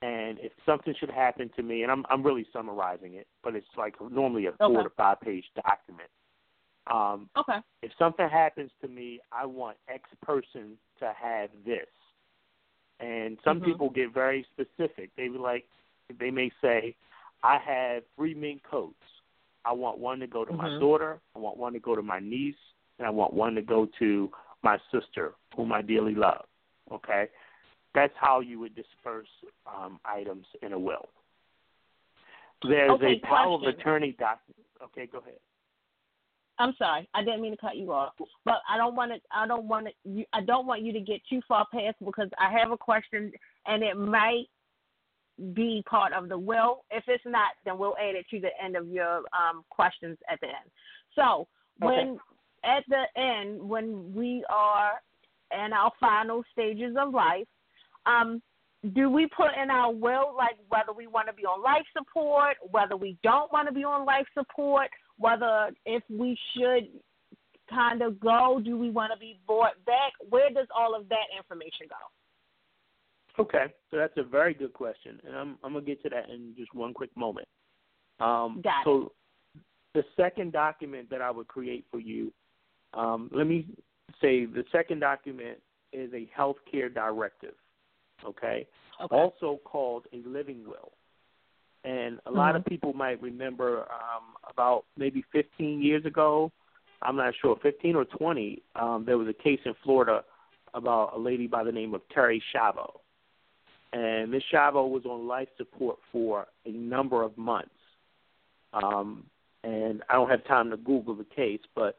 and 0.01 0.39
if 0.39 0.53
something 0.65 0.95
should 0.99 1.11
happen 1.11 1.51
to 1.57 1.63
me, 1.63 1.83
and 1.83 1.91
I'm 1.91 2.05
I'm 2.09 2.23
really 2.23 2.47
summarizing 2.53 3.15
it, 3.15 3.27
but 3.43 3.57
it's 3.57 3.67
like 3.77 3.95
normally 4.11 4.47
a 4.47 4.53
four 4.53 4.79
okay. 4.79 4.83
to 4.85 4.91
five 4.97 5.21
page 5.21 5.45
document. 5.57 6.09
Um, 6.87 7.29
okay. 7.37 7.59
If 7.83 7.91
something 7.99 8.29
happens 8.29 8.71
to 8.81 8.89
me, 8.89 9.21
I 9.33 9.45
want 9.45 9.77
X 9.93 10.09
person 10.23 10.79
to 11.01 11.13
have 11.21 11.51
this. 11.67 11.87
And 13.01 13.39
some 13.45 13.59
mm-hmm. 13.59 13.67
people 13.67 13.91
get 13.91 14.15
very 14.15 14.47
specific. 14.53 15.11
They 15.17 15.29
be 15.29 15.39
like, 15.39 15.65
they 16.19 16.31
may 16.31 16.51
say, 16.63 16.97
I 17.43 17.59
have 17.65 18.05
three 18.17 18.35
mink 18.35 18.63
coats. 18.69 18.95
I 19.65 19.73
want 19.73 19.99
one 19.99 20.19
to 20.21 20.27
go 20.27 20.45
to 20.45 20.53
mm-hmm. 20.53 20.63
my 20.63 20.79
daughter. 20.79 21.21
I 21.37 21.41
want 21.41 21.59
one 21.59 21.73
to 21.75 21.81
go 21.81 21.95
to 21.95 22.03
my 22.03 22.21
niece, 22.21 22.55
and 22.99 23.07
I 23.07 23.11
want 23.11 23.35
one 23.35 23.55
to 23.57 23.63
go 23.63 23.87
to 23.99 24.31
my 24.63 24.79
sister, 24.93 25.35
whom 25.57 25.73
I 25.73 25.83
dearly 25.83 26.15
love. 26.15 26.45
Okay 26.93 27.29
that's 27.95 28.15
how 28.21 28.41
you 28.41 28.59
would 28.61 28.75
disperse 28.75 29.29
um, 29.67 29.99
items 30.05 30.47
in 30.63 30.73
a 30.73 30.79
will. 30.79 31.09
There's 32.63 32.91
okay, 32.93 33.21
a 33.23 33.27
power 33.27 33.59
question. 33.59 33.69
of 33.69 33.79
attorney 33.79 34.17
document. 34.19 34.67
Okay, 34.83 35.07
go 35.11 35.19
ahead. 35.19 35.35
I'm 36.61 36.75
sorry, 36.77 37.09
I 37.15 37.23
didn't 37.23 37.41
mean 37.41 37.53
to 37.53 37.57
cut 37.57 37.77
you 37.77 37.93
off, 37.93 38.15
but 38.45 38.57
I 38.69 38.77
don't 38.77 38.97
want 38.97 39.13
to. 39.13 39.21
I 39.33 39.47
don't 39.47 39.67
want 39.67 39.87
to. 39.87 39.93
You, 40.05 40.25
I 40.33 40.41
don't 40.41 40.67
want 40.67 40.83
you 40.83 40.93
to 40.93 41.01
get 41.01 41.21
too 41.31 41.41
far 41.47 41.67
past 41.73 41.97
because 42.05 42.29
I 42.39 42.51
have 42.51 42.73
a 42.73 42.77
question, 42.77 43.31
and 43.67 43.85
it 43.85 43.97
might 43.97 44.47
be 45.55 45.85
part 45.89 46.13
of 46.13 46.29
the 46.29 46.39
will. 46.39 46.85
If 46.91 47.05
it's 47.07 47.23
not, 47.25 47.53
then 47.65 47.79
we'll 47.79 47.97
add 47.97 48.17
it 48.17 48.27
to 48.31 48.41
the 48.41 48.51
end 48.63 48.77
of 48.77 48.89
your 48.89 49.19
um, 49.19 49.65
questions 49.71 50.19
at 50.31 50.41
the 50.41 50.49
end. 50.49 50.71
So 51.15 51.47
when 51.79 51.93
okay. 51.93 52.19
at 52.65 52.85
the 52.89 53.05
end, 53.21 53.63
when 53.63 54.13
we 54.13 54.45
are 54.51 54.95
in 55.53 55.73
our 55.73 55.93
final 56.01 56.43
stages 56.53 56.97
of 56.99 57.15
life, 57.15 57.47
um, 58.07 58.43
do 58.95 59.11
we 59.11 59.27
put 59.27 59.51
in 59.61 59.71
our 59.71 59.93
will 59.93 60.35
like 60.37 60.57
whether 60.69 60.93
we 60.97 61.07
want 61.07 61.27
to 61.27 61.33
be 61.33 61.45
on 61.45 61.63
life 61.63 61.85
support, 61.97 62.57
whether 62.71 62.97
we 62.97 63.19
don't 63.23 63.53
want 63.53 63.67
to 63.69 63.75
be 63.75 63.85
on 63.85 64.07
life 64.07 64.27
support, 64.37 64.89
whether 65.17 65.71
if 65.85 66.03
we 66.09 66.39
should 66.55 66.89
kind 67.69 68.03
of 68.03 68.21
go, 68.21 68.61
do 68.65 68.79
we 68.79 68.91
want 68.91 69.13
to 69.13 69.19
be 69.19 69.39
brought 69.47 69.85
back? 69.85 70.13
Where 70.31 70.51
does 70.51 70.69
all 70.77 70.95
of 70.95 71.09
that 71.09 71.27
information 71.37 71.87
go? 71.89 73.43
Okay, 73.43 73.67
so 73.91 73.97
that's 73.97 74.17
a 74.17 74.23
very 74.23 74.55
good 74.55 74.73
question, 74.73 75.21
and 75.27 75.37
I'm 75.37 75.59
I'm 75.63 75.73
gonna 75.75 75.85
get 75.85 76.03
to 76.03 76.09
that 76.11 76.29
in 76.29 76.55
just 76.57 76.75
one 76.75 76.93
quick 76.93 77.11
moment. 77.17 77.47
Um, 78.21 78.61
Got 78.65 78.85
so 78.85 79.13
the 79.95 80.03
second 80.17 80.53
document 80.53 81.09
that 81.11 81.23
I 81.23 81.31
would 81.31 81.47
create 81.47 81.85
for 81.91 82.01
you, 82.01 82.33
um, 82.95 83.31
let 83.33 83.47
me 83.47 83.67
say 84.21 84.45
the 84.45 84.65
second 84.73 85.01
document 85.01 85.59
is 85.93 86.13
a 86.13 86.29
healthcare 86.37 86.93
directive 86.93 87.55
okay? 88.25 88.67
okay. 89.03 89.15
Also 89.15 89.61
called 89.65 90.05
a 90.13 90.27
living 90.29 90.65
will. 90.67 90.93
And 91.85 92.19
a 92.27 92.31
lot 92.31 92.49
mm-hmm. 92.49 92.57
of 92.59 92.65
people 92.67 92.93
might 92.93 93.23
remember 93.23 93.83
um, 93.83 94.35
about 94.51 94.85
maybe 94.97 95.25
15 95.33 95.83
years 95.83 96.05
ago, 96.05 96.51
I'm 97.03 97.17
not 97.17 97.35
sure, 97.41 97.57
15 97.63 97.95
or 97.95 98.05
20, 98.05 98.63
um, 98.75 99.05
there 99.07 99.17
was 99.17 99.29
a 99.29 99.43
case 99.43 99.61
in 99.65 99.75
Florida 99.85 100.25
about 100.75 101.13
a 101.15 101.19
lady 101.19 101.47
by 101.47 101.63
the 101.65 101.73
name 101.73 101.95
of 101.95 102.03
Terri 102.15 102.41
Schiavo. 102.53 102.99
And 103.93 104.31
Miss 104.31 104.43
Schiavo 104.53 104.89
was 104.91 105.05
on 105.07 105.27
life 105.27 105.49
support 105.57 105.99
for 106.13 106.47
a 106.67 106.71
number 106.71 107.23
of 107.23 107.39
months. 107.39 107.71
Um, 108.75 109.25
and 109.65 110.03
I 110.11 110.15
don't 110.15 110.29
have 110.29 110.45
time 110.47 110.71
to 110.71 110.77
Google 110.77 111.15
the 111.15 111.25
case, 111.25 111.61
but 111.75 111.99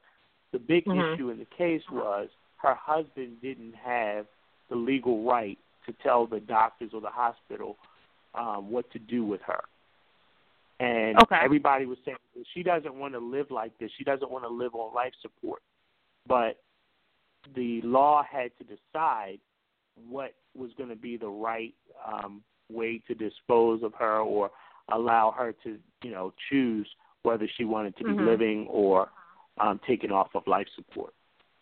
the 0.51 0.59
big 0.59 0.86
mm-hmm. 0.86 1.15
issue 1.15 1.30
in 1.30 1.39
the 1.39 1.47
case 1.57 1.82
was 1.91 2.30
her 2.57 2.76
husband 2.76 3.38
didn't 3.41 3.74
have 3.76 4.26
the 4.70 4.76
legal 4.76 5.24
right 5.24 5.57
to 5.90 6.04
tell 6.04 6.26
the 6.26 6.40
doctors 6.40 6.92
or 6.94 7.02
the 7.02 7.10
hospital 7.10 7.78
um, 8.36 8.70
what 8.70 8.90
to 8.92 9.00
do 9.00 9.26
with 9.26 9.42
her. 9.42 9.62
And 10.80 11.22
okay. 11.24 11.38
everybody 11.44 11.86
was 11.86 11.98
saying 12.06 12.18
she 12.54 12.64
doesn't 12.64 12.96
want 12.96 13.14
to 13.14 13.20
live 13.20 13.48
like 13.52 13.78
this. 13.80 13.92
She 13.98 14.04
doesn't 14.04 14.32
want 14.32 14.46
to 14.46 14.50
live 14.50 14.76
on 14.76 14.94
life 14.94 15.12
support. 15.22 15.62
But 16.28 16.58
the 17.56 17.82
law 17.84 18.24
had 18.30 18.52
to 18.60 18.64
decide 18.64 19.40
what 20.08 20.34
was 20.56 20.72
going 20.78 20.90
to 20.90 20.96
be 20.96 21.18
the 21.18 21.28
right 21.28 21.74
um, 22.08 22.42
way 22.72 23.02
to 23.08 23.14
dispose 23.14 23.84
of 23.84 23.94
her 23.96 24.20
or 24.20 24.52
allow 24.92 25.32
her 25.32 25.54
to, 25.64 25.78
you 26.04 26.12
know, 26.12 26.34
choose 26.50 26.88
whether 27.24 27.48
she 27.58 27.66
wanted 27.66 27.98
to 27.98 28.04
be 28.06 28.12
mm-hmm. 28.12 28.26
living 28.26 28.68
or 28.70 29.10
um, 29.60 29.80
taken 29.86 30.12
off 30.12 30.30
of 30.36 30.44
life 30.48 30.68
support. 30.76 31.14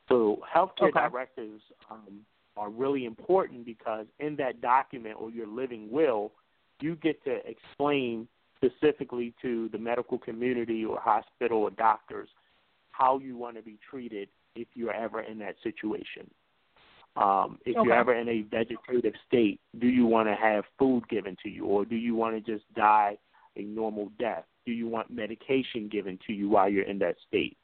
So 0.09 0.39
healthcare 0.55 0.89
okay. 0.89 1.09
directives 1.09 1.61
um, 1.89 2.21
are 2.57 2.69
really 2.69 3.05
important 3.05 3.65
because 3.65 4.05
in 4.19 4.35
that 4.37 4.61
document 4.61 5.15
or 5.19 5.29
your 5.29 5.47
living 5.47 5.89
will, 5.91 6.31
you 6.81 6.95
get 6.95 7.23
to 7.23 7.39
explain 7.47 8.27
specifically 8.55 9.33
to 9.41 9.69
the 9.71 9.77
medical 9.77 10.17
community 10.17 10.83
or 10.83 10.99
hospital 10.99 11.59
or 11.59 11.71
doctors 11.71 12.29
how 12.91 13.19
you 13.19 13.37
want 13.37 13.55
to 13.55 13.61
be 13.61 13.77
treated 13.89 14.27
if 14.55 14.67
you're 14.73 14.93
ever 14.93 15.21
in 15.21 15.37
that 15.39 15.55
situation. 15.63 16.29
Um, 17.15 17.57
if 17.65 17.75
okay. 17.75 17.85
you're 17.85 17.95
ever 17.95 18.13
in 18.13 18.27
a 18.29 18.41
vegetative 18.43 19.13
state, 19.27 19.59
do 19.79 19.87
you 19.87 20.05
want 20.05 20.27
to 20.27 20.35
have 20.35 20.65
food 20.77 21.07
given 21.09 21.35
to 21.43 21.49
you, 21.49 21.65
or 21.65 21.83
do 21.83 21.95
you 21.95 22.15
want 22.15 22.35
to 22.35 22.51
just 22.51 22.71
die 22.75 23.17
a 23.55 23.61
normal 23.61 24.11
death? 24.19 24.43
Do 24.65 24.71
you 24.71 24.87
want 24.87 25.09
medication 25.09 25.87
given 25.87 26.19
to 26.27 26.33
you 26.33 26.49
while 26.49 26.69
you're 26.69 26.85
in 26.85 26.99
that 26.99 27.15
state, 27.27 27.57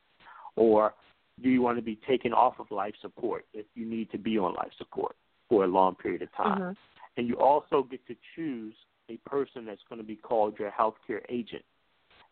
or 0.56 0.96
do 1.42 1.50
you 1.50 1.62
want 1.62 1.78
to 1.78 1.82
be 1.82 2.00
taken 2.08 2.34
off 2.34 2.56
of 2.60 2.70
life 2.70 2.94
support 3.02 3.46
if 3.54 3.66
you 3.76 3.86
need 3.86 4.12
to 4.12 4.18
be 4.18 4.38
on 4.38 4.54
life 4.54 4.72
support 4.78 5.16
for 5.50 5.64
a 5.64 5.68
long 5.68 5.96
period 5.96 6.22
of 6.22 6.34
time? 6.36 6.60
Mm-hmm. 6.60 6.72
And 7.18 7.28
you 7.28 7.36
also 7.36 7.84
get 7.90 8.06
to 8.08 8.16
choose 8.36 8.74
a 9.10 9.18
person 9.30 9.66
that's 9.66 9.82
going 9.90 10.00
to 10.00 10.06
be 10.06 10.16
called 10.16 10.58
your 10.60 10.72
healthcare 10.72 11.22
agent, 11.30 11.64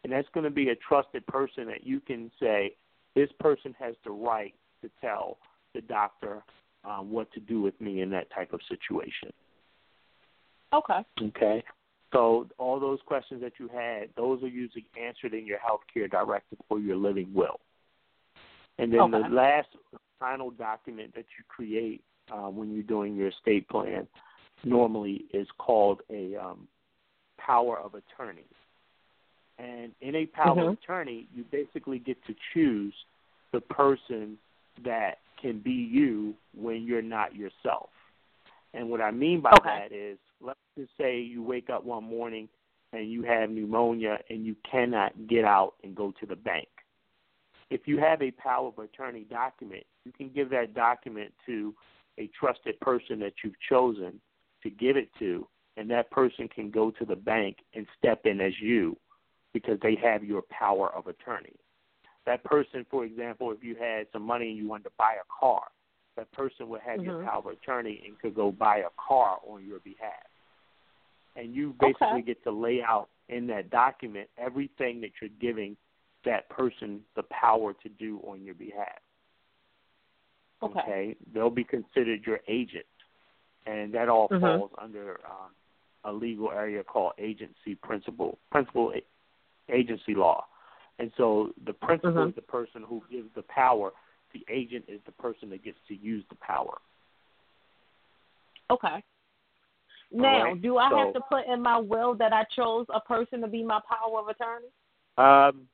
and 0.04 0.12
that's 0.12 0.28
going 0.34 0.44
to 0.44 0.52
be 0.52 0.70
a 0.70 0.76
trusted 0.76 1.26
person 1.28 1.68
that 1.68 1.86
you 1.86 2.00
can 2.00 2.32
say 2.40 2.76
this 3.16 3.30
person 3.40 3.76
has 3.80 3.96
the 4.04 4.12
right 4.12 4.54
to 4.82 4.90
tell 5.02 5.38
the 5.74 5.82
doctor 5.82 6.44
um, 6.84 7.12
what 7.12 7.32
to 7.34 7.40
do 7.40 7.62
with 7.62 7.80
me 7.80 8.02
in 8.02 8.10
that 8.12 8.32
type 8.34 8.54
of 8.54 8.60
situation. 8.68 9.32
Okay. 10.74 11.06
Okay. 11.22 11.64
So 12.14 12.48
all 12.58 12.80
those 12.80 13.00
questions 13.06 13.42
that 13.42 13.54
you 13.60 13.70
had, 13.70 14.10
those 14.18 14.42
are 14.44 14.48
usually 14.48 14.86
answered 15.02 15.34
in 15.34 15.46
your 15.46 15.60
healthcare 15.60 16.10
directive 16.10 16.60
or 16.70 16.80
your 16.80 16.98
living 16.98 17.32
will. 17.34 17.60
And 18.78 18.92
then 18.92 19.02
okay. 19.02 19.22
the 19.24 19.36
last 19.36 19.68
final 20.20 20.52
document 20.52 21.14
that 21.16 21.26
you 21.38 21.44
create 21.48 22.02
uh, 22.32 22.50
when 22.50 22.72
you're 22.74 22.84
doing 22.84 23.16
your 23.16 23.30
estate 23.30 23.68
plan 23.70 24.08
normally 24.64 25.26
is 25.34 25.48
called 25.58 26.02
a 26.10 26.36
um, 26.36 26.68
power 27.38 27.78
of 27.78 27.96
attorney. 27.96 28.46
And 29.58 29.92
in 30.02 30.16
a 30.16 30.26
power 30.26 30.56
mm-hmm. 30.56 30.70
of 30.70 30.74
attorney, 30.74 31.28
you 31.34 31.44
basically 31.52 32.00
get 32.00 32.18
to 32.26 32.36
choose 32.54 32.94
the 33.52 33.62
person 33.62 34.38
that 34.84 35.18
can 35.42 35.60
be 35.60 35.72
you 35.72 36.34
when 36.56 36.84
you're 36.84 37.02
not 37.02 37.36
yourself. 37.36 37.90
And 38.74 38.90
what 38.90 39.02
I 39.02 39.12
mean 39.12 39.42
by 39.42 39.52
okay. 39.60 39.88
that 39.90 39.96
is, 39.96 40.18
let's 40.40 40.60
just 40.78 40.92
say 40.98 41.20
you 41.20 41.44
wake 41.44 41.70
up 41.70 41.84
one 41.84 42.04
morning 42.04 42.48
and 42.94 43.12
you 43.12 43.24
have 43.24 43.50
pneumonia 43.50 44.20
and 44.30 44.46
you 44.46 44.56
cannot 44.70 45.28
get 45.28 45.46
out 45.46 45.74
and 45.84 45.96
go 45.96 46.14
to 46.20 46.26
the 46.26 46.36
bank. 46.36 46.68
If 47.72 47.88
you 47.88 47.98
have 48.00 48.22
a 48.22 48.32
power 48.32 48.68
of 48.68 48.78
attorney 48.78 49.26
document, 49.30 49.86
you 50.04 50.12
can 50.12 50.30
give 50.30 50.50
that 50.50 50.74
document 50.74 51.34
to 51.46 51.74
a 52.20 52.30
trusted 52.38 52.78
person 52.82 53.18
that 53.22 53.32
you've 53.44 53.60
chosen 53.70 54.20
to 54.62 54.70
give 54.70 54.98
it 54.98 55.10
to, 55.20 55.48
and 55.78 55.90
that 55.90 56.12
person 56.12 56.50
can 56.54 56.70
go 56.70 56.92
to 56.92 57.06
the 57.06 57.16
bank 57.16 57.58
and 57.74 57.88
step 57.98 58.26
in 58.26 58.42
as 58.42 58.52
you 58.62 58.98
because 59.54 59.80
they 59.82 59.96
have 59.96 60.22
your 60.22 60.44
power 60.50 60.94
of 60.94 61.08
attorney. 61.08 61.56
That 62.26 62.44
person, 62.44 62.86
for 62.92 63.06
example, 63.06 63.52
if 63.52 63.64
you 63.64 63.76
had 63.76 64.06
some 64.12 64.24
money 64.24 64.50
and 64.50 64.58
you 64.58 64.68
wanted 64.68 64.84
to 64.84 64.92
buy 64.98 65.14
a 65.14 65.40
car, 65.40 65.64
that 66.18 66.30
person 66.34 66.68
would 66.70 66.82
have 66.82 67.00
mm-hmm. 67.00 67.10
your 67.10 67.24
power 67.24 67.40
of 67.40 67.46
attorney 67.46 68.04
and 68.06 68.20
could 68.20 68.36
go 68.36 68.52
buy 68.52 68.80
a 68.80 68.90
car 69.08 69.38
on 69.48 69.66
your 69.66 69.80
behalf. 69.80 70.12
And 71.38 71.56
you 71.56 71.74
basically 71.80 72.08
okay. 72.08 72.22
get 72.22 72.44
to 72.44 72.52
lay 72.52 72.82
out 72.86 73.08
in 73.30 73.48
that 73.48 73.70
document 73.70 74.28
everything 74.38 75.00
that 75.02 75.12
you're 75.22 75.30
giving 75.40 75.78
that 76.26 76.50
person 76.50 77.02
the 77.16 77.24
power 77.24 77.74
to 77.74 77.90
do 77.90 78.20
on 78.28 78.44
your 78.44 78.54
behalf. 78.54 79.00
Okay. 80.64 80.80
okay? 80.80 81.16
They'll 81.34 81.50
be 81.50 81.64
considered 81.64 82.22
your 82.26 82.40
agent. 82.48 82.86
And 83.66 83.94
that 83.94 84.10
all 84.10 84.28
mm-hmm. 84.28 84.44
falls 84.44 84.72
under 84.82 85.20
um, 85.26 85.52
a 86.04 86.12
legal 86.12 86.52
area 86.52 86.84
called 86.84 87.14
agency 87.20 87.76
principle, 87.82 88.38
principal 88.52 88.94
agency 89.74 90.16
law. 90.16 90.46
And 91.00 91.12
so 91.18 91.52
the 91.66 91.74
principal 91.74 92.12
mm-hmm. 92.12 92.30
is 92.30 92.36
the 92.36 92.42
person 92.42 92.84
who 92.88 93.04
gives 93.12 93.30
the 93.36 93.44
power. 93.44 93.92
The 94.34 94.46
agent 94.52 94.86
is 94.88 95.00
the 95.06 95.12
person 95.12 95.50
that 95.50 95.64
gets 95.64 95.78
to 95.88 95.96
use 95.96 96.24
the 96.30 96.36
power. 96.36 96.78
Okay. 98.70 99.04
Now, 100.12 100.44
right. 100.44 100.62
do 100.62 100.78
I 100.78 100.90
so, 100.90 100.98
have 100.98 101.14
to 101.14 101.22
put 101.22 101.48
in 101.48 101.62
my 101.62 101.78
will 101.78 102.16
that 102.16 102.34
I 102.34 102.46
chose 102.56 102.86
a 102.94 103.00
person 103.00 103.42
to 103.42 103.48
be 103.48 103.64
my 103.64 103.80
power 103.88 104.20
of 104.20 104.28
attorney? 104.28 104.68
Um, 105.18 105.68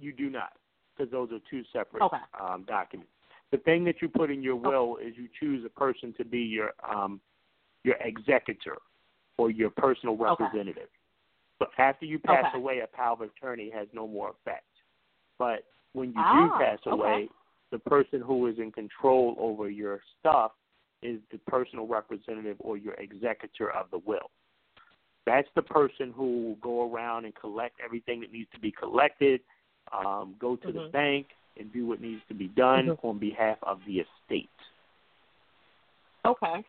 you 0.00 0.12
do 0.12 0.30
not, 0.30 0.52
because 0.96 1.10
those 1.10 1.30
are 1.32 1.38
two 1.50 1.62
separate 1.72 2.02
okay. 2.02 2.16
um, 2.40 2.64
documents. 2.66 3.12
The 3.50 3.58
thing 3.58 3.84
that 3.84 3.96
you 4.00 4.08
put 4.08 4.30
in 4.30 4.42
your 4.42 4.56
will 4.56 4.92
okay. 4.94 5.06
is 5.06 5.14
you 5.16 5.28
choose 5.38 5.64
a 5.64 5.68
person 5.68 6.14
to 6.18 6.24
be 6.24 6.40
your 6.40 6.72
um, 6.88 7.20
your 7.82 7.96
executor 8.00 8.76
or 9.38 9.50
your 9.50 9.70
personal 9.70 10.16
representative. 10.16 10.82
Okay. 10.82 10.90
But 11.58 11.68
after 11.78 12.06
you 12.06 12.18
pass 12.18 12.46
away, 12.54 12.80
a 12.80 12.96
power 12.96 13.14
of 13.14 13.20
attorney 13.22 13.70
has 13.74 13.86
no 13.92 14.06
more 14.06 14.30
effect. 14.30 14.64
But 15.38 15.64
when 15.92 16.08
you 16.08 16.14
ah, 16.18 16.58
do 16.58 16.64
pass 16.64 16.78
away, 16.86 17.28
the 17.70 17.78
person 17.78 18.20
who 18.20 18.46
is 18.46 18.58
in 18.58 18.72
control 18.72 19.36
over 19.38 19.68
your 19.68 20.00
stuff 20.18 20.52
is 21.02 21.20
the 21.30 21.38
personal 21.46 21.86
representative 21.86 22.56
or 22.60 22.76
your 22.76 22.94
executor 22.94 23.70
of 23.70 23.86
the 23.90 23.98
will. 24.04 24.30
That's 25.26 25.48
the 25.54 25.62
person 25.62 26.12
who 26.14 26.42
will 26.42 26.54
go 26.56 26.92
around 26.92 27.24
and 27.24 27.34
collect 27.34 27.76
everything 27.84 28.20
that 28.20 28.32
needs 28.32 28.48
to 28.54 28.60
be 28.60 28.72
collected, 28.72 29.40
um, 29.92 30.34
go 30.38 30.56
to 30.56 30.68
mm-hmm. 30.68 30.78
the 30.78 30.88
bank, 30.88 31.26
and 31.58 31.72
do 31.72 31.86
what 31.86 32.00
needs 32.00 32.22
to 32.28 32.34
be 32.34 32.48
done 32.48 32.86
mm-hmm. 32.86 33.06
on 33.06 33.18
behalf 33.18 33.58
of 33.62 33.78
the 33.86 33.98
estate. 34.00 34.48
Okay. 36.26 36.64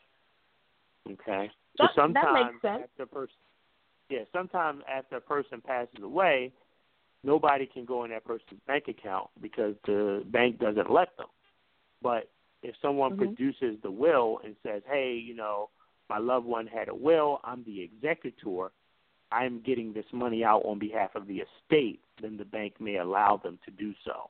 Okay. 1.10 1.52
That, 1.78 1.90
so 1.96 2.02
sometimes 2.02 2.26
that 2.26 2.34
makes 2.34 2.62
sense. 2.62 2.90
after 2.92 3.04
a 3.04 3.08
person, 3.08 3.36
yeah, 4.10 4.20
sometimes 4.34 4.82
after 4.94 5.18
a 5.18 5.22
person 5.22 5.62
passes 5.66 6.04
away, 6.04 6.52
nobody 7.24 7.66
can 7.66 7.86
go 7.86 8.04
in 8.04 8.12
that 8.12 8.26
person's 8.26 8.60
bank 8.68 8.86
account 8.88 9.30
because 9.42 9.76
the 9.86 10.24
bank 10.32 10.60
doesn't 10.60 10.92
let 10.92 11.16
them. 11.18 11.28
But 12.02 12.30
if 12.64 12.76
someone 12.82 13.12
mm-hmm. 13.12 13.34
produces 13.34 13.78
the 13.82 13.92
will 13.92 14.40
and 14.44 14.56
says, 14.64 14.82
"Hey, 14.90 15.14
you 15.14 15.36
know, 15.36 15.70
my 16.10 16.18
loved 16.18 16.46
one 16.46 16.68
had 16.68 16.90
a 16.90 16.96
will, 16.96 17.40
I'm 17.44 17.64
the 17.64 17.82
executor, 17.82 18.72
I'm 19.32 19.62
getting 19.62 19.94
this 19.94 20.06
money 20.12 20.44
out 20.44 20.64
on 20.66 20.78
behalf 20.78 21.12
of 21.16 21.28
the 21.28 21.42
estate," 21.42 22.02
then 22.22 22.38
the 22.38 22.46
bank 22.46 22.74
may 22.80 22.98
allow 22.98 23.40
them 23.44 23.60
to 23.66 23.72
do 23.72 23.94
so 24.06 24.30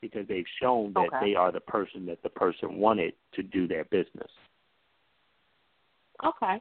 because 0.00 0.26
they've 0.28 0.44
shown 0.60 0.92
that 0.94 1.08
okay. 1.14 1.30
they 1.30 1.34
are 1.34 1.50
the 1.50 1.60
person 1.60 2.06
that 2.06 2.22
the 2.22 2.28
person 2.28 2.76
wanted 2.76 3.14
to 3.34 3.42
do 3.42 3.66
their 3.66 3.84
business. 3.84 4.30
Okay. 6.24 6.60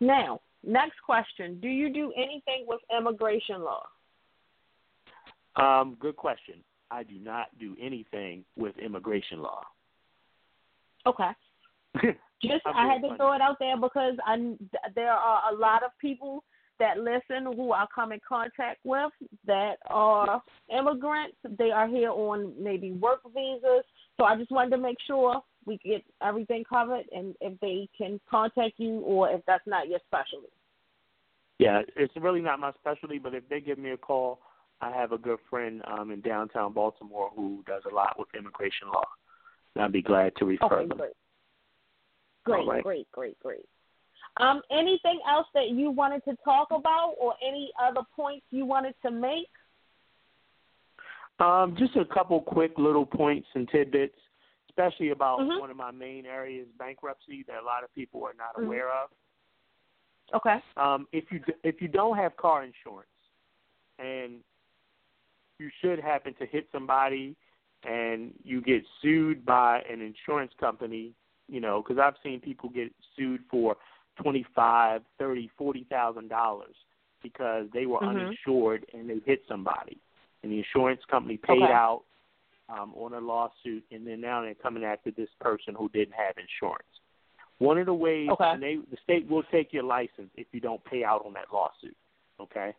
Now, 0.00 0.40
next 0.64 0.96
question. 1.04 1.58
Do 1.60 1.68
you 1.68 1.92
do 1.92 2.12
anything 2.16 2.64
with 2.66 2.80
immigration 2.96 3.62
law? 3.62 3.82
Um, 5.56 5.96
good 6.00 6.16
question. 6.16 6.56
I 6.90 7.02
do 7.02 7.18
not 7.18 7.46
do 7.58 7.76
anything 7.80 8.44
with 8.56 8.78
immigration 8.78 9.40
law. 9.40 9.62
Okay. 11.06 11.30
Just 12.42 12.66
I 12.66 12.86
had 12.86 13.00
to 13.00 13.08
funny. 13.08 13.16
throw 13.16 13.32
it 13.32 13.40
out 13.40 13.56
there 13.58 13.76
because 13.76 14.14
I 14.24 14.56
there 14.94 15.12
are 15.12 15.52
a 15.52 15.56
lot 15.56 15.82
of 15.82 15.90
people 15.98 16.44
that 16.78 16.98
listen 16.98 17.52
who 17.54 17.72
I 17.72 17.86
come 17.94 18.12
in 18.12 18.20
contact 18.26 18.80
with 18.84 19.12
that 19.46 19.76
are 19.88 20.42
immigrants. 20.70 21.36
They 21.58 21.70
are 21.70 21.88
here 21.88 22.10
on 22.10 22.52
maybe 22.58 22.92
work 22.92 23.20
visas. 23.34 23.84
So 24.16 24.24
I 24.24 24.36
just 24.36 24.50
wanted 24.50 24.70
to 24.70 24.78
make 24.78 24.98
sure 25.06 25.42
we 25.64 25.78
get 25.78 26.04
everything 26.22 26.64
covered 26.68 27.04
and 27.12 27.34
if 27.40 27.58
they 27.60 27.88
can 27.96 28.20
contact 28.30 28.74
you 28.78 29.00
or 29.00 29.30
if 29.30 29.40
that's 29.46 29.66
not 29.66 29.88
your 29.88 30.00
specialty. 30.06 30.48
Yeah, 31.58 31.82
it's 31.96 32.12
really 32.16 32.42
not 32.42 32.60
my 32.60 32.72
specialty, 32.78 33.18
but 33.18 33.34
if 33.34 33.48
they 33.48 33.60
give 33.60 33.78
me 33.78 33.90
a 33.90 33.96
call, 33.96 34.40
I 34.80 34.90
have 34.90 35.12
a 35.12 35.18
good 35.18 35.38
friend 35.48 35.82
um 35.86 36.10
in 36.10 36.20
downtown 36.20 36.72
Baltimore 36.72 37.30
who 37.34 37.64
does 37.66 37.82
a 37.90 37.94
lot 37.94 38.18
with 38.18 38.28
immigration 38.38 38.88
law. 38.88 39.06
And 39.74 39.84
I'd 39.84 39.92
be 39.92 40.02
glad 40.02 40.32
to 40.36 40.44
refer 40.44 40.66
okay, 40.66 40.88
them. 40.88 40.98
Great. 40.98 41.12
Great, 42.44 42.66
right. 42.68 42.82
great, 42.82 43.12
great, 43.12 43.40
great. 43.40 43.66
Um, 44.38 44.60
anything 44.70 45.20
else 45.28 45.46
that 45.54 45.70
you 45.70 45.90
wanted 45.90 46.24
to 46.24 46.36
talk 46.44 46.68
about 46.70 47.14
or 47.18 47.34
any 47.42 47.72
other 47.80 48.02
points 48.14 48.44
you 48.50 48.66
wanted 48.66 48.94
to 49.02 49.10
make? 49.10 49.48
Um, 51.38 51.76
just 51.78 51.96
a 51.96 52.04
couple 52.04 52.40
quick 52.40 52.72
little 52.78 53.06
points 53.06 53.48
and 53.54 53.68
tidbits, 53.68 54.18
especially 54.68 55.10
about 55.10 55.40
Mhm. 55.40 55.58
one 55.58 55.70
of 55.70 55.76
my 55.76 55.90
main 55.90 56.26
areas, 56.26 56.68
bankruptcy, 56.78 57.42
that 57.44 57.62
a 57.62 57.64
lot 57.64 57.84
of 57.84 57.92
people 57.94 58.24
are 58.24 58.34
not 58.34 58.54
Mhm. 58.56 58.64
aware 58.64 58.90
of. 58.90 59.10
Okay. 60.32 60.60
Um, 60.76 61.06
if 61.12 61.30
you 61.30 61.42
if 61.62 61.80
you 61.80 61.88
don't 61.88 62.16
have 62.16 62.36
car 62.36 62.64
insurance, 62.64 63.08
and 63.98 64.42
you 65.58 65.70
should 65.80 65.98
happen 65.98 66.34
to 66.34 66.46
hit 66.46 66.70
somebody, 66.72 67.36
and 67.84 68.34
you 68.42 68.60
get 68.60 68.84
sued 69.00 69.44
by 69.44 69.82
an 69.82 70.00
insurance 70.00 70.52
company, 70.54 71.14
you 71.48 71.60
know, 71.60 71.82
because 71.82 71.98
I've 71.98 72.18
seen 72.22 72.40
people 72.40 72.68
get 72.68 72.92
sued 73.14 73.44
for 73.48 73.76
twenty 74.16 74.44
five, 74.54 75.02
thirty, 75.18 75.50
forty 75.56 75.84
thousand 75.84 76.28
dollars 76.28 76.74
because 77.22 77.68
they 77.72 77.86
were 77.86 78.00
Mhm. 78.00 78.08
uninsured 78.08 78.86
and 78.92 79.08
they 79.08 79.18
hit 79.20 79.42
somebody, 79.48 79.98
and 80.42 80.52
the 80.52 80.58
insurance 80.58 81.04
company 81.06 81.36
paid 81.36 81.62
Okay. 81.64 81.72
out 81.72 82.04
um, 82.68 82.92
on 82.94 83.14
a 83.14 83.20
lawsuit, 83.20 83.84
and 83.90 84.06
then 84.06 84.20
now 84.20 84.42
they're 84.42 84.54
coming 84.54 84.84
after 84.84 85.10
this 85.10 85.30
person 85.40 85.74
who 85.74 85.88
didn't 85.90 86.14
have 86.14 86.36
insurance. 86.36 87.00
One 87.58 87.78
of 87.78 87.86
the 87.86 87.94
ways, 87.94 88.28
Okay. 88.30 88.50
and 88.50 88.62
they, 88.62 88.76
the 88.76 88.96
state 89.02 89.26
will 89.28 89.44
take 89.44 89.72
your 89.72 89.84
license 89.84 90.30
if 90.34 90.46
you 90.52 90.60
don't 90.60 90.84
pay 90.84 91.04
out 91.04 91.24
on 91.24 91.32
that 91.34 91.52
lawsuit. 91.52 91.96
Okay, 92.40 92.74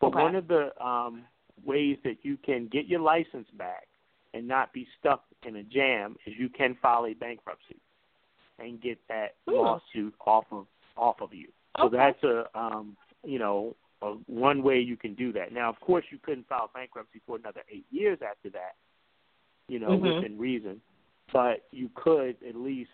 but 0.00 0.08
Okay. 0.08 0.22
one 0.22 0.34
of 0.34 0.48
the 0.48 0.72
um, 0.84 1.26
ways 1.64 1.98
that 2.04 2.24
you 2.24 2.36
can 2.38 2.66
get 2.68 2.86
your 2.86 3.00
license 3.00 3.48
back 3.50 3.86
and 4.32 4.46
not 4.48 4.72
be 4.72 4.86
stuck 4.98 5.24
in 5.44 5.56
a 5.56 5.62
jam 5.62 6.16
is 6.26 6.34
you 6.38 6.48
can 6.48 6.74
file 6.76 7.06
a 7.06 7.14
bankruptcy 7.14 7.76
and 8.58 8.80
get 8.80 8.98
that 9.08 9.36
Hmm. 9.46 9.56
lawsuit 9.56 10.14
off 10.20 10.50
of 10.52 10.66
off 10.96 11.20
of 11.20 11.32
you. 11.34 11.48
So 11.78 11.84
Okay. 11.86 11.96
that's 11.96 12.22
a 12.24 12.46
um, 12.58 12.96
you 13.24 13.38
know 13.38 13.74
a, 14.02 14.12
one 14.26 14.62
way 14.62 14.80
you 14.80 14.96
can 14.96 15.14
do 15.14 15.32
that. 15.32 15.52
Now, 15.52 15.68
of 15.68 15.80
course, 15.80 16.04
you 16.10 16.18
couldn't 16.18 16.46
file 16.48 16.70
bankruptcy 16.74 17.20
for 17.26 17.36
another 17.36 17.62
eight 17.70 17.86
years 17.90 18.18
after 18.22 18.50
that, 18.50 18.74
you 19.68 19.78
know, 19.78 19.96
Mhm. 19.96 20.16
within 20.16 20.38
reason. 20.38 20.80
But 21.32 21.66
you 21.70 21.88
could 21.94 22.36
at 22.46 22.54
least, 22.54 22.90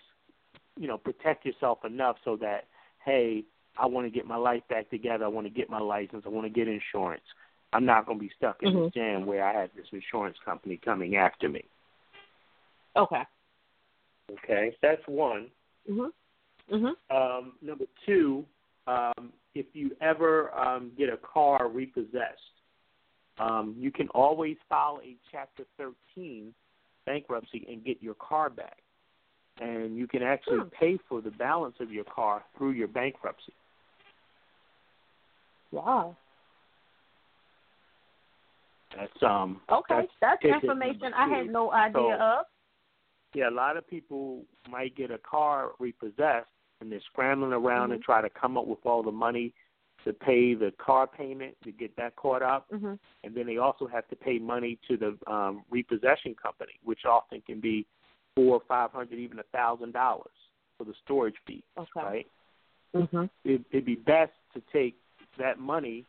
you 0.76 0.86
know, 0.86 0.96
protect 0.98 1.44
yourself 1.44 1.84
enough 1.84 2.16
so 2.24 2.36
that, 2.36 2.68
hey, 3.04 3.44
I 3.76 3.86
want 3.86 4.06
to 4.06 4.10
get 4.10 4.26
my 4.26 4.36
life 4.36 4.66
back 4.68 4.88
together. 4.90 5.24
I 5.24 5.28
want 5.28 5.46
to 5.46 5.52
get 5.52 5.68
my 5.68 5.80
license. 5.80 6.24
I 6.26 6.28
want 6.28 6.46
to 6.46 6.50
get 6.50 6.68
insurance. 6.68 7.24
I'm 7.72 7.84
not 7.84 8.06
going 8.06 8.18
to 8.18 8.24
be 8.24 8.30
stuck 8.36 8.62
in 8.62 8.72
Mhm. 8.72 8.84
this 8.84 8.94
jam 8.94 9.26
where 9.26 9.44
I 9.44 9.52
have 9.52 9.72
this 9.74 9.92
insurance 9.92 10.38
company 10.44 10.76
coming 10.76 11.16
after 11.16 11.48
me. 11.48 11.64
Okay. 12.96 13.24
Okay, 14.32 14.76
that's 14.80 15.06
one. 15.06 15.50
Mhm. 15.88 16.12
Mhm. 16.70 16.94
Um, 17.10 17.52
number 17.62 17.86
two, 18.06 18.46
um, 18.86 19.32
if 19.54 19.66
you 19.74 19.96
ever 20.00 20.54
um, 20.54 20.92
get 20.96 21.08
a 21.08 21.16
car 21.16 21.68
repossessed, 21.68 22.40
um, 23.38 23.74
you 23.78 23.90
can 23.90 24.08
always 24.08 24.56
file 24.68 25.00
a 25.02 25.16
Chapter 25.32 25.64
13 25.76 26.54
bankruptcy 27.06 27.66
and 27.68 27.84
get 27.84 28.02
your 28.02 28.14
car 28.14 28.50
back. 28.50 28.82
And 29.60 29.96
you 29.96 30.06
can 30.06 30.22
actually 30.22 30.58
Hmm. 30.60 30.68
pay 30.68 30.96
for 31.08 31.20
the 31.20 31.30
balance 31.32 31.76
of 31.80 31.90
your 31.92 32.04
car 32.04 32.44
through 32.56 32.70
your 32.70 32.88
bankruptcy. 32.88 33.52
Wow. 35.72 36.16
That's 38.96 39.22
um 39.22 39.60
Okay. 39.68 40.08
That's, 40.20 40.42
ticket 40.42 40.62
information 40.62 41.14
I 41.14 41.28
had 41.28 41.48
no 41.48 41.72
idea 41.72 42.16
So- 42.18 42.20
of. 42.20 42.46
yeah, 43.34 43.48
a 43.48 43.50
lot 43.50 43.76
of 43.76 43.86
people 43.86 44.44
might 44.68 44.94
get 44.96 45.10
a 45.10 45.18
car 45.18 45.72
repossessed 45.78 46.48
and 46.80 46.90
they're 46.90 47.00
scrambling 47.00 47.52
around 47.52 47.92
and 47.92 48.00
Mhm. 48.00 48.04
try 48.04 48.20
to 48.20 48.30
come 48.30 48.56
up 48.56 48.66
with 48.66 48.84
all 48.84 49.02
the 49.02 49.12
money 49.12 49.52
to 50.04 50.12
pay 50.12 50.54
the 50.54 50.72
car 50.72 51.06
payment 51.06 51.54
to 51.62 51.70
get 51.70 51.94
that 51.96 52.16
caught 52.16 52.42
up. 52.42 52.68
Mhm. 52.70 52.98
and 53.22 53.34
then 53.34 53.46
they 53.46 53.58
also 53.58 53.86
have 53.86 54.08
to 54.08 54.16
pay 54.16 54.38
money 54.38 54.78
to 54.88 54.96
the 54.96 55.18
um, 55.30 55.62
repossession 55.70 56.34
company, 56.34 56.72
which 56.84 57.04
often 57.04 57.42
can 57.42 57.60
be 57.60 57.86
four, 58.34 58.54
or 58.54 58.60
five 58.60 58.90
hundred, 58.92 59.18
even 59.18 59.38
a 59.38 59.42
thousand 59.44 59.92
dollars 59.92 60.32
for 60.78 60.84
the 60.84 60.94
storage 61.04 61.36
fee. 61.46 61.62
Okay. 61.76 62.00
Right? 62.00 62.30
Mhm. 62.94 63.28
It, 63.44 63.62
it'd 63.70 63.84
be 63.84 63.96
best 63.96 64.32
to 64.54 64.62
take 64.72 64.96
that 65.36 65.58
money, 65.58 66.06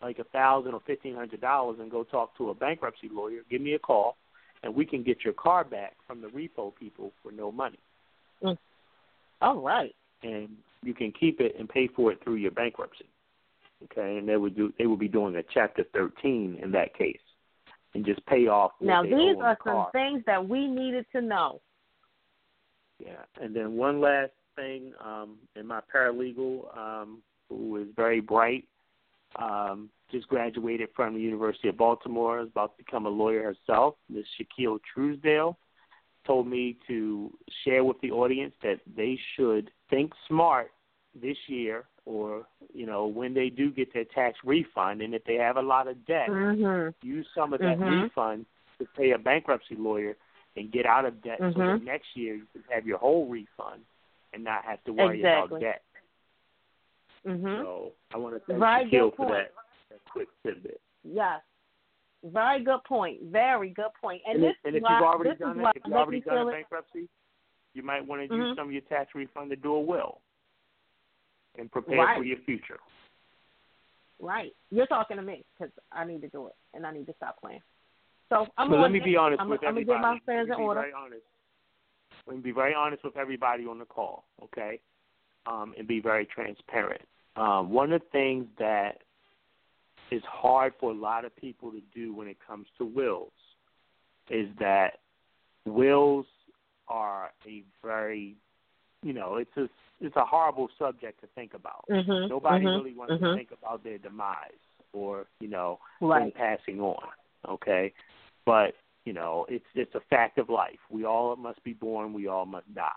like 0.00 0.18
a 0.18 0.24
thousand 0.24 0.72
or 0.72 0.80
fifteen 0.80 1.14
hundred 1.14 1.42
dollars, 1.42 1.78
and 1.80 1.90
go 1.90 2.02
talk 2.02 2.34
to 2.38 2.48
a 2.50 2.54
bankruptcy 2.54 3.08
lawyer. 3.10 3.42
Give 3.50 3.60
me 3.60 3.74
a 3.74 3.78
call, 3.78 4.16
and 4.62 4.74
we 4.74 4.86
can 4.86 5.02
get 5.02 5.22
your 5.22 5.34
car 5.34 5.64
back 5.64 5.96
from 6.06 6.22
the 6.22 6.28
repo 6.28 6.74
people 6.74 7.12
for 7.22 7.30
no 7.30 7.52
money, 7.52 7.78
All 9.42 9.60
right. 9.60 9.94
And 10.24 10.48
you 10.82 10.94
can 10.94 11.12
keep 11.12 11.40
it 11.40 11.54
and 11.58 11.68
pay 11.68 11.88
for 11.88 12.10
it 12.10 12.22
through 12.24 12.36
your 12.36 12.50
bankruptcy. 12.50 13.06
Okay, 13.84 14.16
and 14.18 14.28
they 14.28 14.36
would 14.36 14.56
do 14.56 14.72
they 14.78 14.86
would 14.86 14.98
be 14.98 15.08
doing 15.08 15.36
a 15.36 15.42
chapter 15.52 15.84
thirteen 15.92 16.58
in 16.62 16.72
that 16.72 16.96
case, 16.96 17.20
and 17.94 18.04
just 18.04 18.24
pay 18.26 18.46
off. 18.46 18.72
Now 18.80 19.02
these 19.02 19.36
are 19.42 19.58
some 19.64 19.86
things 19.92 20.22
that 20.26 20.48
we 20.48 20.66
needed 20.66 21.06
to 21.12 21.20
know. 21.20 21.60
Yeah, 22.98 23.24
and 23.40 23.54
then 23.54 23.74
one 23.74 24.00
last 24.00 24.32
thing, 24.56 24.92
um, 25.04 25.36
and 25.56 25.66
my 25.66 25.80
paralegal, 25.92 26.76
um, 26.76 27.22
who 27.48 27.76
is 27.76 27.88
very 27.96 28.20
bright, 28.20 28.66
um, 29.36 29.90
just 30.10 30.28
graduated 30.28 30.88
from 30.94 31.14
the 31.14 31.20
University 31.20 31.68
of 31.68 31.76
Baltimore, 31.76 32.40
is 32.40 32.48
about 32.48 32.76
to 32.76 32.84
become 32.84 33.06
a 33.06 33.10
lawyer 33.10 33.42
herself. 33.42 33.96
Ms. 34.08 34.24
Shaquille 34.38 34.78
Truesdale 34.94 35.58
told 36.26 36.46
me 36.46 36.78
to 36.86 37.36
share 37.64 37.84
with 37.84 38.00
the 38.00 38.10
audience 38.10 38.54
that 38.62 38.80
they 38.96 39.18
should 39.36 39.70
think 39.94 40.12
smart 40.28 40.72
this 41.20 41.36
year, 41.46 41.84
or 42.04 42.46
you 42.72 42.86
know, 42.86 43.06
when 43.06 43.32
they 43.32 43.48
do 43.48 43.70
get 43.70 43.92
their 43.94 44.04
tax 44.04 44.38
refund, 44.44 45.00
and 45.00 45.14
if 45.14 45.24
they 45.24 45.34
have 45.36 45.56
a 45.56 45.62
lot 45.62 45.86
of 45.86 46.04
debt, 46.06 46.28
Mhm. 46.28 46.94
use 47.02 47.26
some 47.34 47.52
of 47.52 47.60
that 47.60 47.78
Mhm. 47.78 48.02
refund 48.02 48.46
to 48.78 48.84
pay 48.96 49.12
a 49.12 49.18
bankruptcy 49.18 49.76
lawyer 49.76 50.16
and 50.56 50.70
get 50.72 50.86
out 50.86 51.04
of 51.04 51.22
debt 51.22 51.38
so 51.38 51.50
that 51.52 51.82
next 51.82 52.16
year 52.16 52.34
you 52.34 52.46
can 52.52 52.62
have 52.68 52.86
your 52.86 52.98
whole 52.98 53.26
refund 53.26 53.84
and 54.32 54.42
not 54.42 54.64
have 54.64 54.82
to 54.84 54.92
worry 54.92 55.18
Exactly. 55.18 55.58
about 55.58 55.60
debt. 55.60 55.82
Mhm. 57.24 57.62
So 57.62 57.92
I 58.12 58.16
want 58.18 58.34
to 58.34 58.40
thank 58.40 58.58
Very 58.58 58.84
Shaquille 58.84 59.16
for 59.16 59.30
that, 59.30 59.52
that 59.90 60.04
quick 60.10 60.28
tidbit. 60.42 60.80
Yes. 61.04 61.42
Very 62.24 62.64
good 62.64 62.82
point. 62.84 63.22
Very 63.22 63.70
good 63.70 63.92
point. 63.94 64.22
And, 64.26 64.36
And, 64.36 64.44
this 64.44 64.56
if, 64.58 64.64
and 64.64 64.76
if 64.76 64.82
why, 64.82 64.94
you've 64.94 65.02
already 65.02 65.38
done 65.38 65.60
it, 65.60 65.76
if 65.76 65.86
you've 65.86 65.94
already 65.94 66.20
done 66.20 66.48
a 66.48 66.50
bankruptcy, 66.50 67.08
you 67.74 67.82
might 67.82 68.04
want 68.06 68.22
to 68.22 68.28
Mhm. 68.28 68.48
use 68.48 68.56
some 68.56 68.68
of 68.68 68.72
your 68.72 68.82
tax 68.82 69.14
refund 69.14 69.50
to 69.50 69.56
do 69.56 69.74
a 69.74 69.80
will 69.80 70.20
and 71.56 71.70
prepare 71.70 71.98
Right. 71.98 72.16
for 72.16 72.24
your 72.24 72.38
future. 72.38 72.80
Right. 74.20 74.56
You're 74.70 74.86
talking 74.86 75.16
to 75.16 75.22
me 75.22 75.44
because 75.52 75.72
I 75.92 76.04
need 76.04 76.22
to 76.22 76.28
do 76.28 76.46
it 76.46 76.54
and 76.72 76.86
I 76.86 76.92
need 76.92 77.06
to 77.06 77.14
stop 77.14 77.40
playing. 77.40 77.62
So 78.28 78.46
I'm 78.56 78.72
on 78.72 78.80
let 78.80 78.90
me 78.90 79.00
be 79.00 79.16
honest 79.16 79.40
I'm, 79.40 79.48
with 79.50 79.62
I'm 79.62 79.70
everybody. 79.70 80.00
gonna 80.00 80.16
get 80.16 80.26
my 80.26 80.34
affairs 80.34 80.48
in 80.48 80.56
be 80.56 80.62
order. 80.62 80.80
very 80.80 80.92
honest. 80.92 81.26
Let 82.26 82.36
me 82.36 82.42
be 82.42 82.52
very 82.52 82.74
honest 82.74 83.04
with 83.04 83.16
everybody 83.16 83.66
on 83.66 83.78
the 83.78 83.84
call, 83.84 84.24
okay? 84.42 84.80
Um, 85.46 85.74
and 85.76 85.86
be 85.86 86.00
very 86.00 86.24
transparent. 86.24 87.06
Um, 87.36 87.70
one 87.70 87.92
of 87.92 88.00
the 88.00 88.08
things 88.08 88.48
that 88.56 89.02
is 90.10 90.24
hard 90.24 90.74
for 90.76 90.90
a 90.90 90.94
lot 90.94 91.24
of 91.24 91.34
people 91.36 91.70
to 91.72 91.80
do 91.92 92.14
when 92.14 92.28
it 92.28 92.38
comes 92.40 92.70
to 92.78 92.84
wills 92.84 93.32
is 94.30 94.48
that 94.58 95.00
wills 95.66 96.26
are 96.88 97.30
a 97.46 97.62
very, 97.82 98.36
you 99.02 99.12
know, 99.12 99.36
it's 99.36 99.56
a 99.56 99.68
it's 100.00 100.16
a 100.16 100.24
horrible 100.24 100.68
subject 100.78 101.20
to 101.20 101.26
think 101.28 101.54
about. 101.54 101.84
Mhm. 101.88 102.28
Nobody 102.28 102.66
mhm, 102.66 102.74
really 102.74 102.94
wants 102.94 103.14
to 103.14 103.20
mhm. 103.20 103.36
think 103.36 103.50
about 103.52 103.84
their 103.84 103.98
demise 103.98 104.58
or 104.92 105.26
you 105.40 105.48
know 105.48 105.78
Right. 106.00 106.34
passing 106.34 106.80
on. 106.80 107.08
Okay, 107.48 107.92
but 108.44 108.74
you 109.04 109.12
know 109.12 109.46
it's 109.48 109.66
it's 109.74 109.94
a 109.94 110.00
fact 110.00 110.38
of 110.38 110.48
life. 110.48 110.80
We 110.90 111.04
all 111.04 111.36
must 111.36 111.62
be 111.62 111.74
born. 111.74 112.12
We 112.12 112.26
all 112.26 112.46
must 112.46 112.72
die. 112.74 112.90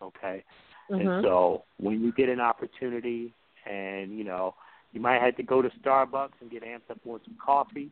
Okay, 0.00 0.44
and 0.88 1.08
Mhm. 1.08 1.22
so 1.22 1.64
when 1.78 2.00
you 2.00 2.12
get 2.12 2.28
an 2.28 2.40
opportunity, 2.40 3.32
and 3.66 4.16
you 4.18 4.24
know 4.24 4.54
you 4.92 5.00
might 5.00 5.20
have 5.22 5.36
to 5.36 5.42
go 5.42 5.62
to 5.62 5.70
Starbucks 5.80 6.40
and 6.40 6.50
get 6.50 6.62
amped 6.62 6.90
up 6.90 6.98
on 7.06 7.20
some 7.24 7.36
coffee, 7.36 7.90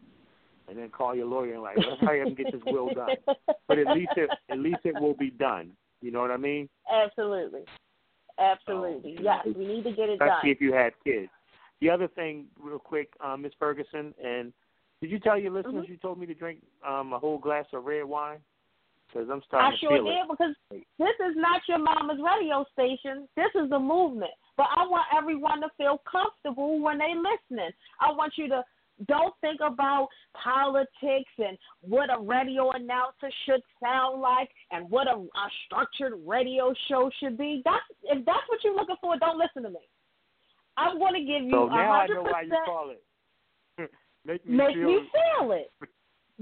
and 0.71 0.79
then 0.79 0.89
call 0.89 1.15
your 1.15 1.27
lawyer 1.27 1.55
and 1.55 1.63
like, 1.63 1.77
let's 1.77 2.01
hurry 2.01 2.23
up 2.23 2.29
and 2.29 2.37
get 2.37 2.53
this 2.53 2.63
will 2.67 2.95
done. 2.95 3.17
But 3.67 3.79
at 3.79 3.89
least 3.89 4.13
it 4.17 4.31
at 4.49 4.59
least 4.59 4.81
it 4.85 4.99
will 4.99 5.15
be 5.15 5.31
done. 5.31 5.73
You 6.01 6.13
know 6.13 6.21
what 6.21 6.31
I 6.31 6.37
mean? 6.37 6.69
Absolutely. 6.91 7.63
Absolutely. 8.39 9.17
Oh, 9.19 9.23
yes, 9.23 9.55
we 9.57 9.67
need 9.67 9.85
to 9.85 9.91
get 9.91 10.09
it 10.09 10.13
especially 10.13 10.19
done. 10.19 10.29
Especially 10.29 10.51
if 10.53 10.61
you 10.61 10.73
have 10.73 10.93
kids. 11.05 11.29
The 11.81 11.91
other 11.91 12.09
thing, 12.09 12.47
real 12.59 12.79
quick, 12.79 13.13
um, 13.21 13.43
Miss 13.43 13.53
Ferguson, 13.59 14.15
and 14.23 14.53
did 15.01 15.11
you 15.11 15.19
tell 15.19 15.39
your 15.39 15.51
listeners 15.51 15.87
Mhm. 15.87 15.89
you 15.89 15.97
told 15.97 16.19
me 16.19 16.27
to 16.27 16.35
drink 16.35 16.63
um, 16.87 17.13
a 17.13 17.19
whole 17.19 17.39
glass 17.39 17.67
of 17.73 17.85
red 17.85 18.05
wine? 18.05 18.39
Because 19.09 19.29
I'm 19.29 19.43
starting 19.43 19.73
to 19.73 19.79
feel 19.79 19.91
it 19.91 19.95
i 19.95 19.97
sure 19.97 20.05
did 20.05 20.21
it. 20.21 20.29
because 20.29 20.55
this 20.99 21.29
is 21.29 21.37
not 21.37 21.63
your 21.69 21.79
mama's 21.79 22.21
radio 22.23 22.65
station. 22.73 23.29
This 23.35 23.51
is 23.57 23.71
a 23.73 23.79
movement. 23.79 24.31
But 24.57 24.69
I 24.77 24.87
want 24.87 25.07
everyone 25.13 25.61
to 25.63 25.69
feel 25.77 25.99
comfortable 26.11 26.79
when 26.81 26.99
they're 26.99 27.17
listening. 27.17 27.73
I 28.01 28.13
want 28.13 28.39
you 28.39 28.49
to 28.49 28.65
don't 29.09 29.35
think 29.41 29.61
about 29.61 30.09
politics 30.35 31.31
and 31.39 31.57
what 31.81 32.11
a 32.11 32.21
radio 32.21 32.71
announcer 32.73 33.31
should 33.47 33.61
sound 33.83 34.21
like 34.21 34.49
and 34.71 34.89
what 34.91 35.07
a, 35.07 35.17
a 35.17 35.47
structured 35.67 36.15
radio 36.27 36.75
show 36.89 37.11
should 37.21 37.39
be. 37.39 37.63
That's 37.65 37.85
if 38.05 38.25
that's 38.25 38.49
what 38.49 38.59
you're 38.65 38.77
looking 38.77 38.97
for, 39.01 39.19
don't 39.19 39.39
listen 39.39 39.63
to 39.63 39.71
me. 39.71 39.87
I'm 40.77 40.99
going 40.99 41.15
to 41.15 41.21
give 41.21 41.45
you 41.45 41.51
So 41.51 41.67
a 41.67 41.71
now 41.71 41.93
I 41.93 42.07
know 42.07 42.23
why 42.23 42.43
you 42.43 42.57
call 42.65 42.91
it. 42.91 43.03
Make 44.25 44.47
me 44.47 44.57
Make 44.57 44.75
feel. 44.75 44.87
me 44.87 44.99
feel 45.13 45.53
it. 45.53 45.73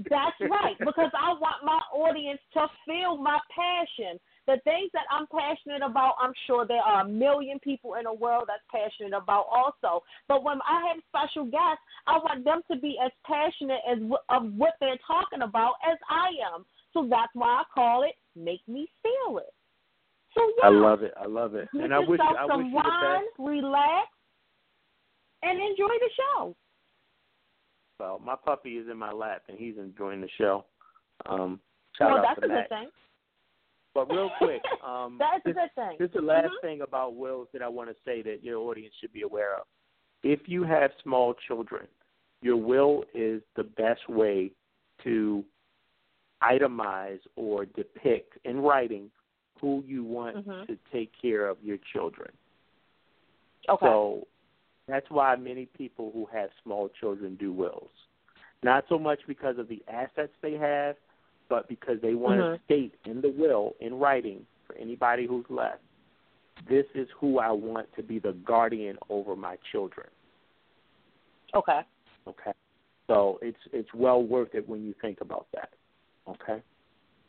That's 0.09 0.39
right, 0.49 0.79
because 0.79 1.11
I 1.11 1.33
want 1.33 1.65
my 1.65 1.79
audience 1.93 2.39
to 2.53 2.67
feel 2.87 3.17
my 3.17 3.37
passion. 3.53 4.17
The 4.49 4.57
things 4.63 4.89
that 4.93 5.05
I'm 5.11 5.27
passionate 5.27 5.85
about, 5.85 6.15
I'm 6.19 6.33
sure 6.47 6.65
there 6.65 6.81
are 6.81 7.05
a 7.05 7.07
million 7.07 7.59
people 7.59 7.93
in 8.01 8.05
the 8.05 8.13
world 8.13 8.45
that's 8.47 8.65
passionate 8.73 9.15
about 9.15 9.45
also. 9.45 10.03
But 10.27 10.43
when 10.43 10.57
I 10.67 10.89
have 10.89 10.97
special 11.07 11.45
guests, 11.45 11.85
I 12.07 12.17
want 12.17 12.43
them 12.43 12.61
to 12.71 12.75
be 12.79 12.97
as 12.97 13.11
passionate 13.27 13.81
as 13.87 13.99
of 14.29 14.51
what 14.53 14.73
they're 14.79 14.97
talking 15.05 15.43
about 15.43 15.73
as 15.87 15.99
I 16.09 16.29
am. 16.55 16.65
So 16.95 17.05
that's 17.07 17.29
why 17.35 17.61
I 17.61 17.63
call 17.71 18.01
it 18.01 18.15
"Make 18.35 18.67
Me 18.67 18.89
Feel 19.03 19.37
It." 19.37 19.53
So 20.33 20.41
yeah, 20.57 20.65
I 20.65 20.69
love 20.69 21.03
it. 21.03 21.13
I 21.15 21.27
love 21.27 21.53
it, 21.53 21.69
get 21.71 21.83
and 21.83 21.93
I 21.93 21.99
wish 21.99 22.19
I 22.19 22.47
some 22.47 22.63
wish 22.63 22.71
you 22.71 22.75
wine, 22.75 23.21
the 23.37 23.43
best. 23.43 23.49
relax, 23.51 24.07
and 25.43 25.59
enjoy 25.61 25.93
the 25.93 26.09
show. 26.17 26.55
Well, 27.99 28.19
my 28.25 28.35
puppy 28.35 28.77
is 28.77 28.89
in 28.89 28.97
my 28.97 29.11
lap, 29.11 29.43
and 29.47 29.59
he's 29.59 29.77
enjoying 29.77 30.21
the 30.21 30.29
show. 30.39 30.65
Um, 31.27 31.59
shout 31.95 32.09
well, 32.09 32.17
out 32.17 32.25
that's 32.29 32.39
to 32.39 32.45
a 32.45 32.49
Matt. 32.49 32.69
good 32.69 32.75
thing. 32.75 32.89
But 33.93 34.11
real 34.11 34.29
quick, 34.37 34.61
um, 34.85 35.17
That's 35.19 35.45
a 35.45 35.51
good 35.51 35.73
thing. 35.75 35.97
this 35.97 36.07
is 36.07 36.13
the 36.13 36.21
last 36.21 36.53
Mhm. 36.53 36.61
thing 36.61 36.81
about 36.81 37.15
wills 37.15 37.47
that 37.53 37.61
I 37.61 37.67
want 37.67 37.89
to 37.89 37.95
say 38.03 38.21
that 38.21 38.43
your 38.43 38.59
audience 38.59 38.93
should 38.95 39.13
be 39.13 39.23
aware 39.23 39.55
of. 39.55 39.65
If 40.23 40.47
you 40.47 40.63
have 40.63 40.91
small 41.03 41.33
children, 41.33 41.87
your 42.41 42.57
will 42.57 43.05
is 43.13 43.41
the 43.55 43.63
best 43.63 44.07
way 44.09 44.51
to 45.03 45.43
itemize 46.41 47.19
or 47.35 47.65
depict 47.65 48.37
in 48.45 48.61
writing 48.61 49.11
who 49.59 49.83
you 49.85 50.03
want 50.03 50.37
Mhm. 50.37 50.67
to 50.67 50.77
take 50.91 51.11
care 51.13 51.47
of 51.47 51.61
your 51.63 51.77
children. 51.77 52.31
Okay. 53.67 53.85
So 53.85 54.27
that's 54.87 55.09
why 55.09 55.35
many 55.35 55.65
people 55.65 56.11
who 56.11 56.25
have 56.27 56.49
small 56.63 56.89
children 56.89 57.35
do 57.35 57.51
wills. 57.51 57.91
Not 58.63 58.87
so 58.87 58.97
much 58.97 59.25
because 59.27 59.57
of 59.57 59.67
the 59.67 59.83
assets 59.87 60.33
they 60.41 60.53
have, 60.53 60.97
but 61.49 61.67
because 61.67 61.99
they 62.01 62.13
want 62.13 62.39
Mhm. 62.39 62.57
to 62.57 62.63
state 62.63 62.93
in 63.05 63.21
the 63.21 63.29
will, 63.29 63.75
in 63.79 63.99
writing, 63.99 64.45
for 64.65 64.75
anybody 64.75 65.25
who's 65.25 65.49
left, 65.49 65.81
this 66.67 66.85
is 66.93 67.09
who 67.11 67.39
I 67.39 67.51
want 67.51 67.91
to 67.95 68.03
be 68.03 68.19
the 68.19 68.33
guardian 68.33 68.97
over 69.09 69.35
my 69.35 69.57
children. 69.71 70.09
okay. 71.55 71.83
Okay. 72.27 72.53
So 73.07 73.39
it's 73.41 73.57
it's 73.71 73.91
well 73.95 74.21
worth 74.21 74.53
it 74.53 74.69
when 74.69 74.85
you 74.85 74.93
think 75.01 75.21
about 75.21 75.47
that. 75.53 75.73
Okay. 76.27 76.61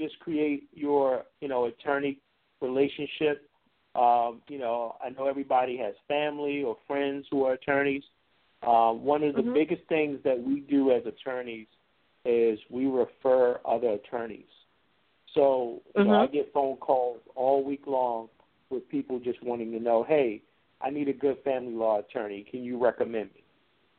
just 0.00 0.18
create 0.18 0.68
your, 0.72 1.24
you 1.40 1.48
know, 1.48 1.66
attorney 1.66 2.18
relationship. 2.60 3.48
Um, 3.94 4.42
you 4.48 4.58
know, 4.58 4.96
I 5.04 5.10
know 5.10 5.28
everybody 5.28 5.76
has 5.76 5.94
family 6.08 6.64
or 6.64 6.76
friends 6.88 7.26
who 7.30 7.44
are 7.44 7.52
attorneys. 7.52 8.02
Um, 8.66 9.04
one 9.04 9.22
of 9.22 9.36
the 9.36 9.42
Mhm. 9.42 9.54
biggest 9.54 9.82
things 9.88 10.20
that 10.24 10.42
we 10.42 10.60
do 10.60 10.90
as 10.90 11.06
attorneys 11.06 11.68
is 12.24 12.58
we 12.70 12.86
refer 12.86 13.60
other 13.64 13.90
attorneys. 13.90 14.48
So 15.34 15.82
know, 15.96 16.20
I 16.20 16.26
get 16.26 16.52
phone 16.52 16.76
calls 16.76 17.20
all 17.34 17.64
week 17.64 17.82
long 17.86 18.28
with 18.70 18.88
people 18.88 19.18
just 19.18 19.42
wanting 19.42 19.72
to 19.72 19.80
know, 19.80 20.04
hey, 20.04 20.42
I 20.80 20.90
need 20.90 21.08
a 21.08 21.12
good 21.12 21.38
family 21.44 21.72
law 21.72 21.98
attorney. 21.98 22.46
Can 22.50 22.62
you 22.62 22.82
recommend 22.82 23.30
me? 23.34 23.44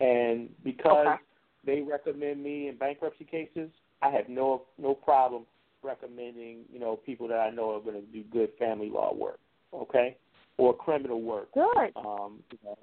And 0.05 0.49
because 0.63 1.07
Okay. 1.07 1.21
they 1.65 1.81
recommend 1.81 2.43
me 2.43 2.67
in 2.67 2.77
bankruptcy 2.77 3.25
cases, 3.25 3.69
I 4.01 4.09
have 4.11 4.29
no 4.29 4.63
no 4.77 4.93
problem 4.93 5.45
recommending 5.81 6.65
you 6.71 6.79
know 6.79 6.95
people 6.95 7.27
that 7.27 7.39
I 7.39 7.49
know 7.49 7.75
are 7.75 7.79
going 7.79 7.95
to 7.95 8.07
do 8.11 8.23
good 8.23 8.51
family 8.59 8.89
law 8.89 9.13
work, 9.13 9.39
okay, 9.73 10.17
or 10.57 10.75
criminal 10.75 11.21
work. 11.21 11.51
Good. 11.53 11.91
Um, 11.95 12.43
you 12.51 12.59
know, 12.63 12.77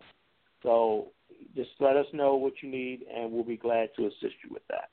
so 0.63 1.09
just 1.55 1.71
let 1.81 1.97
us 1.97 2.07
know 2.13 2.37
what 2.37 2.55
you 2.63 2.71
need, 2.71 3.05
and 3.15 3.31
we'll 3.31 3.45
be 3.45 3.57
glad 3.57 3.91
to 3.97 4.07
assist 4.07 4.35
you 4.43 4.51
with 4.51 4.67
that. 4.69 4.91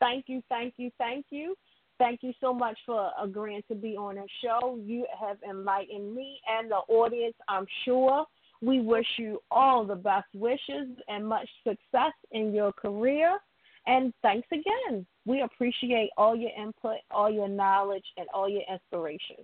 Thank 0.00 0.24
you, 0.28 0.42
thank 0.48 0.74
you, 0.76 0.90
thank 0.98 1.26
you. 1.30 1.56
Thank 1.98 2.22
you 2.22 2.32
so 2.40 2.52
much 2.52 2.76
for 2.84 3.10
agreeing 3.22 3.62
to 3.68 3.74
be 3.74 3.96
on 3.96 4.16
the 4.16 4.26
show. 4.42 4.78
You 4.84 5.06
have 5.18 5.38
enlightened 5.48 6.14
me 6.14 6.38
and 6.48 6.70
the 6.70 6.76
audience, 6.88 7.34
I'm 7.48 7.66
sure. 7.84 8.26
We 8.62 8.80
wish 8.80 9.06
you 9.18 9.40
all 9.50 9.84
the 9.84 9.94
best 9.94 10.28
wishes 10.34 10.88
and 11.08 11.26
much 11.26 11.48
success 11.62 12.12
in 12.32 12.54
your 12.54 12.72
career. 12.72 13.38
And 13.86 14.12
thanks 14.22 14.48
again. 14.52 15.06
We 15.24 15.42
appreciate 15.42 16.10
all 16.16 16.34
your 16.34 16.50
input, 16.58 16.96
all 17.10 17.30
your 17.30 17.48
knowledge, 17.48 18.04
and 18.16 18.26
all 18.34 18.48
your 18.48 18.62
inspiration. 18.70 19.36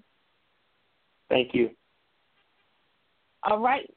Thank 1.28 1.54
you. 1.54 1.70
All 3.44 3.60
right. 3.60 3.88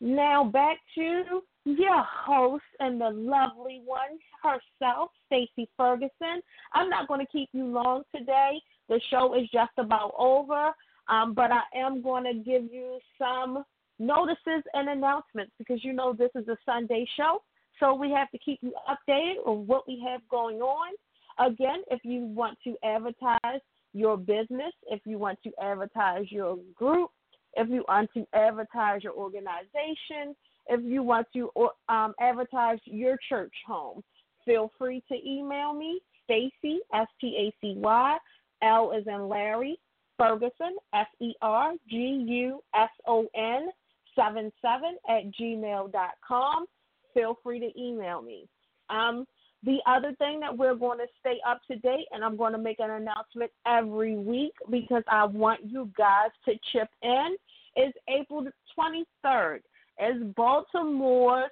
Now 0.00 0.44
back 0.44 0.78
to 0.94 1.42
your 1.76 2.02
host 2.04 2.64
and 2.80 3.00
the 3.00 3.10
lovely 3.10 3.82
one 3.84 4.18
herself, 4.42 5.10
Stacy 5.26 5.68
Ferguson. 5.76 6.40
I'm 6.72 6.88
not 6.88 7.08
going 7.08 7.20
to 7.20 7.30
keep 7.30 7.50
you 7.52 7.66
long 7.66 8.02
today. 8.14 8.60
The 8.88 9.00
show 9.10 9.34
is 9.34 9.48
just 9.52 9.72
about 9.76 10.14
over, 10.18 10.70
um, 11.08 11.34
but 11.34 11.50
I 11.52 11.62
am 11.74 12.02
going 12.02 12.24
to 12.24 12.34
give 12.34 12.72
you 12.72 12.98
some 13.18 13.64
notices 13.98 14.62
and 14.72 14.88
announcements 14.88 15.52
because 15.58 15.84
you 15.84 15.92
know 15.92 16.12
this 16.12 16.30
is 16.34 16.48
a 16.48 16.56
Sunday 16.64 17.06
show, 17.16 17.42
so 17.80 17.94
we 17.94 18.10
have 18.12 18.30
to 18.30 18.38
keep 18.38 18.60
you 18.62 18.72
updated 18.88 19.46
on 19.46 19.66
what 19.66 19.86
we 19.86 20.02
have 20.08 20.20
going 20.30 20.60
on. 20.60 20.94
Again, 21.38 21.82
if 21.90 22.00
you 22.02 22.24
want 22.24 22.58
to 22.64 22.76
advertise 22.84 23.60
your 23.92 24.16
business, 24.16 24.72
if 24.90 25.00
you 25.04 25.18
want 25.18 25.38
to 25.44 25.50
advertise 25.62 26.24
your 26.30 26.58
group, 26.74 27.10
if 27.54 27.68
you 27.68 27.84
want 27.88 28.10
to 28.14 28.26
advertise 28.34 29.02
your 29.02 29.14
organization, 29.14 30.34
if 30.68 30.80
you 30.84 31.02
want 31.02 31.26
to 31.34 31.50
um, 31.88 32.14
advertise 32.20 32.78
your 32.84 33.16
church 33.28 33.52
home, 33.66 34.02
feel 34.44 34.70
free 34.78 35.02
to 35.08 35.14
email 35.28 35.72
me, 35.72 36.00
Stacy, 36.24 36.80
S 36.94 37.06
T 37.20 37.36
A 37.38 37.54
C 37.60 37.74
Y, 37.76 38.16
L 38.62 38.92
is 38.92 39.06
in 39.06 39.28
Larry, 39.28 39.78
Ferguson, 40.18 40.76
F 40.94 41.06
E 41.20 41.32
R 41.40 41.72
G 41.88 42.24
U 42.28 42.60
S 42.74 42.90
O 43.06 43.26
N 43.34 43.70
77 44.16 44.96
at 45.08 45.22
gmail.com. 45.40 46.66
Feel 47.14 47.38
free 47.42 47.60
to 47.60 47.80
email 47.80 48.20
me. 48.20 48.48
Um, 48.90 49.26
the 49.64 49.78
other 49.86 50.14
thing 50.18 50.40
that 50.40 50.56
we're 50.56 50.74
going 50.74 50.98
to 50.98 51.06
stay 51.20 51.38
up 51.48 51.60
to 51.68 51.76
date, 51.76 52.06
and 52.12 52.24
I'm 52.24 52.36
going 52.36 52.52
to 52.52 52.58
make 52.58 52.78
an 52.78 52.90
announcement 52.90 53.50
every 53.66 54.16
week 54.16 54.52
because 54.70 55.02
I 55.08 55.24
want 55.24 55.60
you 55.64 55.90
guys 55.96 56.30
to 56.44 56.54
chip 56.72 56.88
in, 57.02 57.36
is 57.76 57.92
April 58.08 58.46
23rd 58.78 59.60
is 60.00 60.22
Baltimore's 60.36 61.50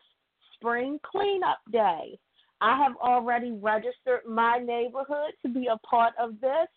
Spring 0.54 0.98
Cleanup 1.04 1.58
Day. 1.70 2.18
I 2.60 2.76
have 2.76 2.96
already 2.96 3.52
registered 3.52 4.20
my 4.26 4.58
neighborhood 4.58 5.32
to 5.42 5.48
be 5.48 5.66
a 5.66 5.78
part 5.86 6.14
of 6.18 6.40
this. 6.40 6.68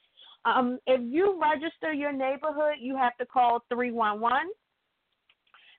Um, 0.45 0.79
if 0.87 1.01
you 1.03 1.39
register 1.41 1.93
your 1.93 2.11
neighborhood, 2.11 2.75
you 2.79 2.95
have 2.97 3.15
to 3.17 3.25
call 3.25 3.63
311. 3.69 4.49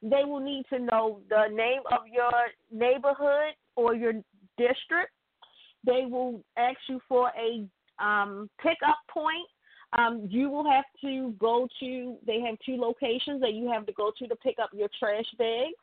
They 0.03 0.25
will 0.25 0.41
need 0.41 0.65
to 0.71 0.79
know 0.79 1.21
the 1.29 1.49
name 1.55 1.83
of 1.93 2.01
your 2.11 2.31
neighborhood 2.73 3.55
or 3.77 3.95
your 3.95 4.15
district. 4.57 5.13
They 5.85 6.07
will 6.09 6.43
ask 6.57 6.79
you 6.89 7.01
for 7.09 7.31
a 7.39 7.67
um, 8.03 8.49
pickup 8.63 8.99
point. 9.13 9.47
Um, 9.99 10.27
you 10.31 10.49
will 10.51 10.71
have 10.71 10.85
to 11.01 11.35
go 11.39 11.67
to, 11.81 12.17
they 12.27 12.41
have 12.41 12.57
two 12.65 12.77
locations 12.77 13.41
that 13.41 13.55
you 13.55 13.69
have 13.71 13.87
to 13.87 13.93
go 13.93 14.13
to 14.19 14.29
to 14.29 14.37
pick 14.37 14.57
up 14.63 14.71
your 14.73 14.89
trash 14.99 15.25
bags. 15.37 15.75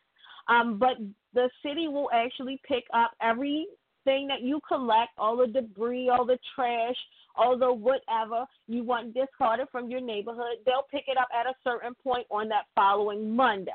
Um, 0.47 0.79
but 0.79 0.97
the 1.33 1.49
city 1.61 1.87
will 1.87 2.09
actually 2.13 2.61
pick 2.65 2.85
up 2.93 3.11
everything 3.21 4.27
that 4.27 4.41
you 4.41 4.61
collect, 4.65 5.11
all 5.17 5.35
the 5.35 5.47
debris, 5.47 6.09
all 6.09 6.25
the 6.25 6.39
trash, 6.55 6.95
all 7.35 7.57
the 7.57 7.71
whatever 7.71 8.45
you 8.67 8.83
want 8.83 9.13
discarded 9.13 9.67
from 9.71 9.89
your 9.89 9.99
neighborhood. 9.99 10.57
They'll 10.65 10.87
pick 10.89 11.03
it 11.07 11.17
up 11.17 11.27
at 11.37 11.45
a 11.45 11.53
certain 11.63 11.93
point 12.01 12.25
on 12.31 12.47
that 12.49 12.63
following 12.75 13.35
Monday. 13.35 13.71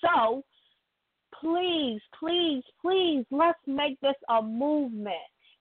So 0.00 0.42
please, 1.40 2.00
please, 2.18 2.62
please, 2.80 3.24
let's 3.30 3.58
make 3.66 4.00
this 4.00 4.16
a 4.28 4.42
movement. 4.42 5.14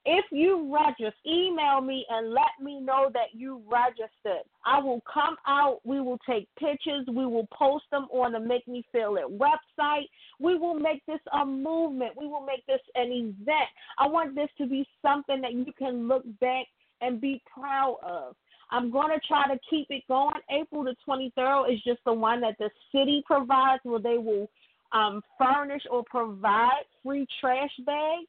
If 0.07 0.25
you 0.31 0.71
register, 0.71 1.15
email 1.25 1.81
me 1.81 2.05
and 2.09 2.29
let 2.31 2.61
me 2.61 2.79
know 2.79 3.09
that 3.13 3.33
you 3.33 3.61
registered. 3.67 4.45
I 4.63 4.79
will 4.79 5.01
come 5.11 5.35
out. 5.47 5.79
We 5.83 5.99
will 5.99 6.19
take 6.29 6.47
pictures. 6.59 7.05
We 7.07 7.25
will 7.25 7.47
post 7.51 7.85
them 7.91 8.07
on 8.13 8.31
the 8.31 8.39
Make 8.39 8.67
Me 8.67 8.85
Feel 8.91 9.17
It 9.17 9.39
website. 9.39 10.05
We 10.39 10.57
will 10.57 10.75
make 10.75 11.03
this 11.07 11.19
a 11.33 11.43
movement. 11.43 12.13
We 12.15 12.27
will 12.27 12.45
make 12.45 12.63
this 12.67 12.81
an 12.93 13.11
event. 13.11 13.69
I 13.97 14.07
want 14.07 14.35
this 14.35 14.49
to 14.59 14.67
be 14.67 14.87
something 15.01 15.41
that 15.41 15.53
you 15.53 15.73
can 15.77 16.07
look 16.07 16.23
back 16.39 16.67
and 17.01 17.19
be 17.19 17.41
proud 17.51 17.97
of. 18.03 18.35
I'm 18.71 18.91
going 18.91 19.09
to 19.09 19.27
try 19.27 19.47
to 19.47 19.59
keep 19.69 19.87
it 19.89 20.03
going. 20.07 20.33
April 20.51 20.83
the 20.83 20.95
23rd 21.07 21.73
is 21.73 21.81
just 21.83 21.99
the 22.05 22.13
one 22.13 22.41
that 22.41 22.57
the 22.59 22.69
city 22.91 23.23
provides 23.25 23.81
where 23.83 23.99
they 23.99 24.17
will 24.17 24.49
um, 24.91 25.21
furnish 25.37 25.83
or 25.89 26.03
provide 26.03 26.83
free 27.03 27.27
trash 27.39 27.71
bags. 27.85 28.27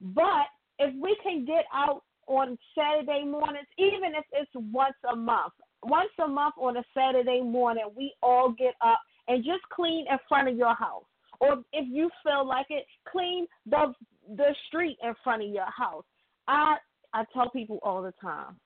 But 0.00 0.46
if 0.78 0.94
we 1.00 1.16
can 1.22 1.44
get 1.44 1.64
out 1.72 2.02
on 2.26 2.58
Saturday 2.76 3.24
mornings, 3.24 3.66
even 3.78 4.14
if 4.16 4.24
it's 4.32 4.50
once 4.54 4.96
a 5.10 5.16
month, 5.16 5.52
once 5.82 6.10
a 6.24 6.28
month 6.28 6.54
on 6.58 6.76
a 6.76 6.84
Saturday 6.94 7.40
morning, 7.40 7.84
we 7.96 8.12
all 8.22 8.50
get 8.50 8.74
up 8.84 9.00
and 9.28 9.44
just 9.44 9.62
clean 9.72 10.06
in 10.10 10.18
front 10.28 10.48
of 10.48 10.56
your 10.56 10.74
house. 10.74 11.04
Or 11.40 11.58
if 11.72 11.86
you 11.88 12.10
feel 12.22 12.46
like 12.46 12.66
it, 12.70 12.86
clean 13.10 13.46
the 13.66 13.92
the 14.36 14.54
street 14.66 14.98
in 15.02 15.14
front 15.22 15.42
of 15.42 15.48
your 15.50 15.70
house. 15.70 16.04
I 16.48 16.76
I 17.12 17.24
tell 17.32 17.50
people 17.50 17.78
all 17.82 18.02
the 18.02 18.14
time, 18.20 18.56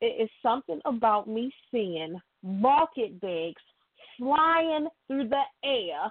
it 0.00 0.22
is 0.22 0.30
something 0.42 0.80
about 0.84 1.28
me 1.28 1.52
seeing 1.70 2.20
market 2.42 3.20
bags 3.20 3.60
flying 4.18 4.88
through 5.06 5.28
the 5.28 5.42
air, 5.64 6.10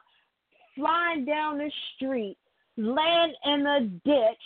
flying 0.75 1.25
down 1.25 1.57
the 1.57 1.71
street, 1.95 2.37
land 2.77 3.33
in 3.45 3.67
a 3.67 3.81
ditch, 4.05 4.43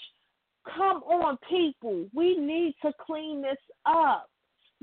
Come 0.74 1.04
on, 1.04 1.38
people. 1.50 2.08
We 2.14 2.38
need 2.38 2.76
to 2.84 2.92
clean 3.06 3.42
this 3.42 3.58
up. 3.86 4.30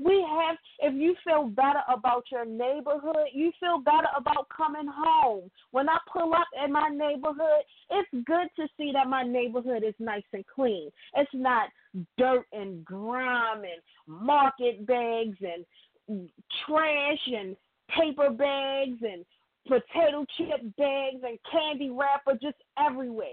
We 0.03 0.25
have, 0.27 0.57
if 0.79 0.95
you 0.95 1.15
feel 1.23 1.47
better 1.47 1.81
about 1.93 2.23
your 2.31 2.45
neighborhood, 2.45 3.27
you 3.31 3.51
feel 3.59 3.77
better 3.77 4.07
about 4.17 4.47
coming 4.49 4.91
home. 4.91 5.51
When 5.71 5.87
I 5.87 5.97
pull 6.11 6.33
up 6.33 6.47
in 6.65 6.71
my 6.71 6.89
neighborhood, 6.89 7.63
it's 7.91 8.09
good 8.25 8.47
to 8.55 8.67
see 8.75 8.91
that 8.93 9.07
my 9.07 9.23
neighborhood 9.23 9.83
is 9.83 9.93
nice 9.99 10.23
and 10.33 10.43
clean. 10.47 10.89
It's 11.15 11.29
not 11.33 11.69
dirt 12.17 12.45
and 12.51 12.83
grime 12.83 13.59
and 13.59 13.81
market 14.07 14.85
bags 14.87 15.37
and 15.41 16.29
trash 16.65 17.27
and 17.27 17.55
paper 17.95 18.31
bags 18.31 18.97
and 19.01 19.23
potato 19.67 20.25
chip 20.37 20.61
bags 20.75 21.21
and 21.23 21.37
candy 21.51 21.91
wrapper 21.91 22.33
just 22.41 22.57
everywhere. 22.83 23.27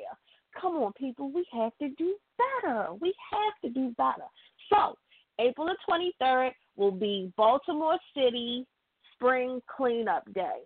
Come 0.60 0.74
on, 0.76 0.92
people, 0.92 1.30
we 1.30 1.46
have 1.52 1.72
to 1.78 1.88
do 1.90 2.16
better. 2.62 2.88
We 3.00 3.14
have 3.32 3.60
to 3.62 3.70
do 3.70 3.94
better. 3.96 4.26
So, 4.72 4.96
April 5.38 5.66
the 5.66 6.12
23rd 6.22 6.50
will 6.76 6.92
be 6.92 7.32
Baltimore 7.36 7.98
City 8.14 8.66
Spring 9.14 9.60
Cleanup 9.76 10.32
Day. 10.34 10.60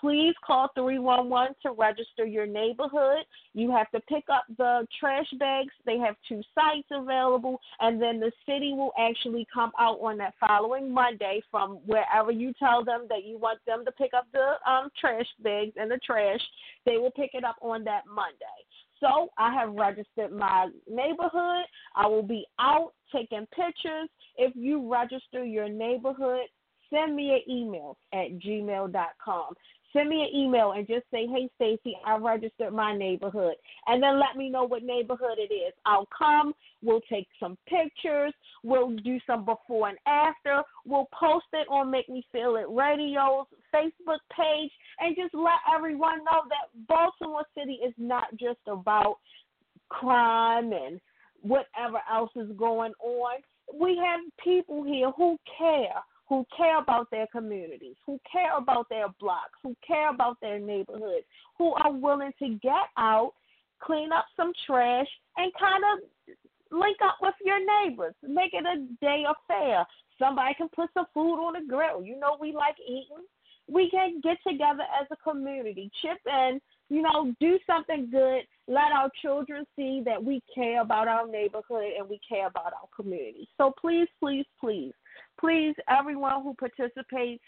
Please 0.00 0.34
call 0.46 0.68
311 0.76 1.54
to 1.62 1.72
register 1.72 2.24
your 2.24 2.46
neighborhood. 2.46 3.24
You 3.54 3.72
have 3.72 3.90
to 3.90 4.00
pick 4.00 4.24
up 4.32 4.44
the 4.56 4.86
trash 5.00 5.26
bags. 5.40 5.72
They 5.86 5.98
have 5.98 6.14
two 6.28 6.40
sites 6.54 6.86
available, 6.92 7.58
and 7.80 8.00
then 8.00 8.20
the 8.20 8.30
city 8.46 8.72
will 8.74 8.92
actually 8.98 9.46
come 9.52 9.72
out 9.78 9.98
on 10.00 10.18
that 10.18 10.34
following 10.38 10.92
Monday 10.92 11.42
from 11.50 11.78
wherever 11.86 12.30
you 12.30 12.52
tell 12.58 12.84
them 12.84 13.06
that 13.08 13.24
you 13.24 13.38
want 13.38 13.58
them 13.66 13.84
to 13.84 13.92
pick 13.92 14.12
up 14.14 14.26
the 14.32 14.70
um, 14.70 14.88
trash 15.00 15.26
bags 15.42 15.72
and 15.76 15.90
the 15.90 15.98
trash. 16.04 16.40
They 16.86 16.98
will 16.98 17.10
pick 17.10 17.30
it 17.34 17.42
up 17.42 17.56
on 17.60 17.82
that 17.84 18.02
Monday. 18.06 18.58
So 19.00 19.28
I 19.38 19.52
have 19.54 19.74
registered 19.74 20.32
my 20.32 20.68
neighborhood. 20.88 21.64
I 21.94 22.06
will 22.06 22.22
be 22.22 22.44
out 22.58 22.92
taking 23.12 23.46
pictures. 23.54 24.08
If 24.36 24.54
you 24.56 24.90
register 24.90 25.44
your 25.44 25.68
neighborhood, 25.68 26.46
send 26.90 27.14
me 27.14 27.32
an 27.32 27.52
email 27.52 27.96
at 28.12 28.38
gmail.com. 28.38 29.54
Send 29.92 30.10
me 30.10 30.22
an 30.22 30.36
email 30.38 30.72
and 30.72 30.86
just 30.86 31.04
say, 31.10 31.26
"Hey, 31.26 31.48
Stacy, 31.56 31.96
I 32.04 32.16
registered 32.16 32.72
my 32.72 32.94
neighborhood," 32.96 33.56
and 33.86 34.02
then 34.02 34.20
let 34.20 34.36
me 34.36 34.50
know 34.50 34.64
what 34.64 34.82
neighborhood 34.82 35.38
it 35.38 35.52
is. 35.52 35.72
I'll 35.86 36.06
come. 36.06 36.54
We'll 36.82 37.00
take 37.02 37.28
some 37.40 37.56
pictures. 37.66 38.34
We'll 38.62 38.90
do 38.90 39.18
some 39.26 39.44
before 39.44 39.88
and 39.88 39.98
after. 40.06 40.62
We'll 40.84 41.08
post 41.18 41.46
it 41.54 41.66
on 41.70 41.90
Make 41.90 42.08
Me 42.08 42.24
Feel 42.30 42.56
It 42.56 42.66
Radio's 42.68 43.46
Facebook 43.74 44.20
page, 44.30 44.70
and 45.00 45.16
just 45.16 45.34
let 45.34 45.60
everyone 45.74 46.22
know 46.24 46.42
that 46.48 46.86
Baltimore 46.86 47.46
City 47.56 47.80
is 47.84 47.94
not 47.96 48.26
just 48.36 48.60
about 48.66 49.18
crime 49.88 50.72
and 50.72 51.00
whatever 51.42 52.00
else 52.10 52.30
is 52.36 52.50
going 52.56 52.92
on. 53.00 53.42
We 53.72 53.96
have 53.96 54.20
people 54.42 54.82
here 54.82 55.10
who 55.12 55.38
care 55.56 56.02
who 56.28 56.44
care 56.56 56.78
about 56.78 57.10
their 57.10 57.26
communities, 57.28 57.96
who 58.04 58.20
care 58.30 58.56
about 58.56 58.88
their 58.90 59.06
blocks, 59.20 59.58
who 59.62 59.74
care 59.86 60.10
about 60.10 60.36
their 60.40 60.58
neighborhoods, 60.58 61.24
who 61.56 61.72
are 61.74 61.92
willing 61.92 62.32
to 62.38 62.48
get 62.62 62.88
out, 62.98 63.32
clean 63.82 64.12
up 64.12 64.26
some 64.36 64.52
trash, 64.66 65.06
and 65.36 65.52
kind 65.58 65.82
of 65.92 66.78
link 66.78 66.98
up 67.02 67.16
with 67.22 67.34
your 67.44 67.58
neighbors. 67.58 68.14
Make 68.22 68.52
it 68.52 68.64
a 68.64 68.86
day 69.04 69.24
affair. 69.24 69.86
Somebody 70.18 70.54
can 70.54 70.68
put 70.68 70.90
some 70.92 71.06
food 71.14 71.36
on 71.36 71.54
the 71.54 71.66
grill. 71.66 72.02
You 72.02 72.18
know 72.18 72.36
we 72.40 72.52
like 72.52 72.76
eating. 72.86 73.24
We 73.70 73.90
can 73.90 74.20
get 74.22 74.38
together 74.46 74.84
as 75.00 75.06
a 75.10 75.16
community, 75.16 75.90
chip 76.02 76.18
in, 76.26 76.58
you 76.88 77.02
know, 77.02 77.34
do 77.38 77.58
something 77.66 78.08
good. 78.10 78.42
Let 78.66 78.92
our 78.92 79.10
children 79.20 79.66
see 79.76 80.02
that 80.06 80.22
we 80.22 80.42
care 80.54 80.80
about 80.80 81.06
our 81.06 81.26
neighborhood 81.26 81.92
and 81.98 82.08
we 82.08 82.18
care 82.26 82.46
about 82.46 82.72
our 82.72 82.88
community. 82.96 83.46
So 83.58 83.74
please, 83.78 84.08
please, 84.20 84.46
please 84.58 84.92
please, 85.38 85.74
everyone 85.88 86.42
who 86.42 86.54
participates, 86.54 87.42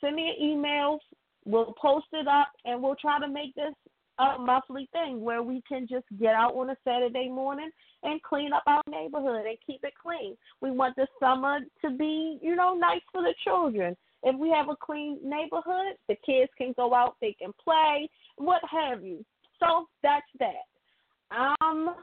send 0.00 0.16
me 0.16 0.34
an 0.36 0.44
email. 0.44 0.98
We'll 1.44 1.74
post 1.80 2.06
it 2.12 2.28
up 2.28 2.48
and 2.64 2.82
we'll 2.82 2.96
try 2.96 3.18
to 3.20 3.28
make 3.28 3.54
this 3.54 3.74
a 4.18 4.38
monthly 4.38 4.88
thing 4.92 5.20
where 5.20 5.42
we 5.42 5.62
can 5.68 5.86
just 5.88 6.04
get 6.20 6.34
out 6.34 6.54
on 6.54 6.70
a 6.70 6.76
Saturday 6.84 7.28
morning 7.28 7.70
and 8.02 8.22
clean 8.22 8.52
up 8.52 8.62
our 8.66 8.82
neighborhood 8.88 9.46
and 9.46 9.56
keep 9.66 9.82
it 9.82 9.94
clean. 10.00 10.36
We 10.60 10.70
want 10.70 10.96
the 10.96 11.06
summer 11.18 11.60
to 11.82 11.90
be, 11.90 12.38
you 12.42 12.54
know, 12.54 12.74
nice 12.74 13.00
for 13.10 13.22
the 13.22 13.34
children. 13.44 13.96
If 14.22 14.38
we 14.38 14.50
have 14.50 14.68
a 14.68 14.76
clean 14.76 15.18
neighborhood, 15.24 15.96
the 16.08 16.16
kids 16.24 16.50
can 16.56 16.74
go 16.76 16.94
out, 16.94 17.16
they 17.20 17.34
can 17.38 17.52
play, 17.62 18.08
what 18.36 18.60
have 18.70 19.02
you. 19.04 19.24
So 19.58 19.86
that's 20.02 20.26
that. 20.38 21.36
Um, 21.60 21.94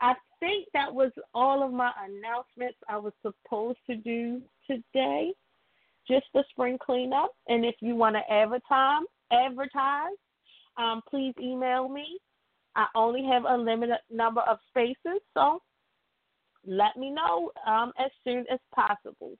I 0.00 0.14
think 0.40 0.68
that 0.74 0.92
was 0.92 1.10
all 1.34 1.62
of 1.62 1.72
my 1.72 1.90
announcements 2.04 2.78
I 2.88 2.96
was 2.98 3.12
supposed 3.22 3.78
to 3.88 3.96
do 3.96 4.40
today. 4.66 5.32
Just 6.06 6.26
the 6.32 6.44
spring 6.50 6.78
cleanup. 6.84 7.32
And 7.48 7.64
if 7.64 7.74
you 7.80 7.94
want 7.94 8.16
to 8.16 8.32
advertise, 8.32 9.02
advertise, 9.32 10.16
um, 10.76 11.02
please 11.10 11.34
email 11.40 11.88
me. 11.88 12.18
I 12.76 12.86
only 12.94 13.24
have 13.24 13.44
a 13.48 13.56
limited 13.56 13.98
number 14.10 14.40
of 14.42 14.58
spaces, 14.70 15.20
so 15.34 15.60
let 16.66 16.96
me 16.96 17.10
know 17.10 17.50
um, 17.66 17.92
as 17.98 18.10
soon 18.24 18.44
as 18.52 18.60
possible. 18.74 19.36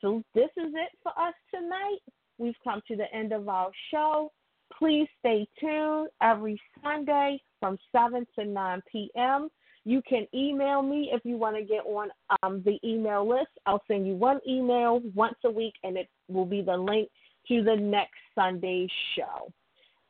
So 0.00 0.22
this 0.34 0.50
is 0.56 0.72
it 0.74 0.90
for 1.02 1.12
us 1.20 1.34
tonight. 1.52 1.98
We've 2.38 2.54
come 2.62 2.80
to 2.88 2.96
the 2.96 3.12
end 3.14 3.32
of 3.32 3.48
our 3.48 3.70
show. 3.90 4.32
Please 4.78 5.08
stay 5.18 5.48
tuned 5.58 6.08
every 6.22 6.60
Sunday 6.82 7.40
from 7.58 7.78
7 7.90 8.26
to 8.38 8.44
9 8.44 8.82
p.m. 8.90 9.48
You 9.88 10.02
can 10.06 10.26
email 10.34 10.82
me 10.82 11.08
if 11.14 11.24
you 11.24 11.38
want 11.38 11.56
to 11.56 11.62
get 11.62 11.82
on 11.86 12.10
um, 12.42 12.62
the 12.66 12.78
email 12.84 13.26
list. 13.26 13.48
I'll 13.64 13.82
send 13.88 14.06
you 14.06 14.12
one 14.12 14.38
email 14.46 15.00
once 15.14 15.38
a 15.46 15.50
week, 15.50 15.72
and 15.82 15.96
it 15.96 16.10
will 16.28 16.44
be 16.44 16.60
the 16.60 16.76
link 16.76 17.08
to 17.48 17.62
the 17.62 17.74
next 17.74 18.18
Sunday's 18.34 18.90
show. 19.16 19.50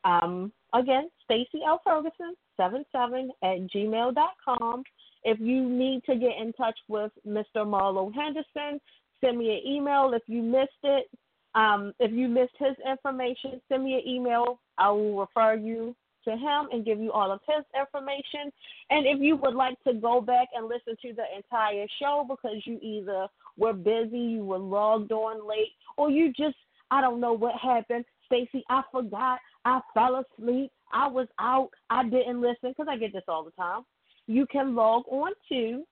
Um, 0.03 0.51
again, 0.73 1.07
Stacy 1.23 1.61
L. 1.65 1.79
Ferguson, 1.81 2.35
77 2.57 3.31
at 3.41 3.57
gmail.com. 3.73 4.83
If 5.23 5.39
you 5.39 5.69
need 5.69 6.03
to 6.09 6.15
get 6.17 6.33
in 6.37 6.51
touch 6.57 6.77
with 6.89 7.13
Mr. 7.25 7.65
Marlo 7.65 8.13
Henderson, 8.13 8.81
send 9.21 9.37
me 9.37 9.61
an 9.63 9.65
email. 9.65 10.11
If 10.13 10.23
you 10.27 10.41
missed 10.41 10.71
it, 10.83 11.09
um, 11.55 11.93
if 12.01 12.11
you 12.11 12.27
missed 12.27 12.57
his 12.59 12.75
information, 12.85 13.61
send 13.69 13.85
me 13.85 13.93
an 13.93 14.05
email. 14.05 14.59
I 14.77 14.89
will 14.89 15.21
refer 15.21 15.55
you 15.55 15.95
to 16.29 16.37
him 16.37 16.67
and 16.71 16.85
give 16.85 16.99
you 16.99 17.11
all 17.11 17.31
of 17.31 17.39
his 17.47 17.65
information. 17.79 18.51
And 18.89 19.05
if 19.05 19.19
you 19.19 19.35
would 19.37 19.55
like 19.55 19.81
to 19.83 19.93
go 19.93 20.21
back 20.21 20.47
and 20.55 20.67
listen 20.67 20.95
to 21.01 21.13
the 21.13 21.25
entire 21.35 21.85
show 21.99 22.25
because 22.27 22.65
you 22.65 22.79
either 22.81 23.27
were 23.57 23.73
busy, 23.73 24.19
you 24.19 24.45
were 24.45 24.59
logged 24.59 25.11
on 25.11 25.47
late, 25.47 25.73
or 25.97 26.09
you 26.09 26.31
just, 26.33 26.55
I 26.91 27.01
don't 27.01 27.19
know 27.19 27.33
what 27.33 27.55
happened. 27.55 28.05
Stacy, 28.25 28.63
I 28.69 28.81
forgot. 28.91 29.39
I 29.65 29.81
fell 29.93 30.23
asleep. 30.23 30.71
I 30.93 31.07
was 31.07 31.27
out. 31.39 31.69
I 31.89 32.03
didn't 32.03 32.41
listen 32.41 32.69
because 32.69 32.87
I 32.89 32.97
get 32.97 33.13
this 33.13 33.23
all 33.27 33.43
the 33.43 33.51
time. 33.51 33.83
You 34.27 34.45
can 34.45 34.75
log 34.75 35.03
on 35.07 35.31
to 35.49 35.83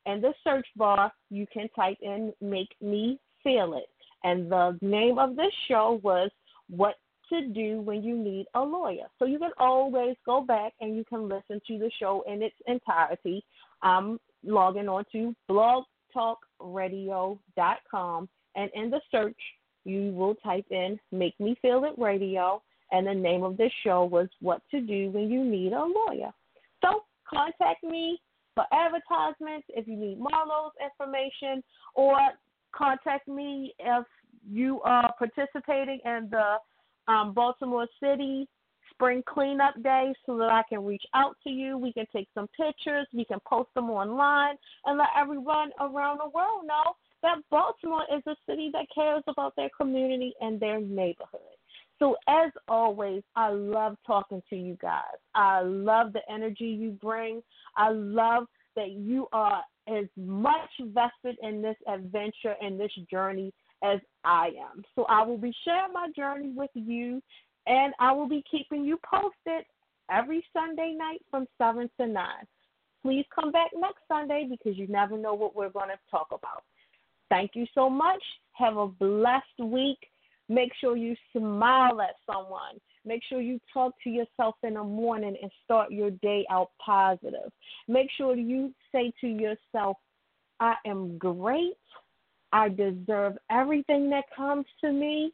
And 0.06 0.22
the 0.22 0.34
search 0.44 0.68
bar, 0.76 1.10
you 1.32 1.48
can 1.52 1.68
type 1.76 1.98
in 2.02 2.32
Make 2.42 2.76
Me 2.82 3.20
Feel 3.44 3.76
It. 3.76 3.90
And 4.24 4.52
the 4.52 4.78
name 4.82 5.18
of 5.18 5.36
this 5.36 5.52
show 5.68 6.00
was 6.04 6.30
What 6.70 6.96
to 7.30 7.48
Do 7.48 7.82
When 7.82 8.04
You 8.04 8.16
Need 8.18 8.46
a 8.54 8.62
Lawyer. 8.62 9.08
So 9.18 9.26
you 9.26 9.40
can 9.40 9.50
always 9.58 10.16
go 10.26 10.42
back 10.42 10.74
and 10.80 10.96
you 10.96 11.04
can 11.06 11.28
listen 11.28 11.60
to 11.68 11.80
the 11.80 11.90
show 12.00 12.24
in 12.28 12.44
its 12.44 12.56
entirety. 12.68 13.44
I'm 13.82 14.20
logging 14.44 14.88
on 14.90 15.06
to 15.14 15.34
blogtalkradio.com. 15.50 18.30
And 18.56 18.70
in 18.74 18.92
the 18.92 19.02
search 19.12 19.40
you 19.86 20.12
will 20.12 20.36
type 20.36 20.66
in 20.72 21.00
Make 21.12 21.40
Me 21.40 21.56
Feel 21.62 21.86
It 21.86 21.98
Radio, 21.98 22.62
and 22.92 23.08
the 23.08 23.14
name 23.14 23.44
of 23.44 23.58
the 23.58 23.70
show 23.84 24.06
was 24.06 24.28
What 24.42 24.62
to 24.72 24.82
Do 24.82 25.10
When 25.12 25.30
You 25.30 25.44
Need 25.44 25.74
a 25.74 25.84
Lawyer. 25.84 26.32
So 26.82 27.04
contact 27.28 27.84
me 27.84 28.20
for 28.56 28.66
advertisements 28.72 29.68
if 29.70 29.88
you 29.88 29.96
need 29.96 30.20
Marlo's 30.20 30.72
information, 30.84 31.64
or 31.94 32.18
contact 32.74 33.28
me 33.28 33.74
if 33.80 34.06
you 34.50 34.82
are 34.82 35.14
participating 35.18 36.00
in 36.06 36.30
the 36.32 37.12
um, 37.12 37.34
Baltimore 37.34 37.88
City 38.00 38.48
Spring 38.92 39.24
Cleanup 39.28 39.82
Day 39.84 40.14
so 40.26 40.38
that 40.38 40.52
I 40.52 40.64
can 40.70 40.86
reach 40.86 41.04
out 41.14 41.36
to 41.44 41.50
you. 41.50 41.78
We 41.78 41.92
can 41.92 42.06
take 42.14 42.30
some 42.34 42.48
pictures, 42.56 43.08
we 43.14 43.26
can 43.26 43.40
post 43.46 43.70
them 43.76 43.90
online, 43.90 44.56
and 44.86 44.98
let 44.98 45.10
everyone 45.18 45.72
around 45.80 46.20
the 46.20 46.30
world 46.34 46.66
know 46.66 46.96
that 47.22 47.38
Baltimore 47.50 48.06
is 48.16 48.24
a 48.28 48.36
city 48.50 48.70
that 48.74 48.86
cares 48.94 49.24
about 49.28 49.56
their 49.56 49.70
community 49.78 50.34
and 50.40 50.60
their 50.60 50.80
neighborhood. 50.80 51.42
So, 52.00 52.16
as 52.28 52.52
always, 52.68 53.24
I 53.36 53.50
love 53.50 53.96
talking 54.06 54.42
to 54.50 54.56
you 54.56 54.78
guys. 54.82 55.18
I 55.34 55.62
love 55.62 56.14
the 56.14 56.22
energy 56.30 56.66
you 56.66 56.92
bring. 56.92 57.42
I 57.78 57.90
love 57.90 58.48
that 58.76 58.92
you 58.92 59.28
are 59.32 59.64
as 59.88 60.06
much 60.18 60.70
vested 60.80 61.38
in 61.42 61.62
this 61.62 61.78
adventure 61.88 62.56
and 62.62 62.80
this 62.80 62.92
journey 63.10 63.54
as 63.84 64.00
I 64.26 64.48
am. 64.48 64.84
So, 64.96 65.06
I 65.06 65.24
will 65.24 65.38
be 65.38 65.54
sharing 65.64 65.94
my 65.94 66.10
journey 66.16 66.52
with 66.54 66.72
you, 66.74 67.22
and 67.66 67.94
I 68.00 68.12
will 68.12 68.28
be 68.28 68.44
keeping 68.50 68.84
you 68.84 69.00
posted 69.10 69.66
every 70.12 70.44
Sunday 70.54 70.96
night 70.98 71.22
from 71.32 71.48
7 71.58 71.90
to 72.00 72.08
9. 72.08 72.26
Please 73.04 73.26
come 73.34 73.52
back 73.52 73.70
next 73.74 74.02
Sunday 74.08 74.48
because 74.50 74.78
you 74.78 74.88
never 74.88 75.18
know 75.18 75.34
what 75.34 75.56
we're 75.56 75.70
going 75.70 75.90
to 75.90 76.00
talk 76.12 76.28
about. 76.30 76.64
Thank 77.30 77.52
you 77.54 77.66
so 77.74 77.90
much. 77.90 78.22
Have 78.54 78.78
a 78.78 78.88
blessed 78.88 79.60
week. 79.60 80.00
Make 80.48 80.72
sure 80.80 80.96
you 80.96 81.16
smile 81.32 82.02
at 82.02 82.16
someone. 82.26 82.80
Make 83.06 83.22
sure 83.28 83.42
you 83.42 83.60
talk 83.74 83.94
to 84.04 84.10
yourself 84.10 84.56
in 84.64 84.76
the 84.76 84.84
morning 84.84 85.36
and 85.42 85.52
start 85.64 85.92
your 85.92 86.12
day 86.12 86.46
out 86.52 86.70
positive. 86.84 87.52
Make 87.88 88.10
sure 88.18 88.36
you 88.36 88.74
say 88.92 89.12
to 89.22 89.28
yourself, 89.28 89.98
I 90.60 90.76
am 90.86 91.18
great. 91.18 91.78
I 92.52 92.70
deserve 92.70 93.38
everything 93.52 94.10
that 94.12 94.26
comes 94.36 94.66
to 94.82 94.92
me. 94.92 95.32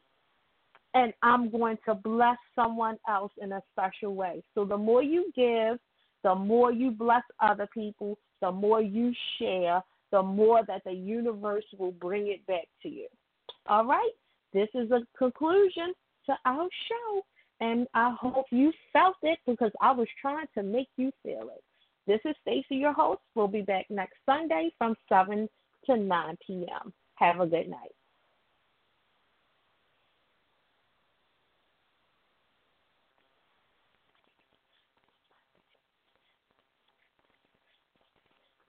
And 0.94 1.14
I'm 1.22 1.50
going 1.50 1.78
to 1.86 1.94
bless 1.94 2.36
someone 2.54 2.98
else 3.08 3.32
in 3.40 3.52
a 3.52 3.62
special 3.72 4.14
way. 4.14 4.42
So 4.54 4.64
the 4.64 4.76
more 4.76 5.02
you 5.02 5.32
give, 5.34 5.78
the 6.22 6.34
more 6.34 6.70
you 6.70 6.90
bless 6.90 7.22
other 7.40 7.66
people, 7.72 8.18
the 8.42 8.52
more 8.52 8.82
you 8.82 9.12
share, 9.38 9.82
the 10.10 10.22
more 10.22 10.62
that 10.66 10.82
the 10.84 10.92
universe 10.92 11.64
will 11.78 11.92
bring 11.92 12.28
it 12.28 12.46
back 12.46 12.68
to 12.82 12.88
you. 12.88 13.08
All 13.66 13.86
right? 13.86 14.10
This 14.52 14.68
is 14.74 14.90
a 14.90 15.00
conclusion 15.16 15.94
to 16.26 16.34
our 16.46 16.68
show. 16.88 17.22
And 17.60 17.86
I 17.94 18.14
hope 18.20 18.46
you 18.50 18.72
felt 18.92 19.16
it 19.22 19.38
because 19.46 19.70
I 19.80 19.92
was 19.92 20.08
trying 20.20 20.46
to 20.54 20.62
make 20.62 20.88
you 20.96 21.12
feel 21.22 21.48
it. 21.54 21.62
This 22.06 22.20
is 22.24 22.34
Stacy, 22.42 22.76
your 22.76 22.92
host. 22.92 23.20
We'll 23.34 23.46
be 23.46 23.62
back 23.62 23.86
next 23.88 24.16
Sunday 24.26 24.70
from 24.78 24.96
7 25.08 25.48
to 25.86 25.96
9 25.96 26.38
p.m. 26.44 26.92
Have 27.14 27.40
a 27.40 27.46
good 27.46 27.68
night. 27.68 27.92